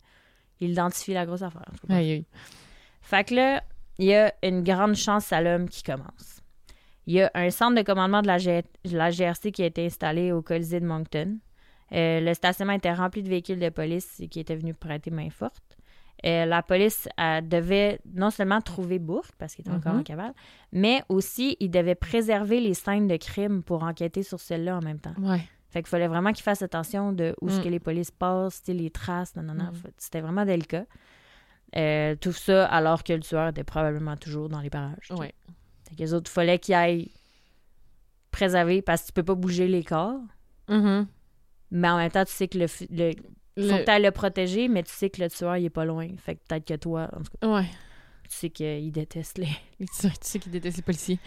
il 0.62 0.69
identifie 0.71 1.13
la 1.13 1.25
grosse 1.25 1.41
affaire. 1.41 1.65
Aïe, 1.89 2.12
aïe. 2.12 2.25
Fait 3.01 3.23
que 3.23 3.34
là, 3.36 3.63
il 3.97 4.06
y 4.06 4.13
a 4.15 4.32
une 4.43 4.63
grande 4.63 4.93
chance 4.95 5.34
à 5.34 5.41
l'homme 5.41 5.67
qui 5.67 5.82
commence. 5.84 6.41
Il 7.08 7.15
y 7.15 7.21
a 7.21 7.32
un 7.34 7.49
centre 7.49 7.75
de 7.75 7.82
commandement 7.82 8.21
de 8.21 8.27
la, 8.27 8.38
G- 8.38 8.63
de 8.86 8.95
la 8.97 9.10
GRC 9.10 9.51
qui 9.51 9.63
a 9.63 9.65
été 9.65 9.86
installé 9.86 10.32
au 10.32 10.41
Colisée 10.43 10.80
de 10.80 10.86
Moncton. 10.86 11.39
Euh, 11.93 12.21
le 12.21 12.34
stationnement 12.36 12.73
était 12.73 12.93
rempli 12.93 13.23
de 13.23 13.27
véhicules 13.27 13.60
de 13.60 13.69
police 13.69 14.21
qui 14.30 14.39
étaient 14.39 14.56
venus 14.56 14.75
prêter 14.80 15.10
main 15.12 15.30
forte. 15.32 15.77
Euh, 16.25 16.45
la 16.45 16.62
police 16.62 17.07
elle, 17.17 17.47
devait 17.47 17.99
non 18.13 18.29
seulement 18.29 18.62
trouver 18.62 18.99
Bourque, 18.99 19.31
parce 19.39 19.55
qu'il 19.55 19.63
était 19.65 19.75
encore 19.75 19.93
Mhm. 19.93 19.99
en 20.01 20.03
cavale, 20.03 20.34
mais 20.71 21.01
aussi 21.10 21.57
il 21.60 21.71
devait 21.71 21.95
préserver 21.95 22.60
les 22.60 22.73
scènes 22.75 23.07
de 23.07 23.17
crime 23.17 23.63
pour 23.63 23.84
enquêter 23.84 24.21
sur 24.21 24.39
celle-là 24.39 24.77
en 24.77 24.81
même 24.81 24.99
temps. 24.99 25.15
Ouais. 25.19 25.41
Fait 25.69 25.81
qu'il 25.81 25.89
fallait 25.89 26.07
vraiment 26.07 26.31
qu'il 26.34 26.43
fasse 26.43 26.62
attention 26.62 27.12
de 27.13 27.34
où 27.41 27.49
ce 27.49 27.60
Mm. 27.60 27.63
que 27.63 27.69
les 27.69 27.79
polices 27.79 28.12
passent, 28.12 28.62
les 28.67 28.89
traces, 28.91 29.36
non, 29.36 29.41
non, 29.43 29.53
non. 29.55 29.71
Mm. 29.71 29.81
C'était 29.97 30.21
vraiment 30.21 30.45
délicat. 30.45 30.86
Euh, 31.77 32.15
tout 32.17 32.34
ça 32.34 32.65
alors 32.65 33.03
que 33.03 33.13
le 33.13 33.21
tueur 33.21 33.47
était 33.47 33.63
probablement 33.63 34.17
toujours 34.17 34.49
dans 34.49 34.60
les 34.60 34.69
parages. 34.69 34.97
tu 35.07 35.13
sais. 35.15 35.19
Ouais. 35.19 35.34
Fait 35.88 35.95
que 35.95 35.99
les 36.01 36.13
autres, 36.13 36.29
il 36.29 36.34
fallait 36.34 36.60
qu'ils 36.60 36.75
aillent 36.75 37.10
préserver 38.31 38.81
parce 38.81 39.01
que 39.01 39.07
tu 39.07 39.13
peux 39.13 39.23
pas 39.23 39.36
bouger 39.36 39.67
les 39.67 39.84
corps. 39.84 40.19
Mhm. 40.69 41.07
Mais 41.71 41.89
en 41.89 41.97
même 41.97 42.12
temps, 42.12 42.25
tu 42.25 42.31
sais 42.34 42.47
que 42.47 42.57
le, 42.57 42.67
fu- 42.67 42.88
le 43.57 43.67
faut 43.67 43.77
que 43.77 43.95
tu 43.97 44.01
le 44.03 44.11
protéger, 44.11 44.67
mais 44.67 44.83
tu 44.83 44.91
sais 44.93 45.09
que 45.09 45.21
le 45.21 45.29
tueur, 45.29 45.57
il 45.57 45.65
est 45.65 45.69
pas 45.69 45.85
loin. 45.85 46.07
Fait 46.17 46.35
que 46.35 46.39
peut-être 46.47 46.65
que 46.65 46.73
toi, 46.75 47.09
en 47.13 47.21
tout 47.21 47.31
cas, 47.41 47.47
Ouais. 47.47 47.65
tu 48.29 48.35
sais 48.37 48.49
qu'il 48.49 48.91
déteste 48.91 49.37
les. 49.37 49.47
Tu 49.79 49.87
sais, 50.21 50.39
qu'il 50.39 50.51
déteste 50.51 50.77
les 50.77 50.83
policiers. 50.83 51.19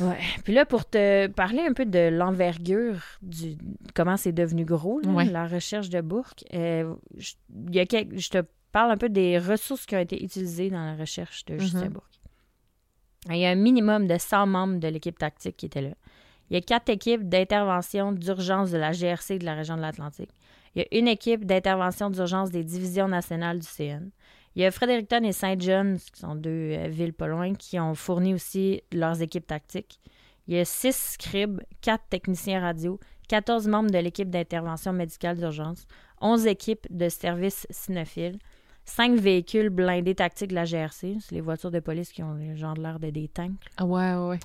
Ouais. 0.00 0.18
Puis 0.44 0.52
là, 0.52 0.66
pour 0.66 0.84
te 0.84 1.26
parler 1.28 1.60
un 1.60 1.72
peu 1.72 1.86
de 1.86 2.08
l'envergure 2.10 3.00
du 3.22 3.56
comment 3.94 4.16
c'est 4.16 4.32
devenu 4.32 4.64
gros, 4.64 5.00
là, 5.00 5.10
Ouais. 5.10 5.24
la 5.26 5.46
recherche 5.46 5.88
de 5.90 6.00
Bourque, 6.00 6.44
euh, 6.54 6.92
je, 7.16 7.32
il 7.68 7.74
y 7.76 7.80
a 7.80 7.84
je 7.84 8.28
te 8.28 8.42
parle 8.72 8.90
un 8.92 8.96
peu 8.96 9.08
des 9.08 9.38
ressources 9.38 9.86
qui 9.86 9.94
ont 9.96 10.00
été 10.00 10.22
utilisées 10.22 10.70
dans 10.70 10.84
la 10.84 10.96
recherche 10.96 11.44
de 11.46 11.58
Justin 11.58 11.86
Mhm. 11.86 11.92
Bourque. 11.92 12.06
Il 13.28 13.36
y 13.36 13.44
a 13.44 13.50
un 13.50 13.54
minimum 13.54 14.06
de 14.06 14.16
100 14.16 14.46
membres 14.46 14.78
de 14.80 14.88
l'équipe 14.88 15.18
tactique 15.18 15.56
qui 15.58 15.66
étaient 15.66 15.82
là. 15.82 15.90
Il 16.50 16.54
y 16.54 16.56
a 16.56 16.60
quatre 16.60 16.88
équipes 16.88 17.28
d'intervention 17.28 18.12
d'urgence 18.12 18.70
de 18.72 18.78
la 18.78 18.90
GRC 18.90 19.38
de 19.38 19.44
la 19.44 19.54
région 19.54 19.76
de 19.76 19.82
l'Atlantique. 19.82 20.30
Il 20.74 20.82
y 20.82 20.84
a 20.84 20.98
une 20.98 21.08
équipe 21.08 21.44
d'intervention 21.44 22.10
d'urgence 22.10 22.50
des 22.50 22.64
divisions 22.64 23.08
nationales 23.08 23.60
du 23.60 23.66
CN. 23.66 24.10
Il 24.56 24.62
y 24.62 24.64
a 24.64 24.70
Fredericton 24.72 25.22
et 25.22 25.32
Saint 25.32 25.56
John, 25.58 25.96
qui 25.96 26.20
sont 26.20 26.34
deux 26.34 26.72
euh, 26.72 26.88
villes 26.88 27.12
pas 27.12 27.28
loin, 27.28 27.54
qui 27.54 27.78
ont 27.78 27.94
fourni 27.94 28.34
aussi 28.34 28.82
leurs 28.92 29.22
équipes 29.22 29.46
tactiques. 29.46 30.00
Il 30.48 30.54
y 30.54 30.58
a 30.58 30.64
six 30.64 30.96
scribes, 31.12 31.60
quatre 31.80 32.04
techniciens 32.10 32.60
radio, 32.60 32.98
14 33.28 33.68
membres 33.68 33.90
de 33.90 33.98
l'équipe 33.98 34.28
d'intervention 34.28 34.92
médicale 34.92 35.36
d'urgence, 35.36 35.86
11 36.20 36.48
équipes 36.48 36.86
de 36.90 37.08
services 37.08 37.68
cynophiles, 37.70 38.38
5 38.86 39.20
véhicules 39.20 39.70
blindés 39.70 40.16
tactiques 40.16 40.50
de 40.50 40.56
la 40.56 40.64
GRC, 40.64 41.18
c'est 41.20 41.34
les 41.34 41.40
voitures 41.40 41.70
de 41.70 41.78
police 41.78 42.10
qui 42.10 42.24
ont 42.24 42.34
le 42.34 42.56
genre 42.56 42.74
l'air 42.74 42.98
de 42.98 43.10
des 43.10 43.28
tanks. 43.28 43.52
Ah 43.76 43.84
ouais, 43.84 44.14
ouais. 44.16 44.40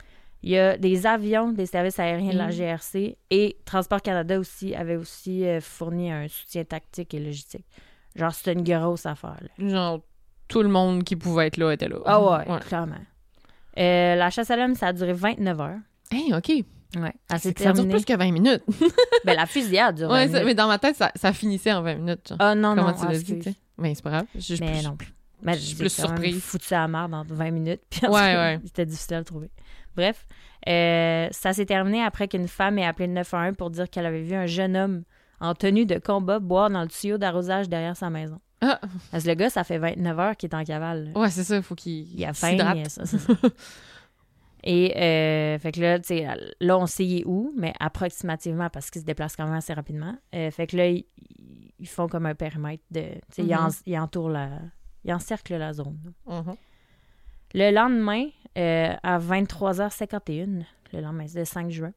Il 0.45 0.51
y 0.51 0.57
a 0.59 0.77
des 0.77 1.05
avions 1.07 1.51
des 1.51 1.65
services 1.65 1.97
aériens 1.99 2.31
de 2.31 2.37
la 2.37 2.47
Mm. 2.47 2.51
GRC 2.51 3.17
et 3.31 3.57
Transport 3.65 4.01
Canada 4.01 4.39
aussi 4.39 4.75
avait 4.75 4.95
aussi 4.95 5.43
euh, 5.43 5.59
fourni 5.59 6.11
un 6.11 6.27
soutien 6.27 6.63
tactique 6.63 7.13
et 7.15 7.19
logistique. 7.19 7.65
Genre, 8.15 8.31
c'était 8.31 8.53
une 8.53 8.63
grosse 8.63 9.05
affaire. 9.07 9.37
là. 9.41 9.67
Genre, 9.69 10.01
tout 10.47 10.61
le 10.61 10.69
monde 10.69 11.03
qui 11.03 11.15
pouvait 11.15 11.47
être 11.47 11.57
là 11.57 11.71
était 11.71 11.87
là. 11.89 11.97
Ah 12.05 12.21
ouais, 12.21 12.59
clairement. 12.67 12.95
Euh, 13.77 14.15
la 14.15 14.29
chasse 14.29 14.49
à 14.51 14.55
l'homme, 14.55 14.75
ça 14.75 14.87
a 14.87 14.93
duré 14.93 15.13
29 15.13 15.59
heures. 15.61 15.79
Hey, 16.11 16.33
OK. 16.33 16.47
Ouais. 16.95 17.11
Elle 17.29 17.39
s'est 17.39 17.53
ça 17.57 17.73
dure 17.73 17.87
plus 17.89 18.05
que 18.05 18.15
20 18.15 18.31
minutes. 18.31 18.63
Ben, 19.25 19.35
la 19.35 19.47
fusillade 19.47 19.95
dure 19.95 20.07
20 20.09 20.13
ouais, 20.13 20.27
ça- 20.27 20.31
minutes. 20.33 20.45
mais 20.45 20.53
dans 20.55 20.67
ma 20.67 20.77
tête, 20.77 20.95
ça, 20.95 21.11
ça 21.15 21.33
finissait 21.33 21.73
en 21.73 21.81
20 21.81 21.95
minutes. 21.95 22.29
Genre. 22.29 22.37
Ah 22.39 22.53
non, 22.55 22.75
Comment 22.75 22.89
non, 22.89 22.93
tu 22.93 22.99
ah, 23.07 23.11
l'as 23.11 23.19
dit. 23.19 23.39
Mais 23.79 23.95
c'est 23.95 24.03
pas 24.03 24.11
grave. 24.11 24.25
Je, 24.37 24.55
Mais 24.59 24.75
je- 24.81 24.87
non. 24.87 24.97
Mais 25.41 25.53
je 25.55 25.59
suis 25.59 25.75
plus 25.75 25.89
surprise. 25.89 26.39
foutu 26.41 26.73
à 26.73 26.81
la 26.81 26.87
merde 26.87 27.11
dans 27.11 27.23
20 27.27 27.51
minutes. 27.51 27.81
Puis 27.89 28.05
Ouais, 28.07 28.11
ouais. 28.11 28.59
C'était 28.65 28.85
difficile 28.85 29.15
à 29.15 29.19
le 29.19 29.25
trouver. 29.25 29.49
Bref, 29.95 30.25
euh, 30.67 31.27
ça 31.31 31.53
s'est 31.53 31.65
terminé 31.65 32.01
après 32.03 32.27
qu'une 32.27 32.47
femme 32.47 32.77
ait 32.79 32.85
appelé 32.85 33.07
le 33.07 33.13
911 33.13 33.55
pour 33.57 33.69
dire 33.69 33.89
qu'elle 33.89 34.05
avait 34.05 34.21
vu 34.23 34.33
un 34.35 34.45
jeune 34.45 34.75
homme 34.75 35.03
en 35.39 35.53
tenue 35.53 35.85
de 35.85 35.99
combat 35.99 36.39
boire 36.39 36.69
dans 36.69 36.81
le 36.81 36.87
tuyau 36.87 37.17
d'arrosage 37.17 37.69
derrière 37.69 37.95
sa 37.97 38.09
maison. 38.09 38.39
Ah, 38.61 38.79
Parce 39.11 39.23
que 39.25 39.29
le 39.29 39.35
gars, 39.35 39.49
ça 39.49 39.63
fait 39.63 39.77
29 39.77 40.19
heures 40.19 40.37
qu'il 40.37 40.49
est 40.49 40.55
en 40.55 40.63
cavale. 40.63 41.11
là. 41.13 41.19
ouais, 41.19 41.29
c'est 41.29 41.43
ça. 41.43 41.61
Faut 41.61 41.75
qu'il 41.75 42.17
Il 42.17 42.25
a 42.25 42.33
faim. 42.33 42.57
ça, 42.87 43.05
ça. 43.05 43.17
Et 44.63 44.97
euh, 44.97 45.59
fait 45.59 45.71
que 45.73 45.79
là, 45.79 45.99
tu 45.99 46.07
sais, 46.07 46.27
là, 46.59 46.77
on 46.79 46.87
sait 46.87 47.21
où, 47.25 47.53
mais 47.55 47.73
approximativement 47.79 48.69
parce 48.71 48.89
qu'il 48.89 49.01
se 49.01 49.05
déplace 49.05 49.35
quand 49.35 49.45
même 49.45 49.53
assez 49.53 49.73
rapidement. 49.73 50.15
Euh, 50.33 50.49
fait 50.49 50.65
que 50.65 50.77
là, 50.77 50.87
ils, 50.87 51.05
ils 51.77 51.87
font 51.87 52.07
comme 52.07 52.25
un 52.25 52.33
périmètre 52.33 52.83
de. 52.89 53.01
Tu 53.01 53.19
sais, 53.31 53.43
ils, 53.43 53.53
en- 53.55 53.67
Mhm. 53.67 53.73
ils 53.85 53.99
entourent 53.99 54.29
la. 54.29 54.49
Ils 55.03 55.13
encerclent 55.13 55.57
la 55.57 55.73
zone. 55.73 55.99
Mhm. 56.25 56.55
Le 57.53 57.71
lendemain, 57.71 58.25
euh, 58.57 58.93
à 59.03 59.19
23h51, 59.19 60.63
le 60.93 61.01
lendemain, 61.01 61.25
c'est 61.27 61.39
le 61.39 61.45
5 61.45 61.69
juin, 61.71 61.91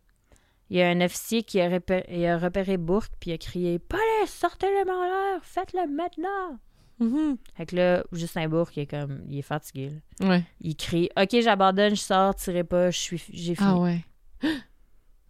il 0.70 0.76
y 0.78 0.82
a 0.82 0.88
un 0.88 1.00
officier 1.00 1.42
qui 1.42 1.60
a, 1.60 1.68
repé- 1.68 2.04
il 2.10 2.24
a 2.26 2.38
repéré 2.38 2.76
Bourque 2.76 3.12
puis 3.20 3.32
a 3.32 3.38
crié 3.38 3.78
Police, 3.78 4.02
sortez-le 4.26 4.90
en 4.90 5.02
l'air, 5.02 5.40
faites-le 5.42 5.86
maintenant. 5.90 6.58
Mhm. 7.00 7.36
Fait 7.54 7.64
que 7.66 7.76
là, 7.76 8.04
Justin 8.12 8.48
Bourque, 8.48 8.76
il 8.76 8.80
est 8.80 8.86
comme, 8.86 9.22
il 9.28 9.38
est 9.38 9.42
fatigué. 9.42 9.90
là. 10.20 10.28
Ouais. 10.28 10.44
Il 10.60 10.74
crie 10.76 11.08
Ok, 11.16 11.40
j'abandonne, 11.40 11.94
je 11.94 12.00
sors, 12.00 12.34
tirez 12.34 12.64
pas, 12.64 12.90
j'ai 12.90 13.16
fini. 13.18 13.56
Ah 13.60 13.78
ouais. 13.78 14.04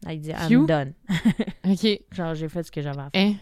Là, 0.04 0.12
il 0.12 0.20
dit. 0.20 0.30
I'm 0.30 0.64
done. 0.66 0.92
OK. 1.68 2.00
Genre, 2.12 2.34
j'ai 2.36 2.48
fait 2.48 2.62
ce 2.62 2.70
que 2.70 2.80
j'avais 2.80 3.00
à 3.00 3.10
faire. 3.10 3.20
Hein? 3.32 3.34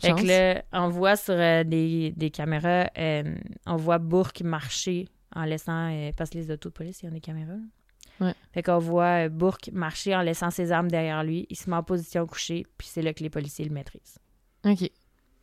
Fait 0.00 0.12
que 0.14 0.26
là, 0.26 0.62
on 0.72 0.88
voit 0.88 1.14
sur 1.16 1.34
euh, 1.34 1.62
des, 1.64 2.12
des 2.16 2.30
caméras, 2.30 2.90
euh, 2.98 3.36
on 3.66 3.76
voit 3.76 3.98
Bourque 3.98 4.40
marcher 4.42 5.08
en 5.34 5.44
laissant. 5.44 5.90
euh, 5.92 6.10
parce 6.16 6.30
que 6.30 6.38
les 6.38 6.50
autos 6.50 6.68
de 6.68 6.74
police, 6.74 7.00
il 7.02 7.06
y 7.06 7.08
a 7.08 7.10
des 7.10 7.20
caméras. 7.20 7.52
là. 7.54 8.26
Ouais. 8.26 8.34
Fait 8.52 8.62
qu'on 8.62 8.78
voit 8.78 9.26
euh, 9.26 9.28
Bourque 9.28 9.70
marcher 9.72 10.14
en 10.14 10.20
laissant 10.22 10.50
ses 10.50 10.72
armes 10.72 10.90
derrière 10.90 11.24
lui. 11.24 11.46
Il 11.48 11.56
se 11.56 11.70
met 11.70 11.76
en 11.76 11.82
position 11.82 12.26
couchée, 12.26 12.66
puis 12.76 12.86
c'est 12.90 13.02
là 13.02 13.14
que 13.14 13.22
les 13.22 13.30
policiers 13.30 13.64
le 13.64 13.70
maîtrisent. 13.72 14.18
OK. 14.66 14.90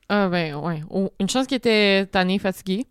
Ah 0.10 0.30
ben, 0.30 0.56
ouais. 0.56 0.82
Oh, 0.90 1.12
une 1.20 1.28
chance 1.30 1.48
qu'il 1.48 1.58
était 1.58 2.06
tanné, 2.06 2.38
fatigué. 2.40 2.86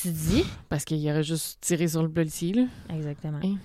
Tu 0.00 0.08
dis? 0.10 0.44
Parce 0.68 0.84
qu'il 0.84 1.06
aurait 1.10 1.22
juste 1.22 1.60
tiré 1.60 1.88
sur 1.88 2.02
le 2.02 2.10
policier, 2.10 2.52
là. 2.52 2.64
Exactement. 2.94 3.40
Hein? 3.44 3.56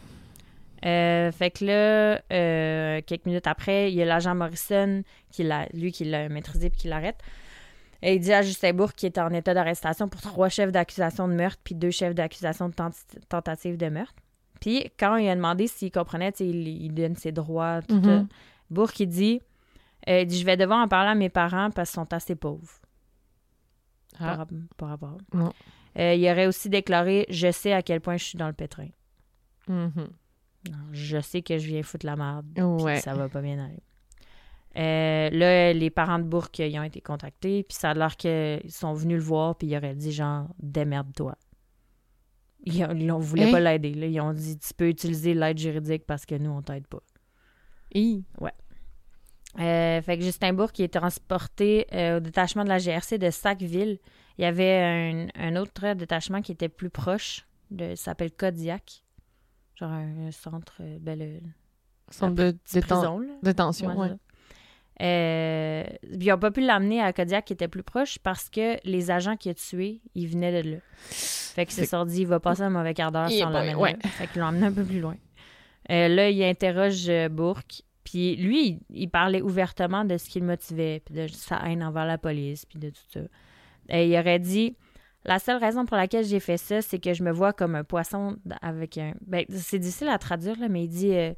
Euh, 0.85 1.31
fait 1.31 1.51
que 1.51 1.65
là, 1.65 2.21
euh, 2.31 3.01
quelques 3.05 3.25
minutes 3.25 3.47
après, 3.47 3.91
il 3.91 3.95
y 3.95 4.01
a 4.01 4.05
l'agent 4.05 4.35
Morrison, 4.35 5.03
qui 5.31 5.43
l'a, 5.43 5.67
lui, 5.73 5.91
qui 5.91 6.03
l'a 6.05 6.27
maîtrisé 6.29 6.69
puis 6.69 6.81
qui 6.81 6.87
l'arrête. 6.89 7.17
Et 8.05 8.15
il 8.15 8.19
dit 8.19 8.33
à 8.33 8.41
Justin 8.41 8.73
Bourque 8.73 8.95
qu'il 8.95 9.07
est 9.07 9.17
en 9.17 9.29
état 9.29 9.53
d'arrestation 9.53 10.09
pour 10.09 10.19
trois 10.21 10.49
chefs 10.49 10.71
d'accusation 10.71 11.27
de 11.27 11.33
meurtre 11.33 11.59
puis 11.63 11.73
deux 11.73 11.89
chefs 11.91 12.13
d'accusation 12.13 12.67
de 12.69 12.73
tent- 12.73 13.17
tentative 13.29 13.77
de 13.77 13.87
meurtre. 13.87 14.13
Puis 14.59 14.91
quand 14.99 15.15
il 15.15 15.27
a 15.29 15.35
demandé 15.35 15.67
s'il 15.67 15.91
comprenait, 15.91 16.33
il, 16.39 16.67
il 16.67 16.93
donne 16.93 17.15
ses 17.15 17.31
droits, 17.31 17.81
tout 17.81 17.95
ça. 18.03 18.25
Bourque, 18.69 18.99
il 18.99 19.07
dit, 19.07 19.41
euh, 20.09 20.21
il 20.21 20.27
dit 20.27 20.39
Je 20.39 20.45
vais 20.45 20.57
devoir 20.57 20.79
en 20.83 20.87
parler 20.87 21.11
à 21.11 21.15
mes 21.15 21.29
parents 21.29 21.69
parce 21.71 21.91
qu'ils 21.91 22.01
sont 22.01 22.11
assez 22.13 22.35
pauvres. 22.35 22.69
Ah. 24.19 24.35
Par, 24.37 24.47
par 24.77 24.89
rapport. 24.89 25.17
Non. 25.33 25.51
Euh, 25.97 26.13
il 26.13 26.29
aurait 26.29 26.45
aussi 26.47 26.69
déclaré 26.69 27.25
Je 27.29 27.51
sais 27.51 27.71
à 27.73 27.81
quel 27.81 28.01
point 28.01 28.17
je 28.17 28.23
suis 28.25 28.37
dans 28.37 28.47
le 28.47 28.53
pétrin. 28.53 28.87
Mhm. 29.67 29.91
Non, 30.71 30.77
je 30.91 31.19
sais 31.21 31.41
que 31.41 31.57
je 31.57 31.67
viens 31.67 31.83
foutre 31.83 32.05
la 32.05 32.15
merde. 32.15 32.45
Ouais. 32.81 32.99
ça 32.99 33.13
va 33.13 33.27
pas 33.29 33.41
bien 33.41 33.63
aller. 33.63 33.79
Euh, 34.75 35.29
là, 35.29 35.71
les 35.73 35.89
parents 35.91 36.17
de 36.19 36.23
Bourque, 36.23 36.57
ils 36.59 36.79
ont 36.79 36.83
été 36.83 36.99
contactés, 37.01 37.63
puis 37.63 37.75
ça 37.77 37.91
a 37.91 37.93
l'air 37.93 38.15
qu'ils 38.17 38.71
sont 38.71 38.93
venus 38.93 39.17
le 39.17 39.23
voir, 39.23 39.55
puis 39.55 39.67
ils 39.67 39.77
auraient 39.77 39.93
dit 39.95 40.11
genre, 40.11 40.47
démerde-toi. 40.59 41.35
Ils, 42.65 42.83
ont- 42.85 42.95
ils 42.95 43.11
ont- 43.11 43.19
voulaient 43.19 43.49
Hein? 43.49 43.51
pas 43.51 43.59
l'aider. 43.59 43.89
Ils 43.89 44.19
ont 44.21 44.33
dit, 44.33 44.57
tu 44.57 44.73
peux 44.73 44.87
utiliser 44.89 45.33
l'aide 45.33 45.57
juridique 45.59 46.05
parce 46.07 46.25
que 46.25 46.35
nous, 46.35 46.49
on 46.49 46.61
t'aide 46.61 46.87
pas. 46.87 47.01
Hi. 47.93 48.23
Euh, 49.59 50.01
fait 50.01 50.17
que 50.17 50.23
Justin 50.23 50.53
Bourque 50.53 50.79
est 50.79 50.91
transporté 50.99 51.85
euh, 51.93 52.17
au 52.17 52.19
détachement 52.19 52.63
de 52.63 52.69
la 52.69 52.79
GRC 52.79 53.19
de 53.19 53.29
Sackville. 53.29 53.99
Il 54.39 54.41
y 54.41 54.45
avait 54.45 54.81
un, 54.81 55.27
un 55.35 55.55
autre 55.57 55.93
détachement 55.93 56.41
qui 56.41 56.53
était 56.53 56.69
plus 56.69 56.89
proche, 56.89 57.45
de, 57.69 57.89
ça 57.95 58.05
s'appelle 58.05 58.31
Kodiak. 58.31 59.03
Genre 59.75 59.91
un, 59.91 60.27
un 60.27 60.31
centre, 60.31 60.81
ben 60.99 61.19
le, 61.19 61.39
Centre 62.09 62.33
de 62.33 62.51
déten- 62.65 62.81
prison, 62.81 63.25
détention, 63.43 63.89
Ouais, 63.89 64.09
ouais. 64.09 64.15
Euh, 65.01 65.83
ils 66.11 66.27
n'ont 66.27 66.37
pas 66.37 66.51
pu 66.51 66.61
l'amener 66.61 67.01
à 67.01 67.11
Kodiak 67.13 67.45
qui 67.45 67.53
était 67.53 67.67
plus 67.67 67.83
proche 67.83 68.19
parce 68.19 68.49
que 68.49 68.77
les 68.87 69.09
agents 69.11 69.35
qui 69.35 69.49
a 69.49 69.53
tués, 69.53 70.01
ils 70.13 70.27
venaient 70.27 70.61
de 70.63 70.69
là. 70.71 70.77
Fait 71.09 71.65
que 71.65 71.73
c'est 71.73 71.85
sorti, 71.85 72.21
il 72.21 72.27
va 72.27 72.39
passer 72.39 72.61
un 72.61 72.69
mauvais 72.69 72.93
quart 72.93 73.11
d'heure 73.11 73.29
sans 73.29 73.49
l'amener. 73.49 73.75
ouais. 73.75 73.93
là. 73.93 74.09
Fait 74.09 74.27
qu'ils 74.27 74.41
l'ont 74.41 74.47
emmené 74.47 74.67
un 74.67 74.71
peu 74.71 74.83
plus 74.83 74.99
loin. 74.99 75.15
Euh, 75.91 76.07
là, 76.07 76.29
il 76.29 76.41
interroge 76.43 77.09
euh, 77.09 77.27
Bourque. 77.29 77.81
Puis 78.03 78.35
lui, 78.35 78.67
il, 78.67 79.01
il 79.01 79.09
parlait 79.09 79.41
ouvertement 79.41 80.05
de 80.05 80.17
ce 80.17 80.29
qui 80.29 80.39
le 80.39 80.45
motivait, 80.45 81.01
puis 81.03 81.15
de 81.15 81.27
sa 81.27 81.57
haine 81.65 81.83
envers 81.83 82.05
la 82.05 82.17
police, 82.17 82.65
puis 82.65 82.77
de 82.79 82.89
tout 82.89 83.01
ça. 83.09 83.21
Et 83.89 84.07
il 84.07 84.17
aurait 84.17 84.39
dit 84.39 84.75
La 85.25 85.39
seule 85.39 85.57
raison 85.57 85.85
pour 85.85 85.97
laquelle 85.97 86.25
j'ai 86.25 86.39
fait 86.39 86.57
ça, 86.57 86.81
c'est 86.81 86.99
que 86.99 87.13
je 87.13 87.23
me 87.23 87.31
vois 87.31 87.53
comme 87.53 87.75
un 87.75 87.83
poisson 87.83 88.37
avec 88.61 88.97
un. 88.97 89.13
Ben, 89.25 89.45
c'est 89.49 89.79
difficile 89.79 90.09
à 90.09 90.17
traduire, 90.19 90.59
là, 90.59 90.69
mais 90.69 90.83
il 90.83 90.89
dit 90.89 91.13
euh, 91.13 91.33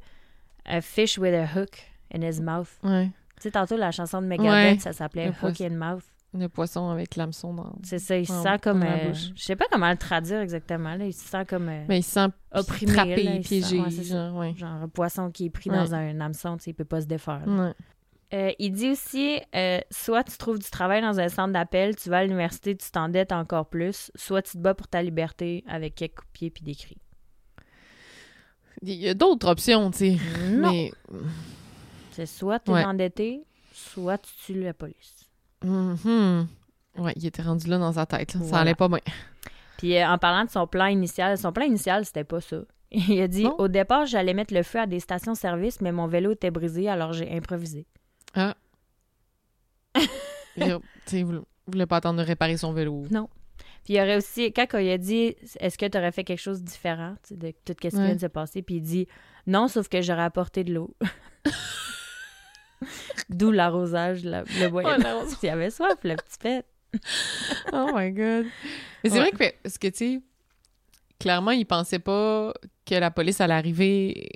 A 0.64 0.80
fish 0.80 1.18
with 1.18 1.34
a 1.34 1.44
hook 1.44 1.70
in 2.14 2.22
his 2.22 2.40
mouth. 2.40 2.68
Ouais. 2.82 3.10
Tu 3.36 3.42
sais, 3.42 3.50
tantôt, 3.50 3.76
la 3.76 3.90
chanson 3.90 4.22
de 4.22 4.26
Megadeth, 4.26 4.48
Ouais. 4.50 4.78
ça 4.80 4.92
s'appelait 4.92 5.32
Hook 5.42 5.60
in 5.60 5.70
Mouth. 5.70 6.02
Le 6.34 6.48
poisson 6.48 6.90
avec 6.90 7.16
l'hameçon 7.16 7.54
dans. 7.54 7.72
C'est 7.82 7.98
ça, 7.98 8.16
il 8.18 8.26
se 8.26 8.32
En- 8.32 8.42
sent 8.42 8.58
comme. 8.62 8.82
euh, 8.82 9.14
je 9.14 9.42
sais 9.42 9.56
pas 9.56 9.64
comment 9.70 9.88
le 9.90 9.96
traduire 9.96 10.40
exactement, 10.40 10.94
là. 10.94 11.06
Il 11.06 11.12
se 11.14 11.26
sent 11.26 11.46
comme. 11.46 11.68
euh, 11.68 11.84
Mais 11.88 12.00
il 12.00 12.02
se 12.02 12.10
sent 12.10 12.26
Opprimé, 12.52 12.92
trappé, 12.92 13.22
là, 13.22 13.32
sent- 13.34 13.40
piégé. 13.40 13.80
ouais, 13.80 13.90
genre, 13.90 14.34
ouais. 14.36 14.54
genre 14.56 14.82
un 14.82 14.88
poisson 14.88 15.30
qui 15.30 15.46
est 15.46 15.50
pris 15.50 15.70
Ouais. 15.70 15.76
dans 15.76 15.94
un 15.94 16.20
hameçon, 16.20 16.56
tu 16.58 16.64
sais, 16.64 16.70
il 16.72 16.74
peut 16.74 16.84
pas 16.84 17.00
se 17.00 17.06
défaire. 17.06 17.42
Euh, 18.34 18.50
il 18.58 18.72
dit 18.72 18.90
aussi 18.90 19.38
euh, 19.54 19.78
soit 19.90 20.24
tu 20.24 20.36
trouves 20.36 20.58
du 20.58 20.68
travail 20.68 21.00
dans 21.00 21.20
un 21.20 21.28
centre 21.28 21.52
d'appel, 21.52 21.94
tu 21.96 22.10
vas 22.10 22.18
à 22.18 22.22
l'université, 22.24 22.76
tu 22.76 22.90
t'endettes 22.90 23.30
encore 23.32 23.66
plus, 23.68 24.10
soit 24.16 24.42
tu 24.42 24.52
te 24.54 24.58
bats 24.58 24.74
pour 24.74 24.88
ta 24.88 25.00
liberté 25.02 25.62
avec 25.68 25.94
quelques 25.94 26.16
coups 26.16 26.26
de 26.26 26.32
pied 26.32 26.50
puis 26.50 26.64
des 26.64 26.74
cris. 26.74 26.98
Il 28.82 28.90
y 28.94 29.08
a 29.08 29.14
d'autres 29.14 29.48
options, 29.48 29.90
tu 29.90 29.98
sais. 29.98 30.16
Mais. 30.50 30.90
C'est 32.16 32.26
soit 32.26 32.58
tu 32.60 32.70
es 32.70 32.74
Ouais. 32.74 32.84
endetté, 32.84 33.42
soit 33.72 34.18
tu 34.18 34.30
tues 34.44 34.60
la 34.62 34.72
police. 34.74 35.28
Mhm. 35.62 36.48
Ouais, 36.98 37.12
il 37.16 37.26
était 37.26 37.42
rendu 37.42 37.68
là 37.68 37.78
dans 37.78 37.92
sa 37.92 38.06
tête. 38.06 38.34
là. 38.34 38.42
Ça 38.42 38.58
allait 38.60 38.74
pas 38.74 38.88
bien. 38.88 39.00
Puis 39.76 39.96
euh, 39.98 40.08
en 40.08 40.16
parlant 40.16 40.44
de 40.44 40.50
son 40.50 40.66
plan 40.66 40.86
initial, 40.86 41.36
son 41.36 41.52
plan 41.52 41.66
initial, 41.66 42.04
c'était 42.06 42.24
pas 42.24 42.40
ça. 42.40 42.62
Il 42.90 43.20
a 43.20 43.28
dit 43.28 43.42
Non? 43.44 43.54
Au 43.58 43.68
départ, 43.68 44.06
j'allais 44.06 44.32
mettre 44.32 44.54
le 44.54 44.62
feu 44.62 44.78
à 44.80 44.86
des 44.86 45.00
stations-service, 45.00 45.80
mais 45.82 45.92
mon 45.92 46.06
vélo 46.06 46.32
était 46.32 46.50
brisé, 46.50 46.88
alors 46.88 47.12
j'ai 47.12 47.30
improvisé. 47.36 47.84
Ah. 48.34 48.54
Il 50.56 50.78
il 51.12 51.24
voulait- 51.24 51.86
pas 51.86 51.96
attendre 51.96 52.20
de 52.20 52.24
réparer 52.26 52.56
son 52.56 52.72
vélo. 52.72 53.04
Puis 53.84 53.94
il 53.94 53.96
y 53.96 54.00
aurait 54.00 54.16
aussi, 54.16 54.52
quand 54.52 54.66
il 54.78 54.88
a 54.90 54.98
dit 54.98 55.36
Est-ce 55.60 55.76
que 55.76 55.86
tu 55.86 55.98
aurais 55.98 56.12
fait 56.12 56.24
quelque 56.24 56.40
chose 56.40 56.60
de 56.62 56.66
différent 56.66 57.14
de 57.30 57.50
tout 57.50 57.74
ce 57.82 57.88
qui 57.88 57.94
Ouais. 57.96 58.06
vient 58.06 58.14
de 58.14 58.20
se 58.20 58.26
passer 58.26 58.62
Puis 58.62 58.76
il 58.76 58.80
dit 58.82 59.06
Non, 59.46 59.68
sauf 59.68 59.88
que 59.88 60.00
j'aurais 60.00 60.22
apporté 60.24 60.64
de 60.64 60.72
l'eau. 60.74 60.94
D'où 63.30 63.50
l'arrosage, 63.50 64.24
la- 64.24 64.44
le 64.60 64.68
bois. 64.68 64.82
Oh. 64.86 65.24
Il 65.42 65.48
avait 65.48 65.70
soif, 65.70 65.96
le 66.04 66.16
petit 66.16 66.38
pet. 66.40 66.64
Oh 67.72 67.90
my 67.94 68.10
god. 68.12 68.46
Mais 69.04 69.10
c'est 69.10 69.20
Ouais. 69.20 69.30
vrai 69.30 69.50
que, 69.52 69.56
parce 69.62 69.76
que, 69.78 69.88
tu 69.88 69.96
sais, 69.96 70.20
clairement, 71.18 71.50
il 71.50 71.66
pensait 71.66 71.98
pas 71.98 72.52
que 72.86 72.94
la 72.94 73.10
police 73.10 73.40
allait 73.40 73.54
arriver 73.54 74.28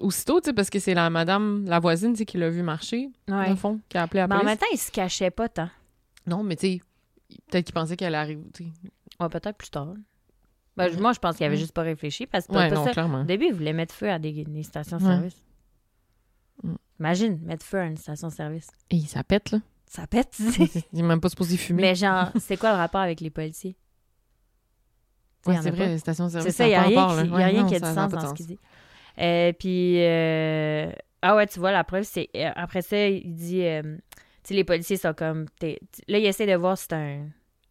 aussitôt, 0.00 0.40
tu 0.40 0.46
sais, 0.46 0.52
parce 0.52 0.70
que 0.70 0.78
c'est 0.80 0.92
la 0.94 1.08
madame, 1.08 1.64
la 1.66 1.78
voisine, 1.78 2.12
tu 2.12 2.18
sais, 2.18 2.24
qui 2.26 2.36
l'a 2.36 2.50
vu 2.50 2.62
marcher, 2.62 3.08
Ouais. 3.28 3.52
au 3.52 3.56
fond, 3.56 3.80
qui 3.88 3.96
a 3.96 4.02
appelé 4.02 4.20
la 4.20 4.26
Mais 4.26 4.34
en 4.36 4.44
même 4.44 4.58
temps, 4.58 4.66
il 4.72 4.78
se 4.78 4.90
cachait 4.90 5.30
pas 5.30 5.48
tant. 5.48 5.70
Non, 6.26 6.42
mais 6.42 6.56
tu 6.56 6.66
sais, 6.66 6.80
peut-être 7.50 7.64
qu'il 7.66 7.74
pensait 7.74 7.96
qu'elle 7.96 8.14
arrive, 8.16 8.40
tu 8.52 8.64
sais. 8.64 8.70
Ouais, 9.20 9.28
peut-être 9.28 9.56
plus 9.56 9.70
tard. 9.70 9.94
Ben, 10.76 10.90
moi, 11.00 11.12
je 11.12 11.20
pense 11.20 11.36
qu'il 11.36 11.46
avait 11.46 11.54
Ouais. 11.54 11.60
juste 11.60 11.72
pas 11.72 11.82
réfléchi 11.82 12.26
parce 12.26 12.48
que 12.48 12.52
Ouais, 12.52 12.68
non, 12.70 12.92
ça. 12.92 13.06
Au 13.06 13.22
début, 13.22 13.46
il 13.46 13.54
voulait 13.54 13.72
mettre 13.72 13.94
feu 13.94 14.10
à 14.10 14.18
des, 14.18 14.32
des 14.44 14.62
stations-service. 14.64 15.36
Mm. 16.64 16.74
Imagine, 17.00 17.38
mettre 17.42 17.64
feu 17.66 17.78
à 17.80 17.84
une 17.86 17.96
station-service. 17.96 18.68
Et 18.90 19.00
ça 19.00 19.24
pète, 19.24 19.50
là. 19.50 19.58
Ça 19.86 20.06
pète, 20.06 20.30
tu 20.30 20.42
sais. 20.68 20.84
Il 20.92 21.00
est 21.00 21.02
même 21.02 21.20
pas 21.20 21.28
supposé 21.28 21.56
fumer. 21.56 21.82
Mais 21.82 21.94
genre, 21.94 22.30
c'est 22.40 22.56
quoi 22.56 22.70
le 22.72 22.76
rapport 22.78 23.00
avec 23.00 23.20
les 23.20 23.30
policiers? 23.30 23.76
Ouais, 25.46 25.56
c'est 25.62 25.70
pas. 25.70 25.76
vrai, 25.76 25.88
les 25.88 25.98
stations-service, 25.98 26.50
C'est 26.52 26.56
ça, 26.56 26.64
il 26.66 26.70
n'y 26.70 26.74
a, 26.74 26.82
rien 26.82 27.00
rapport, 27.00 27.14
qui, 27.22 27.30
a 27.30 27.34
Ouais, 27.34 27.44
rien 27.44 27.62
non, 27.62 27.68
qui 27.68 27.74
a 27.74 27.80
du 27.80 27.86
sens 27.86 28.12
dans 28.12 28.28
ce 28.28 28.34
qu'il 28.34 28.46
dit. 28.46 28.58
Euh, 29.18 29.52
puis, 29.52 30.02
euh, 30.02 30.90
ah 31.22 31.36
ouais, 31.36 31.46
tu 31.46 31.58
vois, 31.60 31.70
la 31.70 31.84
preuve, 31.84 32.04
c'est. 32.04 32.30
euh, 32.34 32.50
après 32.56 32.82
ça, 32.82 33.08
il 33.08 33.34
dit. 33.34 33.62
euh, 33.62 33.82
tu 33.82 34.48
sais, 34.48 34.54
les 34.54 34.64
policiers 34.64 34.96
sont 34.96 35.12
comme. 35.14 35.46
là, 35.60 36.18
il 36.18 36.24
essaie 36.26 36.46
de 36.46 36.54
voir 36.54 36.76
si 36.78 36.86
c'est 36.88 36.94
un, 36.94 37.26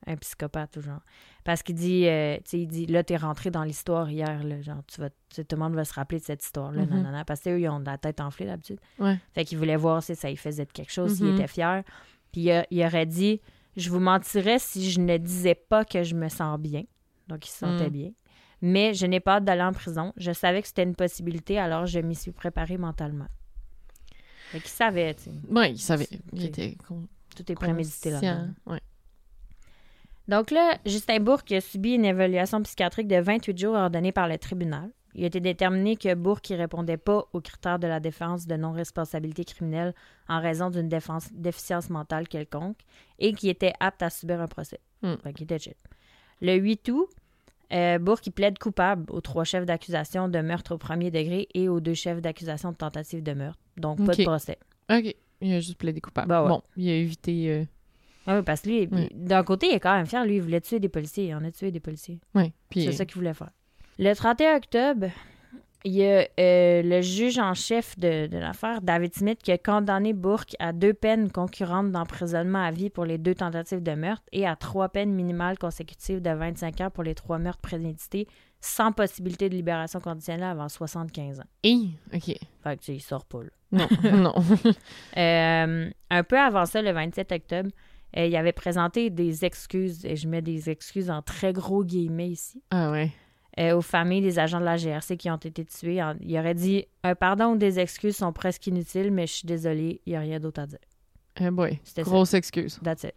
un 0.07 0.15
psychopathe 0.17 0.77
ou 0.77 0.81
genre. 0.81 1.01
Parce 1.43 1.62
qu'il 1.63 1.75
dit. 1.75 2.08
euh, 2.08 2.36
tu 2.38 2.41
sais, 2.45 2.60
il 2.60 2.67
dit, 2.67 2.86
là, 2.86 3.03
t'es 3.03 3.17
rentré 3.17 3.51
dans 3.51 3.63
l'histoire 3.63 4.10
hier, 4.10 4.43
là. 4.43 4.62
Genre, 4.62 4.82
tu 4.88 5.01
vas, 5.01 5.10
tout 5.10 5.43
le 5.51 5.58
monde 5.58 5.75
va 5.75 5.84
se 5.86 5.93
rappeler 5.93 6.19
de 6.19 6.23
cette 6.23 6.43
histoire-là. 6.43 6.84
Mhm. 6.86 6.89
nanana, 6.89 7.25
parce 7.25 7.41
qu'eux, 7.41 7.60
ils 7.60 7.67
ont 7.69 7.79
la 7.79 7.97
tête 7.97 8.21
enflée 8.21 8.45
d'habitude. 8.45 8.79
Ouais. 8.99 9.17
Fait 9.34 9.43
qu'il 9.45 9.58
voulait 9.58 9.75
voir 9.75 10.01
si 10.01 10.15
ça 10.15 10.29
lui 10.29 10.38
faisait 10.38 10.65
quelque 10.65 10.91
chose, 10.91 11.15
s'il 11.17 11.25
Mhm. 11.25 11.36
était 11.36 11.47
fier. 11.47 11.84
Puis 12.32 12.49
il, 12.71 12.84
aurait 12.86 13.06
dit 13.06 13.41
Je 13.75 13.89
vous 13.89 13.99
mentirais 13.99 14.60
si 14.60 14.89
je 14.91 14.99
ne 14.99 15.17
disais 15.17 15.56
pas 15.56 15.84
que 15.84 16.03
je 16.03 16.13
me 16.15 16.29
sens 16.29 16.60
bien. 16.60 16.84
Donc, 17.27 17.45
il 17.45 17.49
se 17.49 17.58
sentait 17.60 17.88
Mm. 17.89 17.93
bien. 17.93 18.12
Mais 18.62 18.93
je 18.93 19.06
n'ai 19.08 19.19
pas 19.19 19.38
hâte 19.38 19.45
d'aller 19.45 19.63
en 19.63 19.73
prison. 19.73 20.13
Je 20.15 20.32
savais 20.32 20.62
que 20.62 20.67
c'était 20.67 20.84
une 20.84 20.95
possibilité, 20.95 21.58
alors 21.60 21.86
je 21.88 21.99
m'y 21.99 22.15
suis 22.15 22.32
préparé 22.32 22.77
mentalement. 22.77 23.27
Fait 24.51 24.60
qu'il 24.60 24.69
savait, 24.69 25.13
tu 25.15 25.23
sais. 25.23 25.32
Ouais, 25.49 25.71
il 25.71 25.79
savait. 25.79 26.08
Il 26.32 26.45
était 26.45 26.77
Tout 27.36 27.51
est 27.51 27.56
prémédité 27.56 28.12
là. 28.12 28.45
Ouais. 28.67 28.79
Donc 30.27 30.51
là, 30.51 30.77
Justin 30.86 31.19
Bourque 31.19 31.52
a 31.52 31.62
subi 31.62 31.93
une 31.95 32.06
évaluation 32.06 32.62
psychiatrique 32.63 33.08
de 33.08 33.17
28 33.19 33.58
jours 33.58 33.75
ordonnée 33.75 34.12
par 34.12 34.27
le 34.27 34.37
tribunal. 34.37 34.89
Il 35.15 35.23
a 35.23 35.27
été 35.27 35.39
déterminé 35.39 35.95
que 35.95 36.13
Bourque 36.15 36.50
ne 36.52 36.58
répondait 36.58 36.98
pas 36.98 37.25
aux 37.33 37.41
critères 37.41 37.77
de 37.77 37.85
la 37.87 38.00
défense 38.00 38.48
de 38.48 38.56
non-responsabilité 38.56 39.43
criminelle 39.45 39.93
en 40.27 40.41
raison 40.41 40.69
d'une 40.71 40.89
défense- 40.89 41.31
déficience 41.33 41.89
mentale 41.89 42.27
quelconque 42.27 42.79
et 43.19 43.33
qu'il 43.33 43.50
était 43.50 43.73
apte 43.79 44.02
à 44.02 44.10
subir 44.10 44.41
un 44.41 44.48
procès. 44.48 44.79
Hmm. 45.04 45.15
Était 45.39 45.60
chill. 45.60 45.73
Le 46.41 46.56
8 46.56 46.89
août, 46.89 47.10
euh, 47.73 48.00
Bourque 48.00 48.31
plaide 48.31 48.58
coupable 48.58 49.06
aux 49.12 49.21
trois 49.21 49.43
chefs 49.43 49.65
d'accusation 49.65 50.29
de 50.29 50.39
meurtre 50.39 50.73
au 50.73 50.77
premier 50.77 51.12
degré 51.12 51.48
et 51.54 51.69
aux 51.69 51.79
deux 51.79 51.93
chefs 51.93 52.21
d'accusation 52.21 52.71
de 52.71 52.77
tentative 52.77 53.21
de 53.21 53.33
meurtre. 53.33 53.60
Donc, 53.77 54.04
pas 54.06 54.13
de 54.13 54.23
procès. 54.23 54.58
OK. 54.91 55.15
Il 55.41 55.54
a 55.54 55.60
juste 55.60 55.77
plaidé 55.77 56.00
coupable. 56.02 56.27
Bah 56.29 56.41
ouais. 56.43 56.50
Bon, 56.50 56.62
il 56.77 56.89
a 56.89 56.93
évité... 56.95 57.50
euh, 57.52 57.63
Ah 58.26 58.38
oui, 58.38 58.44
parce 58.44 58.62
que 58.62 58.69
lui, 58.69 58.88
Oui. 58.92 59.10
d'un 59.13 59.44
côté, 59.44 59.67
il 59.67 59.74
est 59.76 59.80
quand 59.80 59.96
même 59.96 60.06
fier. 60.06 60.26
Lui, 60.26 60.36
il 60.38 60.42
voulait 60.42 60.62
tuer 60.62 60.80
des 60.80 60.90
policiers. 60.90 61.28
Il 61.28 61.36
en 61.36 61.44
a 61.44 61.52
tué 61.52 61.71
des 61.71 61.80
policiers. 61.80 62.19
Puis, 62.69 62.84
C'est 62.86 62.92
ça 62.94 63.06
qu'il 63.06 63.15
voulait 63.15 63.34
faire. 63.34 63.50
Le 64.00 64.13
31 64.13 64.58
octobre, 64.58 65.08
il 65.86 65.92
y 65.94 66.06
a 66.06 66.26
euh, 66.40 66.82
le 66.82 67.02
juge 67.02 67.38
en 67.38 67.54
chef 67.54 68.00
de, 68.00 68.28
de 68.28 68.38
l'affaire, 68.38 68.82
David 68.82 69.13
Smith, 69.13 69.40
qui 69.44 69.52
a 69.52 69.58
condamné 69.58 70.13
Bourque 70.13 70.56
à 70.60 70.71
deux 70.71 70.94
peines 70.94 71.30
concurrentes 71.30 71.92
d'emprisonnement 71.92 72.63
à 72.63 72.71
vie 72.71 72.90
pour 72.90 73.04
les 73.04 73.17
deux 73.17 73.36
tentatives 73.36 73.84
de 73.84 73.92
meurtre 73.94 74.24
et 74.32 74.48
à 74.48 74.56
trois 74.56 74.88
peines 74.88 75.12
minimales 75.13 75.58
consécutives 75.58 76.21
de 76.21 76.30
25 76.32 76.80
ans 76.82 76.90
pour 76.90 77.04
les 77.04 77.13
trois 77.15 77.38
meurtres 77.38 77.60
prémédités, 77.60 78.28
sans 78.62 78.94
possibilité 78.94 79.50
de 79.50 79.56
libération 79.56 80.00
conditionnelle 80.00 80.46
avant 80.46 80.69
75 80.69 81.42
ans. 81.42 81.44
Et, 81.63 81.76
OK. 82.13 82.21
Fait 82.24 82.38
que, 82.63 82.80
tu 82.80 82.86
sais, 82.86 82.96
il 82.96 83.02
sort 83.02 83.26
pas, 83.26 83.42
là. 83.44 83.50
Non, 83.74 83.88
non. 84.17 84.34
Euh, 85.17 85.90
un 86.10 86.24
peu 86.24 86.40
avant 86.40 86.65
ça, 86.65 86.82
le 86.82 86.92
27 86.92 87.32
octobre, 87.34 87.69
Euh, 88.17 88.25
il 88.27 88.35
avait 88.35 88.51
présenté 88.53 89.09
des 89.09 89.43
excuses, 89.45 90.05
et 90.05 90.15
je 90.15 90.27
mets 90.27 90.41
des 90.41 90.69
excuses 90.69 91.09
en 91.09 91.21
très 91.21 91.51
gros 91.53 91.83
guillemets 91.83 92.29
ici, 92.29 92.61
Ah 92.69 92.91
ouais. 92.91 93.11
euh, 93.59 93.75
aux 93.75 93.81
familles 93.81 94.21
des 94.21 94.37
agents 94.39 94.59
de 94.59 94.65
la 94.65 94.77
GRC 94.77 95.17
qui 95.17 95.29
ont 95.31 95.37
été 95.37 95.65
tués. 95.65 96.01
En- 96.03 96.15
il 96.21 96.37
aurait 96.37 96.53
dit 96.53 96.85
Un 97.03 97.15
pardon 97.15 97.53
ou 97.53 97.57
des 97.57 97.79
excuses 97.79 98.15
sont 98.17 98.31
presque 98.33 98.67
inutiles, 98.67 99.11
mais 99.11 99.25
je 99.27 99.33
suis 99.33 99.47
désolé, 99.47 99.99
il 100.05 100.11
n'y 100.11 100.15
a 100.15 100.19
rien 100.19 100.39
d'autre 100.39 100.61
à 100.61 100.67
dire. 100.67 100.79
Eh 101.39 101.49
boy. 101.49 101.79
C'était 101.83 102.03
ça. 102.03 102.09
Grosse 102.11 102.33
excuse. 102.35 102.79
That's 102.83 103.03
it. 103.03 103.15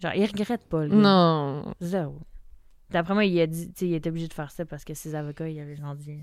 Genre, 0.00 0.12
il 0.14 0.24
regrette 0.26 0.64
pas, 0.68 0.86
gars. 0.86 0.94
Non. 0.94 1.74
Zéro. 1.80 2.20
D'après 2.90 3.14
moi, 3.14 3.24
il 3.24 3.40
a 3.40 3.46
dit, 3.48 3.72
il 3.80 3.94
était 3.94 4.10
obligé 4.10 4.28
de 4.28 4.32
faire 4.34 4.52
ça 4.52 4.64
parce 4.64 4.84
que 4.84 4.94
ses 4.94 5.16
avocats, 5.16 5.48
il 5.48 5.58
avait 5.58 5.74
genre 5.74 5.96
dit. 5.96 6.20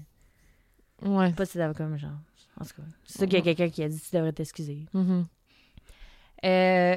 Ouais. 1.02 1.34
Pas 1.34 1.44
ses 1.46 1.60
avocats, 1.60 1.88
mais 1.88 1.98
genre. 1.98 2.12
En 2.58 2.64
tout 2.64 2.76
cas, 2.76 2.84
c'est 3.04 3.18
ça 3.20 3.26
qu'il 3.26 3.34
y 3.34 3.42
a 3.42 3.42
quelqu'un 3.42 3.68
qui 3.70 3.84
a 3.84 3.90
dit, 3.90 4.00
tu 4.00 4.16
devrais 4.16 4.32
t'excuser. 4.32 4.86
Mhm. 4.94 5.26
Euh, 6.46 6.96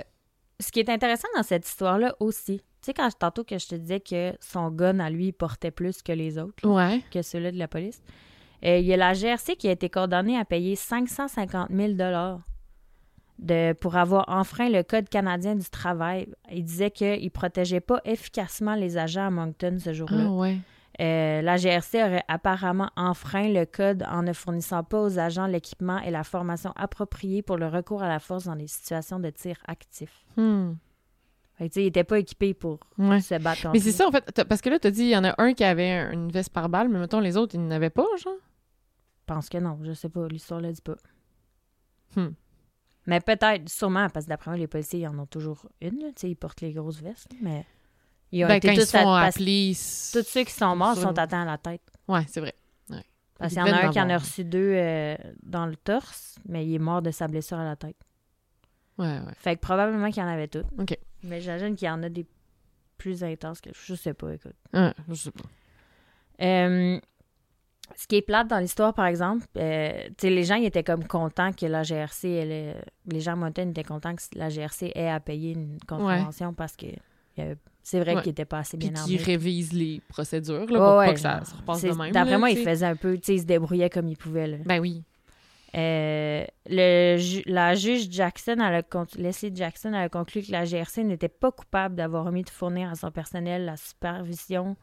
ce 0.60 0.70
qui 0.72 0.80
est 0.80 0.88
intéressant 0.88 1.28
dans 1.36 1.42
cette 1.42 1.66
histoire-là 1.66 2.14
aussi, 2.20 2.58
tu 2.58 2.64
sais, 2.82 2.94
quand 2.94 3.08
tantôt 3.18 3.44
que 3.44 3.58
je 3.58 3.66
te 3.68 3.74
disais 3.74 4.00
que 4.00 4.32
son 4.40 4.70
gun 4.70 4.98
à 5.00 5.10
lui 5.10 5.32
portait 5.32 5.70
plus 5.70 6.02
que 6.02 6.12
les 6.12 6.38
autres, 6.38 6.66
là, 6.66 6.74
Ouais. 6.74 7.02
que 7.10 7.22
ceux-là 7.22 7.52
de 7.52 7.58
la 7.58 7.68
police, 7.68 8.02
euh, 8.64 8.78
il 8.78 8.86
y 8.86 8.92
a 8.92 8.96
la 8.96 9.12
GRC 9.12 9.56
qui 9.56 9.68
a 9.68 9.72
été 9.72 9.90
condamnée 9.90 10.38
à 10.38 10.44
payer 10.44 10.76
550 10.76 11.68
000 11.70 11.92
de, 13.38 13.72
pour 13.74 13.96
avoir 13.96 14.28
enfreint 14.28 14.70
le 14.70 14.82
Code 14.82 15.08
canadien 15.10 15.54
du 15.56 15.68
travail. 15.68 16.26
Il 16.50 16.64
disait 16.64 16.90
qu'il 16.90 17.22
ne 17.22 17.28
protégeait 17.28 17.80
pas 17.80 18.00
efficacement 18.04 18.74
les 18.74 18.96
agents 18.96 19.26
à 19.26 19.30
Moncton 19.30 19.76
ce 19.78 19.92
jour-là. 19.92 20.24
Ah 20.26 20.30
ouais. 20.32 20.56
Euh, 21.00 21.42
la 21.42 21.56
GRC 21.58 21.96
aurait 22.02 22.24
apparemment 22.26 22.90
enfreint 22.96 23.48
le 23.50 23.66
code 23.66 24.02
en 24.08 24.22
ne 24.22 24.32
fournissant 24.32 24.82
pas 24.82 25.02
aux 25.02 25.18
agents 25.18 25.46
l'équipement 25.46 25.98
et 26.00 26.10
la 26.10 26.24
formation 26.24 26.72
appropriée 26.74 27.42
pour 27.42 27.58
le 27.58 27.66
recours 27.68 28.02
à 28.02 28.08
la 28.08 28.18
force 28.18 28.44
dans 28.44 28.54
les 28.54 28.66
situations 28.66 29.20
de 29.20 29.28
tir 29.28 29.56
actif. 29.68 30.24
Hmm. 30.36 30.72
Fait 31.54 31.68
que, 31.68 31.74
tu 31.74 31.80
il 31.80 31.84
n'était 31.84 32.04
pas 32.04 32.18
équipé 32.18 32.54
pour 32.54 32.80
Ouais. 32.98 33.20
se 33.20 33.34
battre 33.38 33.62
contre 33.62 33.72
Mais 33.74 33.80
c'est 33.80 33.92
ça, 33.92 34.06
en 34.08 34.10
fait. 34.10 34.44
Parce 34.44 34.60
que 34.60 34.68
là, 34.70 34.78
t'as 34.78 34.90
dit, 34.90 35.02
il 35.04 35.08
y 35.10 35.16
en 35.16 35.24
a 35.24 35.34
un 35.38 35.52
qui 35.54 35.64
avait 35.64 35.90
un- 35.90 36.12
une 36.12 36.30
veste 36.30 36.50
par 36.50 36.68
balle, 36.68 36.88
mais 36.88 36.98
mettons, 36.98 37.20
les 37.20 37.36
autres, 37.36 37.54
ils 37.54 37.66
n'avaient 37.66 37.90
pas, 37.90 38.04
genre? 38.22 38.32
Je 39.20 39.24
pense 39.34 39.48
que 39.48 39.58
non, 39.58 39.78
je 39.82 39.92
sais 39.92 40.08
pas, 40.08 40.26
l'histoire 40.28 40.60
le 40.60 40.72
dit 40.72 40.80
pas. 40.82 40.96
Hmm. 42.14 42.28
Mais 43.06 43.20
peut-être, 43.20 43.68
sûrement, 43.68 44.08
parce 44.10 44.24
que 44.26 44.30
d'après 44.30 44.50
moi, 44.50 44.58
les 44.58 44.66
policiers, 44.66 45.00
ils 45.00 45.08
en 45.08 45.18
ont 45.18 45.26
toujours 45.26 45.66
une, 45.80 45.98
là, 46.00 46.08
tu 46.08 46.22
sais, 46.22 46.30
ils 46.30 46.34
portent 46.36 46.60
les 46.60 46.72
grosses 46.72 47.00
vestes, 47.02 47.28
mais 47.40 47.64
ils 48.32 48.44
ont 48.44 48.48
Ben, 48.48 48.54
été 48.56 48.68
quand 48.68 48.74
ils 48.74 48.80
tous 48.80 48.86
se 48.86 48.96
font 48.98 49.12
à-. 49.14 49.30
Tous 49.32 50.22
ceux 50.28 50.44
qui 50.44 50.52
sont 50.52 50.74
morts 50.76 50.96
sont 50.96 51.18
atteints 51.18 51.42
à 51.42 51.46
la 51.46 51.58
tête. 51.58 51.82
Ouais, 52.08 52.24
c'est 52.28 52.40
vrai. 52.40 52.54
Parce 53.38 53.52
Ils 53.52 53.56
qu'il 53.62 53.66
y 53.66 53.70
en 53.70 53.76
a 53.76 53.86
un 53.86 53.90
qui 53.90 54.00
en 54.00 54.08
a 54.08 54.16
reçu 54.16 54.44
deux 54.44 54.72
euh, 54.74 55.14
dans 55.42 55.66
le 55.66 55.76
torse, 55.76 56.36
mais 56.48 56.64
il 56.66 56.74
est 56.74 56.78
mort 56.78 57.02
de 57.02 57.10
sa 57.10 57.28
blessure 57.28 57.58
à 57.58 57.64
la 57.64 57.76
tête. 57.76 57.96
Ouais, 58.96 59.06
ouais. 59.18 59.32
Fait 59.36 59.56
que 59.56 59.60
probablement 59.60 60.08
qu'il 60.10 60.22
y 60.22 60.26
en 60.26 60.28
avait 60.28 60.48
toutes. 60.48 60.64
OK. 60.78 60.96
Mais 61.22 61.42
j'imagine 61.42 61.76
qu'il 61.76 61.86
y 61.86 61.90
en 61.90 62.02
a 62.02 62.08
des 62.08 62.24
plus 62.96 63.22
intenses 63.22 63.60
que 63.60 63.68
je 63.74 63.94
sais 63.94 64.14
pas, 64.14 64.32
écoute. 64.32 64.54
Ouais, 64.72 64.90
je 65.10 65.14
sais 65.14 65.30
pas. 65.32 65.44
Euh, 66.42 66.98
ce 67.94 68.06
qui 68.06 68.16
est 68.16 68.22
plate 68.22 68.48
dans 68.48 68.58
l'histoire, 68.58 68.94
par 68.94 69.04
exemple, 69.06 69.46
euh, 69.58 70.08
les 70.22 70.44
gens 70.44 70.54
ils 70.56 70.64
étaient 70.64 70.82
comme 70.82 71.06
contents 71.06 71.52
que 71.52 71.66
la 71.66 71.82
GRC, 71.82 72.28
elle, 72.30 72.82
les 73.06 73.20
gens 73.20 73.32
à 73.32 73.36
Mountain 73.36 73.68
étaient 73.68 73.84
contents 73.84 74.14
que 74.14 74.22
la 74.34 74.48
GRC 74.48 74.92
ait 74.94 75.10
à 75.10 75.20
payer 75.20 75.52
une 75.52 75.78
contravention 75.86 76.54
parce 76.54 76.74
que 76.74 76.86
il 76.86 76.98
y 77.36 77.40
avait- 77.42 77.58
c'est 77.88 78.00
vrai 78.00 78.16
Ouais. 78.16 78.22
qu'il 78.22 78.32
était 78.32 78.44
pas 78.44 78.58
assez 78.58 78.76
Puis 78.76 78.88
bien 78.90 79.04
qu'ils 79.04 79.14
armé. 79.20 79.24
révisent 79.24 79.72
les 79.72 80.00
procédures, 80.08 80.66
là, 80.68 80.78
pour 80.78 80.96
ouais, 80.96 81.06
pas 81.06 81.14
que 81.14 81.20
ça 81.20 81.44
se 81.44 81.54
repasse 81.54 81.82
de 81.82 81.92
même. 81.92 82.10
D'après 82.10 82.36
moi, 82.36 82.50
il 82.50 82.58
faisait 82.58 82.84
un 82.84 82.96
peu, 82.96 83.14
tu 83.16 83.26
sais, 83.26 83.34
il 83.36 83.40
se 83.42 83.44
débrouillait 83.44 83.90
comme 83.90 84.08
il 84.08 84.16
pouvait, 84.16 84.48
là. 84.48 84.56
Ben 84.64 84.80
oui. 84.80 85.04
Euh, 85.76 86.44
le 86.68 87.16
ju- 87.18 87.42
la 87.46 87.74
juge 87.76 88.08
Jackson, 88.10 88.56
elle 88.58 88.74
a 88.74 88.82
Leslie 89.18 89.54
Jackson, 89.54 89.90
elle 89.90 90.04
a 90.06 90.08
conclu 90.08 90.42
que 90.42 90.50
la 90.50 90.64
GRC 90.64 91.04
n'était 91.04 91.28
pas 91.28 91.52
coupable 91.52 91.94
d'avoir 91.94 92.26
omis 92.26 92.42
de 92.42 92.50
fournir 92.50 92.90
à 92.90 92.94
son 92.96 93.10
personnel 93.12 93.64
la 93.66 93.76
supervision, 93.76 94.76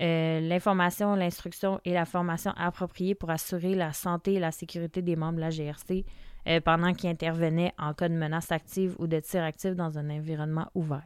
euh, 0.00 0.40
l'information, 0.40 1.14
l'instruction 1.16 1.80
et 1.84 1.92
la 1.92 2.04
formation 2.04 2.52
appropriée 2.56 3.14
pour 3.16 3.30
assurer 3.30 3.74
la 3.74 3.92
santé 3.92 4.34
et 4.34 4.38
la 4.38 4.52
sécurité 4.52 5.02
des 5.02 5.16
membres 5.16 5.36
de 5.36 5.40
la 5.40 5.50
GRC 5.50 6.04
euh, 6.46 6.60
pendant 6.60 6.92
qu'ils 6.92 7.08
intervenaient 7.10 7.72
en 7.78 7.94
cas 7.94 8.08
de 8.08 8.14
menace 8.14 8.52
active 8.52 8.94
ou 8.98 9.06
de 9.06 9.18
tir 9.18 9.42
actif 9.42 9.74
dans 9.74 9.98
un 9.98 10.10
environnement 10.10 10.68
ouvert. 10.74 11.02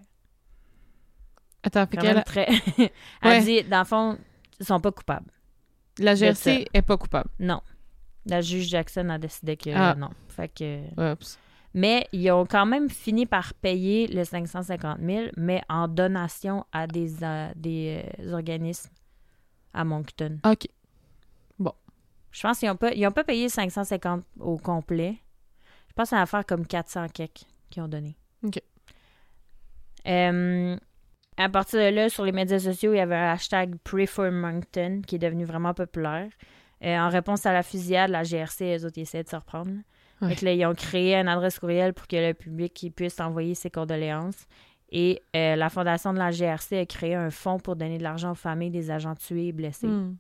Attends, 1.63 1.87
fait 1.87 1.97
qu'elle- 1.97 2.25
très... 2.25 2.47
elle 2.79 2.91
Ouais. 3.23 3.43
dit, 3.43 3.63
dans 3.65 3.81
le 3.81 3.85
fond, 3.85 4.19
ils 4.61 4.67
sont 4.67 4.81
pas 4.81 4.93
coupables. 4.93 5.31
la 5.99 6.15
ça. 6.17 6.27
GRC 6.33 6.67
est 6.73 6.83
pas 6.83 6.97
coupable. 6.97 7.31
Non. 7.39 7.61
La 8.27 8.41
juge 8.41 8.69
Jackson 8.69 9.09
a 9.09 9.19
décidé 9.19 9.57
que 9.57 9.71
Ah. 9.75 9.95
non. 9.97 10.11
Fait 10.29 10.49
que... 10.49 11.13
Oups. 11.13 11.39
Mais 11.75 12.07
ils 12.13 12.31
ont 12.31 12.47
quand 12.47 12.65
même 12.67 12.89
fini 12.89 13.27
par 13.27 13.53
payer 13.55 14.07
le 14.07 14.25
550 14.25 14.99
000, 15.01 15.27
mais 15.37 15.63
en 15.69 15.89
donation 15.89 16.65
à 16.73 16.87
des, 16.87 17.23
euh, 17.23 17.51
des 17.55 18.03
euh, 18.21 18.33
organismes 18.33 18.91
à 19.75 19.85
Moncton. 19.85 20.39
OK. 20.45 20.67
Je 22.33 22.43
pense 22.43 22.59
qu'ils 22.59 22.69
n'ont 22.69 22.77
pas, 22.77 22.93
ils 22.93 23.07
ont 23.07 23.13
pas 23.13 23.25
payé 23.25 23.49
550 23.49 24.23
au 24.41 24.59
complet. 24.59 25.17
Je 25.89 25.95
pense 25.95 26.05
que 26.05 26.09
c'est 26.11 26.17
une 26.17 26.23
affaire 26.23 26.45
comme 26.45 26.67
400 26.67 27.07
quelques 27.09 27.45
qu'ils 27.71 27.83
ont 27.83 27.89
donné. 27.89 28.15
OK. 28.45 28.61
Euh, 30.07 30.77
à 31.37 31.49
partir 31.49 31.81
de 31.81 31.95
là, 31.95 32.09
sur 32.09 32.25
les 32.25 32.33
médias 32.33 32.59
sociaux, 32.59 32.93
il 32.93 32.97
y 32.97 33.01
avait 33.01 33.17
un 33.17 33.33
hashtag 33.33 33.77
Pray 33.85 34.07
for 34.07 34.31
Moncton 34.31 35.03
qui 35.07 35.17
est 35.17 35.19
devenu 35.19 35.45
vraiment 35.45 35.75
populaire. 35.75 36.29
Euh, 36.85 36.99
en 36.99 37.09
réponse 37.09 37.47
à 37.47 37.53
la 37.53 37.63
fusillade, 37.63 38.11
la 38.11 38.23
GRC, 38.23 38.77
eux 38.79 38.85
autres, 38.87 38.99
ils 38.99 39.03
essaient 39.03 39.23
de 39.23 39.29
se 39.29 39.37
reprendre. 39.37 39.73
Ouais. 40.23 40.35
Là, 40.43 40.53
ils 40.53 40.67
ont 40.67 40.75
créé 40.75 41.15
une 41.15 41.29
adresse 41.29 41.59
courriel 41.59 41.93
pour 41.93 42.07
que 42.07 42.17
le 42.17 42.33
public 42.33 42.93
puisse 42.95 43.21
envoyer 43.21 43.55
ses 43.55 43.71
condoléances. 43.71 44.47
Et 44.91 45.21
euh, 45.35 45.57
la 45.57 45.69
fondation 45.69 46.13
de 46.13 46.19
la 46.19 46.31
GRC 46.31 46.79
a 46.79 46.87
créé 46.87 47.15
un 47.15 47.31
fonds 47.31 47.59
pour 47.59 47.77
donner 47.77 47.99
de 47.99 48.03
l'argent 48.03 48.33
aux 48.33 48.37
familles 48.37 48.71
des 48.71 48.91
agents 48.91 49.15
tués 49.15 49.49
et 49.49 49.53
blessés. 49.53 49.89
Hmm. 49.89 50.17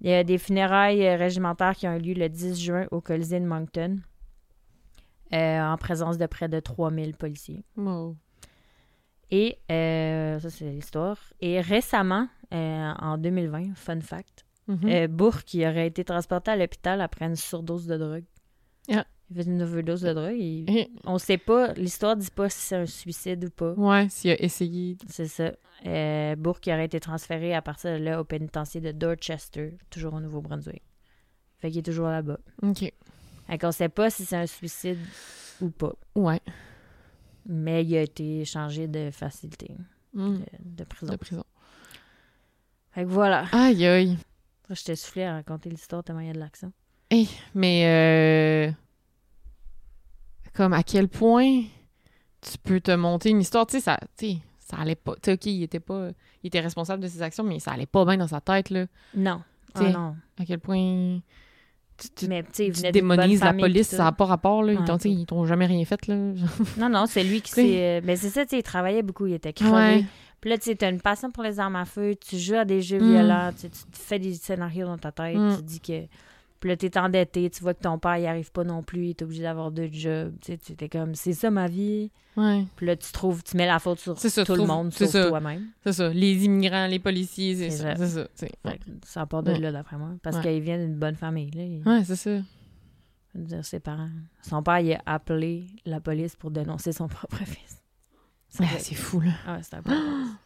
Il 0.00 0.10
y 0.10 0.12
a 0.12 0.24
des 0.24 0.38
funérailles 0.38 1.06
euh, 1.06 1.16
régimentaires 1.16 1.74
qui 1.74 1.88
ont 1.88 1.96
eu 1.96 2.00
lieu 2.00 2.14
le 2.14 2.28
10 2.28 2.60
juin 2.60 2.86
au 2.90 3.00
Colisée 3.00 3.40
de 3.40 3.46
Moncton, 3.46 4.00
euh, 5.32 5.60
en 5.60 5.76
présence 5.78 6.18
de 6.18 6.26
près 6.26 6.48
de 6.48 6.60
3000 6.60 7.14
policiers. 7.14 7.64
Wow. 7.76 8.16
Et 9.30 9.58
euh, 9.70 10.38
ça, 10.40 10.50
c'est 10.50 10.64
l'histoire. 10.70 11.18
Et 11.40 11.60
récemment, 11.60 12.28
euh, 12.52 12.92
en 12.98 13.18
2020, 13.18 13.74
fun 13.74 14.00
fact, 14.00 14.44
euh, 14.68 15.08
Bourque 15.08 15.44
qui 15.44 15.66
aurait 15.66 15.86
été 15.86 16.04
transporté 16.04 16.50
à 16.50 16.56
l'hôpital 16.56 17.00
après 17.00 17.26
une 17.26 17.36
surdose 17.36 17.86
de 17.86 17.96
drogue. 17.96 18.24
Ah. 18.90 19.04
Il 19.30 19.36
fait 19.36 19.42
une 19.50 19.62
overdose 19.62 20.02
de 20.02 20.12
drogue. 20.12 20.36
et 20.38 20.64
Eh, 20.68 20.88
On 21.04 21.18
sait 21.18 21.38
pas, 21.38 21.72
l'histoire 21.72 22.16
dit 22.16 22.30
pas 22.30 22.48
si 22.50 22.58
c'est 22.60 22.76
un 22.76 22.86
suicide 22.86 23.44
ou 23.44 23.50
pas. 23.50 23.72
Ouais, 23.72 24.06
s'il 24.10 24.30
a 24.30 24.42
essayé. 24.42 24.96
C'est 25.08 25.26
ça. 25.26 25.52
Bourque 26.36 26.60
qui 26.64 26.72
aurait 26.72 26.84
été 26.84 27.00
transféré 27.00 27.54
à 27.54 27.62
partir 27.62 27.98
de 27.98 28.04
là 28.04 28.20
au 28.20 28.24
pénitencier 28.24 28.80
de 28.80 28.92
Dorchester, 28.92 29.76
toujours 29.90 30.14
au 30.14 30.20
Nouveau-Brunswick. 30.20 30.82
Fait 31.58 31.70
qu'il 31.70 31.78
est 31.78 31.82
toujours 31.82 32.08
là-bas. 32.08 32.38
OK. 32.62 32.92
Fait 33.46 33.58
qu'on 33.58 33.72
sait 33.72 33.88
pas 33.88 34.10
si 34.10 34.24
c'est 34.24 34.36
un 34.36 34.46
suicide 34.46 34.98
ou 35.60 35.70
pas. 35.70 35.94
Ouais. 36.14 36.40
Mais 37.46 37.84
il 37.84 37.96
a 37.96 38.02
été 38.02 38.44
changé 38.44 38.88
de 38.88 39.10
facilité, 39.10 39.74
Hmm. 40.14 40.38
de, 40.38 40.44
de 40.60 40.84
prison. 40.84 41.12
De 41.12 41.16
prison. 41.16 41.44
Fait 42.92 43.02
que 43.02 43.08
voilà. 43.08 43.46
Aïe, 43.52 43.84
aïe. 43.86 44.16
Je 44.70 44.82
t'ai 44.82 44.94
soufflé 44.96 45.24
à 45.24 45.32
raconter 45.34 45.68
l'histoire 45.68 46.02
tellement 46.04 46.20
il 46.20 46.28
y 46.28 46.30
a 46.30 46.32
de 46.34 46.38
l'action. 46.38 46.72
Mais, 47.54 47.86
euh, 47.86 48.72
comme 50.54 50.72
à 50.72 50.82
quel 50.82 51.08
point 51.08 51.62
tu 52.40 52.58
peux 52.62 52.80
te 52.80 52.90
monter 52.92 53.30
une 53.30 53.40
histoire, 53.40 53.66
tu 53.66 53.72
sais, 53.76 53.80
ça, 53.80 53.98
tu 54.16 54.26
sais, 54.26 54.38
ça 54.58 54.76
allait 54.78 54.94
pas. 54.96 55.14
Tu 55.16 55.20
sais, 55.24 55.32
OK, 55.34 55.46
il 55.46 55.62
était 55.62 55.80
pas, 55.80 56.10
il 56.42 56.46
était 56.48 56.60
responsable 56.60 57.02
de 57.02 57.08
ses 57.08 57.22
actions, 57.22 57.44
mais 57.44 57.58
ça 57.58 57.72
allait 57.72 57.86
pas 57.86 58.04
bien 58.04 58.16
dans 58.16 58.26
sa 58.28 58.40
tête, 58.40 58.70
là. 58.70 58.86
Non. 59.14 59.42
Ah 59.74 59.80
T'sais, 59.80 59.92
non. 59.92 60.16
À 60.38 60.44
quel 60.44 60.60
point 60.60 61.18
tu, 62.16 62.28
Mais 62.28 62.44
tu 62.52 62.70
démonises 62.92 63.42
la 63.42 63.52
police, 63.54 63.88
ça 63.88 64.04
n'a 64.04 64.12
pas 64.12 64.24
rapport, 64.24 64.62
là. 64.62 64.72
Ils 65.04 65.26
t'ont, 65.26 65.44
jamais 65.46 65.66
rien 65.66 65.84
fait, 65.84 66.06
là. 66.06 66.14
Non, 66.78 66.88
non, 66.88 67.06
c'est 67.06 67.24
lui 67.24 67.40
qui 67.40 67.52
s'est. 67.52 68.00
Mais 68.04 68.16
c'est 68.16 68.30
ça, 68.30 68.44
tu 68.44 68.50
sais, 68.50 68.58
il 68.58 68.62
travaillait 68.62 69.02
beaucoup, 69.02 69.26
il 69.26 69.34
était 69.34 69.52
crevé. 69.52 69.72
Ouais. 69.72 70.04
Puis 70.40 70.50
là, 70.50 70.58
tu 70.58 70.64
sais, 70.64 70.74
t'as 70.74 70.90
une 70.90 71.00
passion 71.00 71.30
pour 71.30 71.42
les 71.42 71.58
armes 71.58 71.76
à 71.76 71.86
feu, 71.86 72.14
tu 72.16 72.36
joues 72.36 72.56
à 72.56 72.64
des 72.66 72.82
jeux 72.82 72.98
Mm. 73.00 73.10
violents, 73.12 73.50
tu 73.54 73.60
sais, 73.62 73.68
tu 73.70 73.78
te 73.90 73.96
fais 73.98 74.18
des 74.18 74.34
scénarios 74.34 74.86
dans 74.86 74.98
ta 74.98 75.10
tête, 75.10 75.36
Mm. 75.36 75.50
tu 75.52 75.62
te 75.62 75.62
dis 75.62 75.80
que. 75.80 76.02
Puis 76.64 76.70
là, 76.70 76.78
t'es 76.78 76.96
endetté, 76.96 77.50
tu 77.50 77.62
vois 77.62 77.74
que 77.74 77.82
ton 77.82 77.98
père, 77.98 78.16
il 78.16 78.24
arrive 78.24 78.50
pas 78.50 78.64
non 78.64 78.82
plus, 78.82 79.04
il 79.04 79.10
est 79.10 79.20
obligé 79.20 79.42
d'avoir 79.42 79.70
deux 79.70 79.90
jobs. 79.92 80.32
Tu 80.40 80.56
sais, 80.62 80.88
comme, 80.88 81.14
c'est 81.14 81.34
ça 81.34 81.50
ma 81.50 81.68
vie. 81.68 82.10
Ouais. 82.38 82.64
Puis 82.74 82.86
là, 82.86 82.96
tu 82.96 83.12
trouves, 83.12 83.42
tu 83.44 83.58
mets 83.58 83.66
la 83.66 83.78
faute 83.78 83.98
sur 83.98 84.18
ça, 84.18 84.44
tout 84.46 84.54
le 84.54 84.64
monde, 84.64 84.90
sauf 84.90 85.10
ça. 85.10 85.28
toi-même. 85.28 85.66
C'est 85.84 85.92
ça. 85.92 86.08
Les 86.08 86.42
immigrants, 86.46 86.86
les 86.86 86.98
policiers, 86.98 87.54
c'est 87.54 87.68
C'est 87.70 87.82
ça. 87.82 87.96
ça. 87.96 88.28
C'est 88.34 88.50
ça. 88.64 88.72
que 88.78 88.84
Ça 89.04 89.26
part 89.26 89.42
de 89.42 89.52
Ouais. 89.52 89.58
là, 89.58 89.72
d'après 89.72 89.98
moi. 89.98 90.12
Parce 90.22 90.36
Ouais. 90.38 90.42
qu'il 90.54 90.60
vient 90.62 90.78
d'une 90.78 90.98
bonne 90.98 91.16
famille, 91.16 91.50
là. 91.50 91.92
Ouais, 91.98 92.02
c'est 92.02 92.16
ça. 92.16 92.30
dire, 93.34 93.62
ses 93.62 93.80
parents. 93.80 94.08
Son 94.40 94.62
père, 94.62 94.78
il 94.80 94.94
a 94.94 95.02
appelé 95.04 95.66
la 95.84 96.00
police 96.00 96.34
pour 96.34 96.50
dénoncer 96.50 96.92
son 96.92 97.08
propre 97.08 97.36
fils. 97.44 97.82
Ça 98.48 98.64
Ah, 98.66 98.78
c'est 98.78 98.94
fou, 98.94 99.20
là. 99.20 99.32
Ah 99.46 99.56
ouais, 99.56 99.60
c'est 99.62 99.74
un 99.74 99.82
peu. 99.82 99.92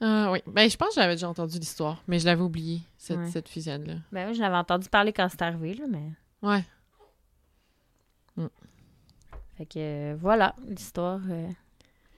Ah 0.00 0.30
oui. 0.30 0.40
Ben, 0.46 0.70
je 0.70 0.76
pense 0.76 0.90
que 0.94 1.00
j'avais 1.00 1.14
déjà 1.14 1.28
entendu 1.28 1.58
l'histoire, 1.58 2.02
mais 2.06 2.18
je 2.18 2.26
l'avais 2.26 2.42
oublié, 2.42 2.80
cette, 2.98 3.18
Ouais. 3.18 3.30
cette 3.30 3.48
fusillade-là. 3.48 3.94
Ben 4.12 4.28
oui, 4.28 4.34
je 4.34 4.40
l'avais 4.40 4.56
entendu 4.56 4.88
parler 4.88 5.12
quand 5.12 5.28
c'est 5.28 5.42
arrivé, 5.42 5.74
là, 5.74 5.84
mais. 5.88 6.12
Ouais. 6.42 6.64
Fait 9.56 9.66
que 9.66 9.78
euh, 9.78 10.16
voilà, 10.20 10.54
l'histoire. 10.68 11.20
euh, 11.30 11.48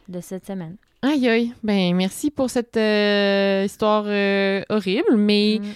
de 0.08 0.20
cette 0.20 0.44
semaine. 0.46 0.76
Aïe, 1.02 1.26
aïe. 1.28 1.54
Ben, 1.62 1.94
merci 1.94 2.30
pour 2.32 2.50
cette 2.50 2.76
euh, 2.76 3.62
histoire 3.64 4.04
horrible, 4.68 5.16
mais, 5.16 5.60
Mm. 5.62 5.72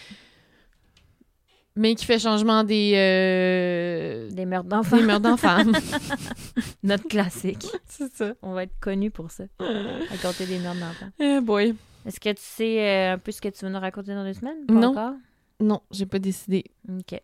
mais 1.77 1.95
qui 1.95 2.05
fait 2.05 2.19
changement 2.19 2.65
des, 2.65 4.29
Des 4.33 4.45
meurtres 4.45 4.69
d'enfants. 4.69 4.97
des 4.97 5.03
meurtres 5.05 5.23
d'enfants. 5.23 5.63
Notre 6.83 7.07
classique. 7.09 7.65
C'est 7.89 8.13
ça. 8.15 8.35
On 8.43 8.53
va 8.55 8.65
être 8.65 8.79
connus 8.81 9.11
pour 9.13 9.31
ça. 9.31 9.45
Raconter 10.11 10.47
des 10.47 10.59
meurtres 10.59 10.81
d'enfants. 10.81 11.11
Eh 11.21 11.41
boy. 11.41 11.75
Est-ce 12.07 12.21
que 12.21 12.31
tu 12.31 12.43
sais 12.43 12.81
euh, 12.81 13.15
un 13.15 13.19
peu 13.19 13.33
ce 13.33 13.41
que 13.41 13.49
tu 13.49 13.65
veux 13.65 13.71
nous 13.71 13.81
raconter 13.81 14.15
dans 14.15 14.25
deux 14.25 14.35
semaines? 14.35 14.59
Non. 14.69 14.89
encore? 14.91 15.15
Non, 15.61 15.81
j'ai 15.91 16.07
pas 16.07 16.19
décidé. 16.19 16.65
OK. 16.89 17.21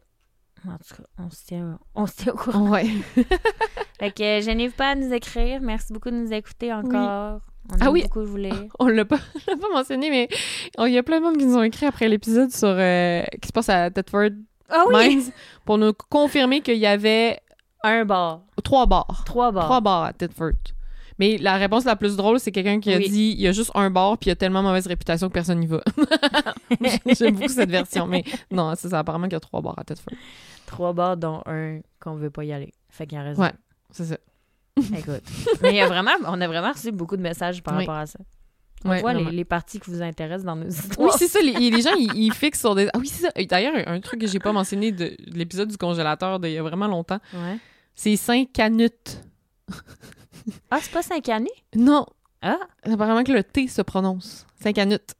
En 0.67 0.73
tout 0.77 0.95
cas, 0.97 1.03
on 1.19 1.31
se 1.31 1.45
tient, 1.47 1.79
on 1.95 2.07
se 2.07 2.17
tient 2.17 2.33
au 2.33 2.37
courant. 2.37 2.69
Ouais. 2.71 2.87
Fait 3.99 4.11
que 4.13 4.23
euh, 4.23 4.41
gênez-vous 4.43 4.75
pas 4.75 4.91
à 4.91 4.95
nous 4.95 5.13
écrire. 5.13 5.61
Merci 5.61 5.93
beaucoup 5.93 6.11
de 6.11 6.17
nous 6.17 6.33
écouter 6.33 6.73
encore. 6.73 7.41
On 7.71 7.75
aime 7.75 7.81
Ah 7.81 7.91
oui. 7.91 8.03
beaucoup 8.03 8.25
vous 8.25 8.37
lire. 8.37 8.67
On 8.79 8.87
l'a 8.89 9.05
pas, 9.05 9.17
on 9.17 9.51
l'a 9.51 9.57
pas 9.57 9.69
mentionné, 9.73 10.11
mais 10.11 10.29
il 10.79 10.93
y 10.93 10.99
a 10.99 11.03
plein 11.03 11.19
de 11.21 11.25
monde 11.25 11.37
qui 11.37 11.47
nous 11.47 11.57
ont 11.57 11.63
écrit 11.63 11.87
après 11.87 12.09
l'épisode 12.09 12.51
sur 12.51 12.69
euh, 12.69 13.23
qui 13.41 13.49
se 13.49 13.53
passe 13.53 13.69
à 13.69 13.91
Thetford 13.91 14.31
Ah 14.69 14.85
Mines 14.91 15.31
pour 15.65 15.77
nous 15.79 15.93
confirmer 16.09 16.61
qu'il 16.63 16.79
y 16.79 16.87
avait 16.87 17.41
Un 17.83 18.05
bar. 18.05 18.43
trois 18.65 18.87
bars. 18.87 19.23
Trois 19.27 19.53
bars. 19.53 19.65
Trois 19.65 19.81
bars 19.81 20.05
à 20.05 20.13
Thetford. 20.13 20.53
Mais 21.21 21.37
la 21.39 21.57
réponse 21.59 21.85
la 21.85 21.95
plus 21.95 22.17
drôle, 22.17 22.41
c'est 22.41 22.51
quelqu'un 22.51 22.81
qui 22.81 22.93
a 22.93 22.97
Oui. 22.97 23.09
dit 23.11 23.35
il 23.37 23.41
y 23.43 23.47
a 23.47 23.53
juste 23.53 23.71
un 23.75 23.91
bar 23.91 24.17
puis 24.19 24.27
il 24.27 24.31
y 24.31 24.33
a 24.33 24.37
tellement 24.37 24.63
mauvaise 24.63 24.87
réputation 24.89 25.29
que 25.29 25.33
personne 25.35 25.61
n'y 25.61 25.67
va. 25.67 25.83
J'aime 27.19 27.35
beaucoup 27.37 27.49
cette 27.49 27.71
version, 27.71 28.07
mais 28.07 28.25
non, 28.51 28.73
c'est 28.77 28.89
ça. 28.89 28.99
Apparemment 29.01 29.27
qu'il 29.27 29.35
y 29.35 29.37
a 29.37 29.41
trois 29.41 29.61
bars 29.61 29.79
à 29.79 29.85
Thetford. 29.85 30.15
Trois 30.67 30.93
bars, 30.93 31.17
dont 31.17 31.43
un 31.47 31.81
qu'on 32.01 32.15
veut 32.15 32.31
pas 32.31 32.43
y 32.45 32.53
aller. 32.53 32.73
Fait 32.89 33.07
qu'il 33.07 33.19
y 33.19 33.21
a 33.21 33.25
raison. 33.25 33.43
Ouais. 33.43 33.53
C'est 33.91 34.05
ça. 34.07 34.17
Écoute. 34.97 35.23
Mais 35.63 35.71
il 35.71 35.77
y 35.77 35.81
a 35.81 35.87
vraiment, 35.89 36.13
on 36.27 36.41
a 36.41 36.47
vraiment 36.49 36.73
reçu 36.73 36.91
beaucoup 36.91 37.17
de 37.17 37.23
messages 37.23 37.63
par 37.63 37.75
Oui. 37.77 37.81
rapport 37.85 37.97
à 38.01 38.07
ça. 38.07 38.19
On 38.87 38.89
Ouais, 38.91 39.01
voit 39.03 39.13
les, 39.13 39.25
les 39.31 39.45
parties 39.45 39.79
qui 39.79 39.91
vous 39.91 40.01
intéressent 40.01 40.47
dans 40.47 40.57
nos 40.57 40.63
Oui, 40.65 40.71
histoires. 40.71 41.19
c'est 41.19 41.29
ça. 41.29 41.39
Les, 41.43 41.71
les 41.71 41.83
gens, 41.83 41.93
ils, 41.99 42.15
ils 42.17 42.33
fixent 42.33 42.61
sur 42.61 42.75
des. 42.75 42.89
Ah 42.95 42.99
oui, 42.99 43.09
c'est 43.09 43.27
ça. 43.27 43.31
D'ailleurs, 43.47 43.75
un, 43.87 43.93
un 43.97 44.01
truc 44.01 44.23
que 44.23 44.27
j'ai 44.27 44.39
pas 44.39 44.53
mentionné 44.53 44.91
de, 44.91 45.05
de 45.05 45.37
l'épisode 45.39 45.69
du 45.69 45.77
congélateur 45.77 46.41
d'il 46.41 46.53
y 46.53 46.57
a 46.59 46.63
vraiment 46.63 46.87
longtemps, 46.87 47.19
Ouais. 47.35 47.59
c'est 47.95 48.17
Saint-Canute. 48.17 49.21
Ah, 50.71 50.79
c'est 50.81 50.93
pas 50.93 51.03
cinq 51.03 51.29
années? 51.29 51.49
Non, 51.75 52.07
Ah, 52.43 52.59
apparemment 52.85 53.23
que 53.25 53.33
le 53.33 53.43
T 53.45 53.69
se 53.69 53.83
prononce. 53.83 54.47
Saint-Canute. 54.63 55.15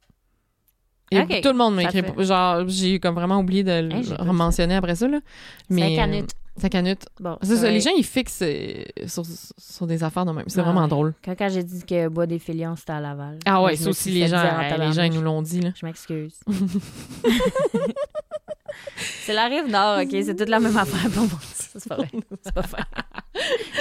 Et 1.11 1.41
tout 1.41 1.49
le 1.49 1.55
monde 1.55 1.75
m'a 1.75 1.83
ça 1.83 1.89
écrit. 1.99 2.03
fait- 2.13 2.23
Genre, 2.23 2.63
j'ai 2.67 2.99
comme 2.99 3.15
vraiment 3.15 3.39
oublié 3.39 3.63
de 3.63 3.71
le 3.93 4.15
pas 4.15 4.23
mentionner 4.23 4.75
après 4.75 4.95
ça. 4.95 5.07
Là. 5.09 5.19
Mais, 5.69 5.95
cinq 5.95 6.01
années. 6.03 6.21
euh, 6.23 6.25
Saint-Canute. 6.61 7.05
Bon, 7.19 7.37
C'est 7.41 7.57
ça, 7.57 7.69
les 7.69 7.81
gens, 7.81 7.91
ils 7.97 8.03
fixent 8.05 8.41
euh, 8.43 8.83
sur, 9.07 9.23
sur 9.57 9.87
des 9.87 10.03
affaires 10.03 10.25
de 10.25 10.31
même. 10.31 10.45
C'est 10.47 10.59
Ah 10.61 10.63
vraiment 10.63 10.83
ouais. 10.83 10.87
drôle. 10.87 11.13
Quand, 11.23 11.35
quand 11.37 11.49
j'ai 11.49 11.63
dit 11.63 11.83
que 11.83 12.07
Bois 12.07 12.27
des 12.27 12.39
Filions, 12.39 12.75
c'était 12.77 12.93
à 12.93 12.99
Laval. 13.01 13.39
Ah 13.45 13.61
ouais, 13.61 13.75
ça 13.75 13.85
me 13.85 13.89
aussi, 13.89 14.11
les 14.11 14.27
gens, 14.27 14.37
euh, 14.37 14.77
les 14.77 14.93
gens, 14.93 15.03
ils 15.03 15.13
nous 15.13 15.21
l'ont 15.21 15.41
dit. 15.41 15.59
Là. 15.61 15.71
Je 15.75 15.85
m'excuse. 15.85 16.39
c'est 18.95 19.33
la 19.33 19.45
rive 19.45 19.67
nord, 19.67 19.99
OK? 20.01 20.09
C'est 20.11 20.35
toute 20.35 20.49
la 20.49 20.59
même 20.59 20.75
affaire 20.77 21.09
pour 21.11 21.23
moi. 21.23 21.39
Ça, 21.41 21.79
C'est 21.79 21.89
pas 21.89 21.95
vrai. 21.95 22.09
C'est 22.43 22.53
pas 22.53 22.61
vrai. 22.61 22.83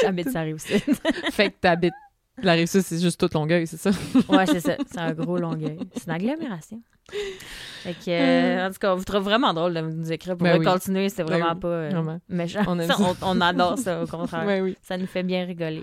J'habite 0.02 0.30
ça 0.30 0.40
rive 0.42 0.58
sud. 0.58 0.80
fait 1.32 1.50
que 1.50 1.56
t'habites. 1.60 1.92
La 2.42 2.52
rive 2.52 2.68
sud, 2.68 2.80
c'est 2.82 2.98
juste 3.00 3.20
toute 3.20 3.34
Longueuil, 3.34 3.66
c'est 3.66 3.76
ça? 3.76 3.90
Ouais, 4.28 4.46
c'est 4.46 4.60
ça. 4.60 4.76
C'est 4.90 4.98
un 4.98 5.12
gros 5.12 5.36
longueuil. 5.36 5.78
C'est 5.94 6.06
une 6.06 6.12
agglomération. 6.12 6.80
Fait 7.82 7.92
que, 7.92 8.08
euh, 8.10 8.66
en 8.68 8.70
tout 8.70 8.78
cas, 8.78 8.94
on 8.94 8.96
vous 8.96 9.04
trouve 9.04 9.22
vraiment 9.24 9.52
drôle 9.52 9.74
de 9.74 9.80
nous 9.80 10.10
écrire. 10.12 10.36
Pour 10.36 10.44
Ben 10.46 10.58
oui. 10.58 10.64
continuer, 10.64 11.08
c'est 11.10 11.22
Ben 11.24 11.34
vraiment 11.34 11.52
oui, 11.54 11.60
pas 11.60 11.68
euh, 11.68 11.88
vraiment. 11.90 12.18
méchant. 12.30 12.62
On 12.66 12.78
aime 12.78 12.86
Ça, 12.88 12.94
ça. 12.96 13.02
on, 13.22 13.36
on 13.38 13.40
adore 13.42 13.76
ça, 13.78 14.02
au 14.02 14.06
contraire. 14.06 14.46
Ouais, 14.46 14.60
oui. 14.62 14.76
Ça 14.80 14.96
nous 14.96 15.06
fait 15.06 15.22
bien 15.22 15.44
rigoler. 15.44 15.82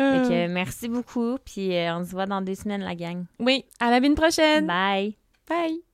Euh, 0.00 0.24
Fait 0.24 0.28
que, 0.28 0.46
merci 0.48 0.88
beaucoup. 0.88 1.36
Puis 1.44 1.76
euh, 1.76 1.96
on 1.96 2.04
se 2.04 2.12
voit 2.12 2.26
dans 2.26 2.40
deux 2.40 2.54
semaines, 2.54 2.82
la 2.82 2.94
gang. 2.94 3.24
Oui, 3.38 3.64
à 3.78 3.90
la 3.90 3.98
semaine 3.98 4.14
prochaine. 4.14 4.66
Bye. 4.66 5.16
Bye. 5.48 5.93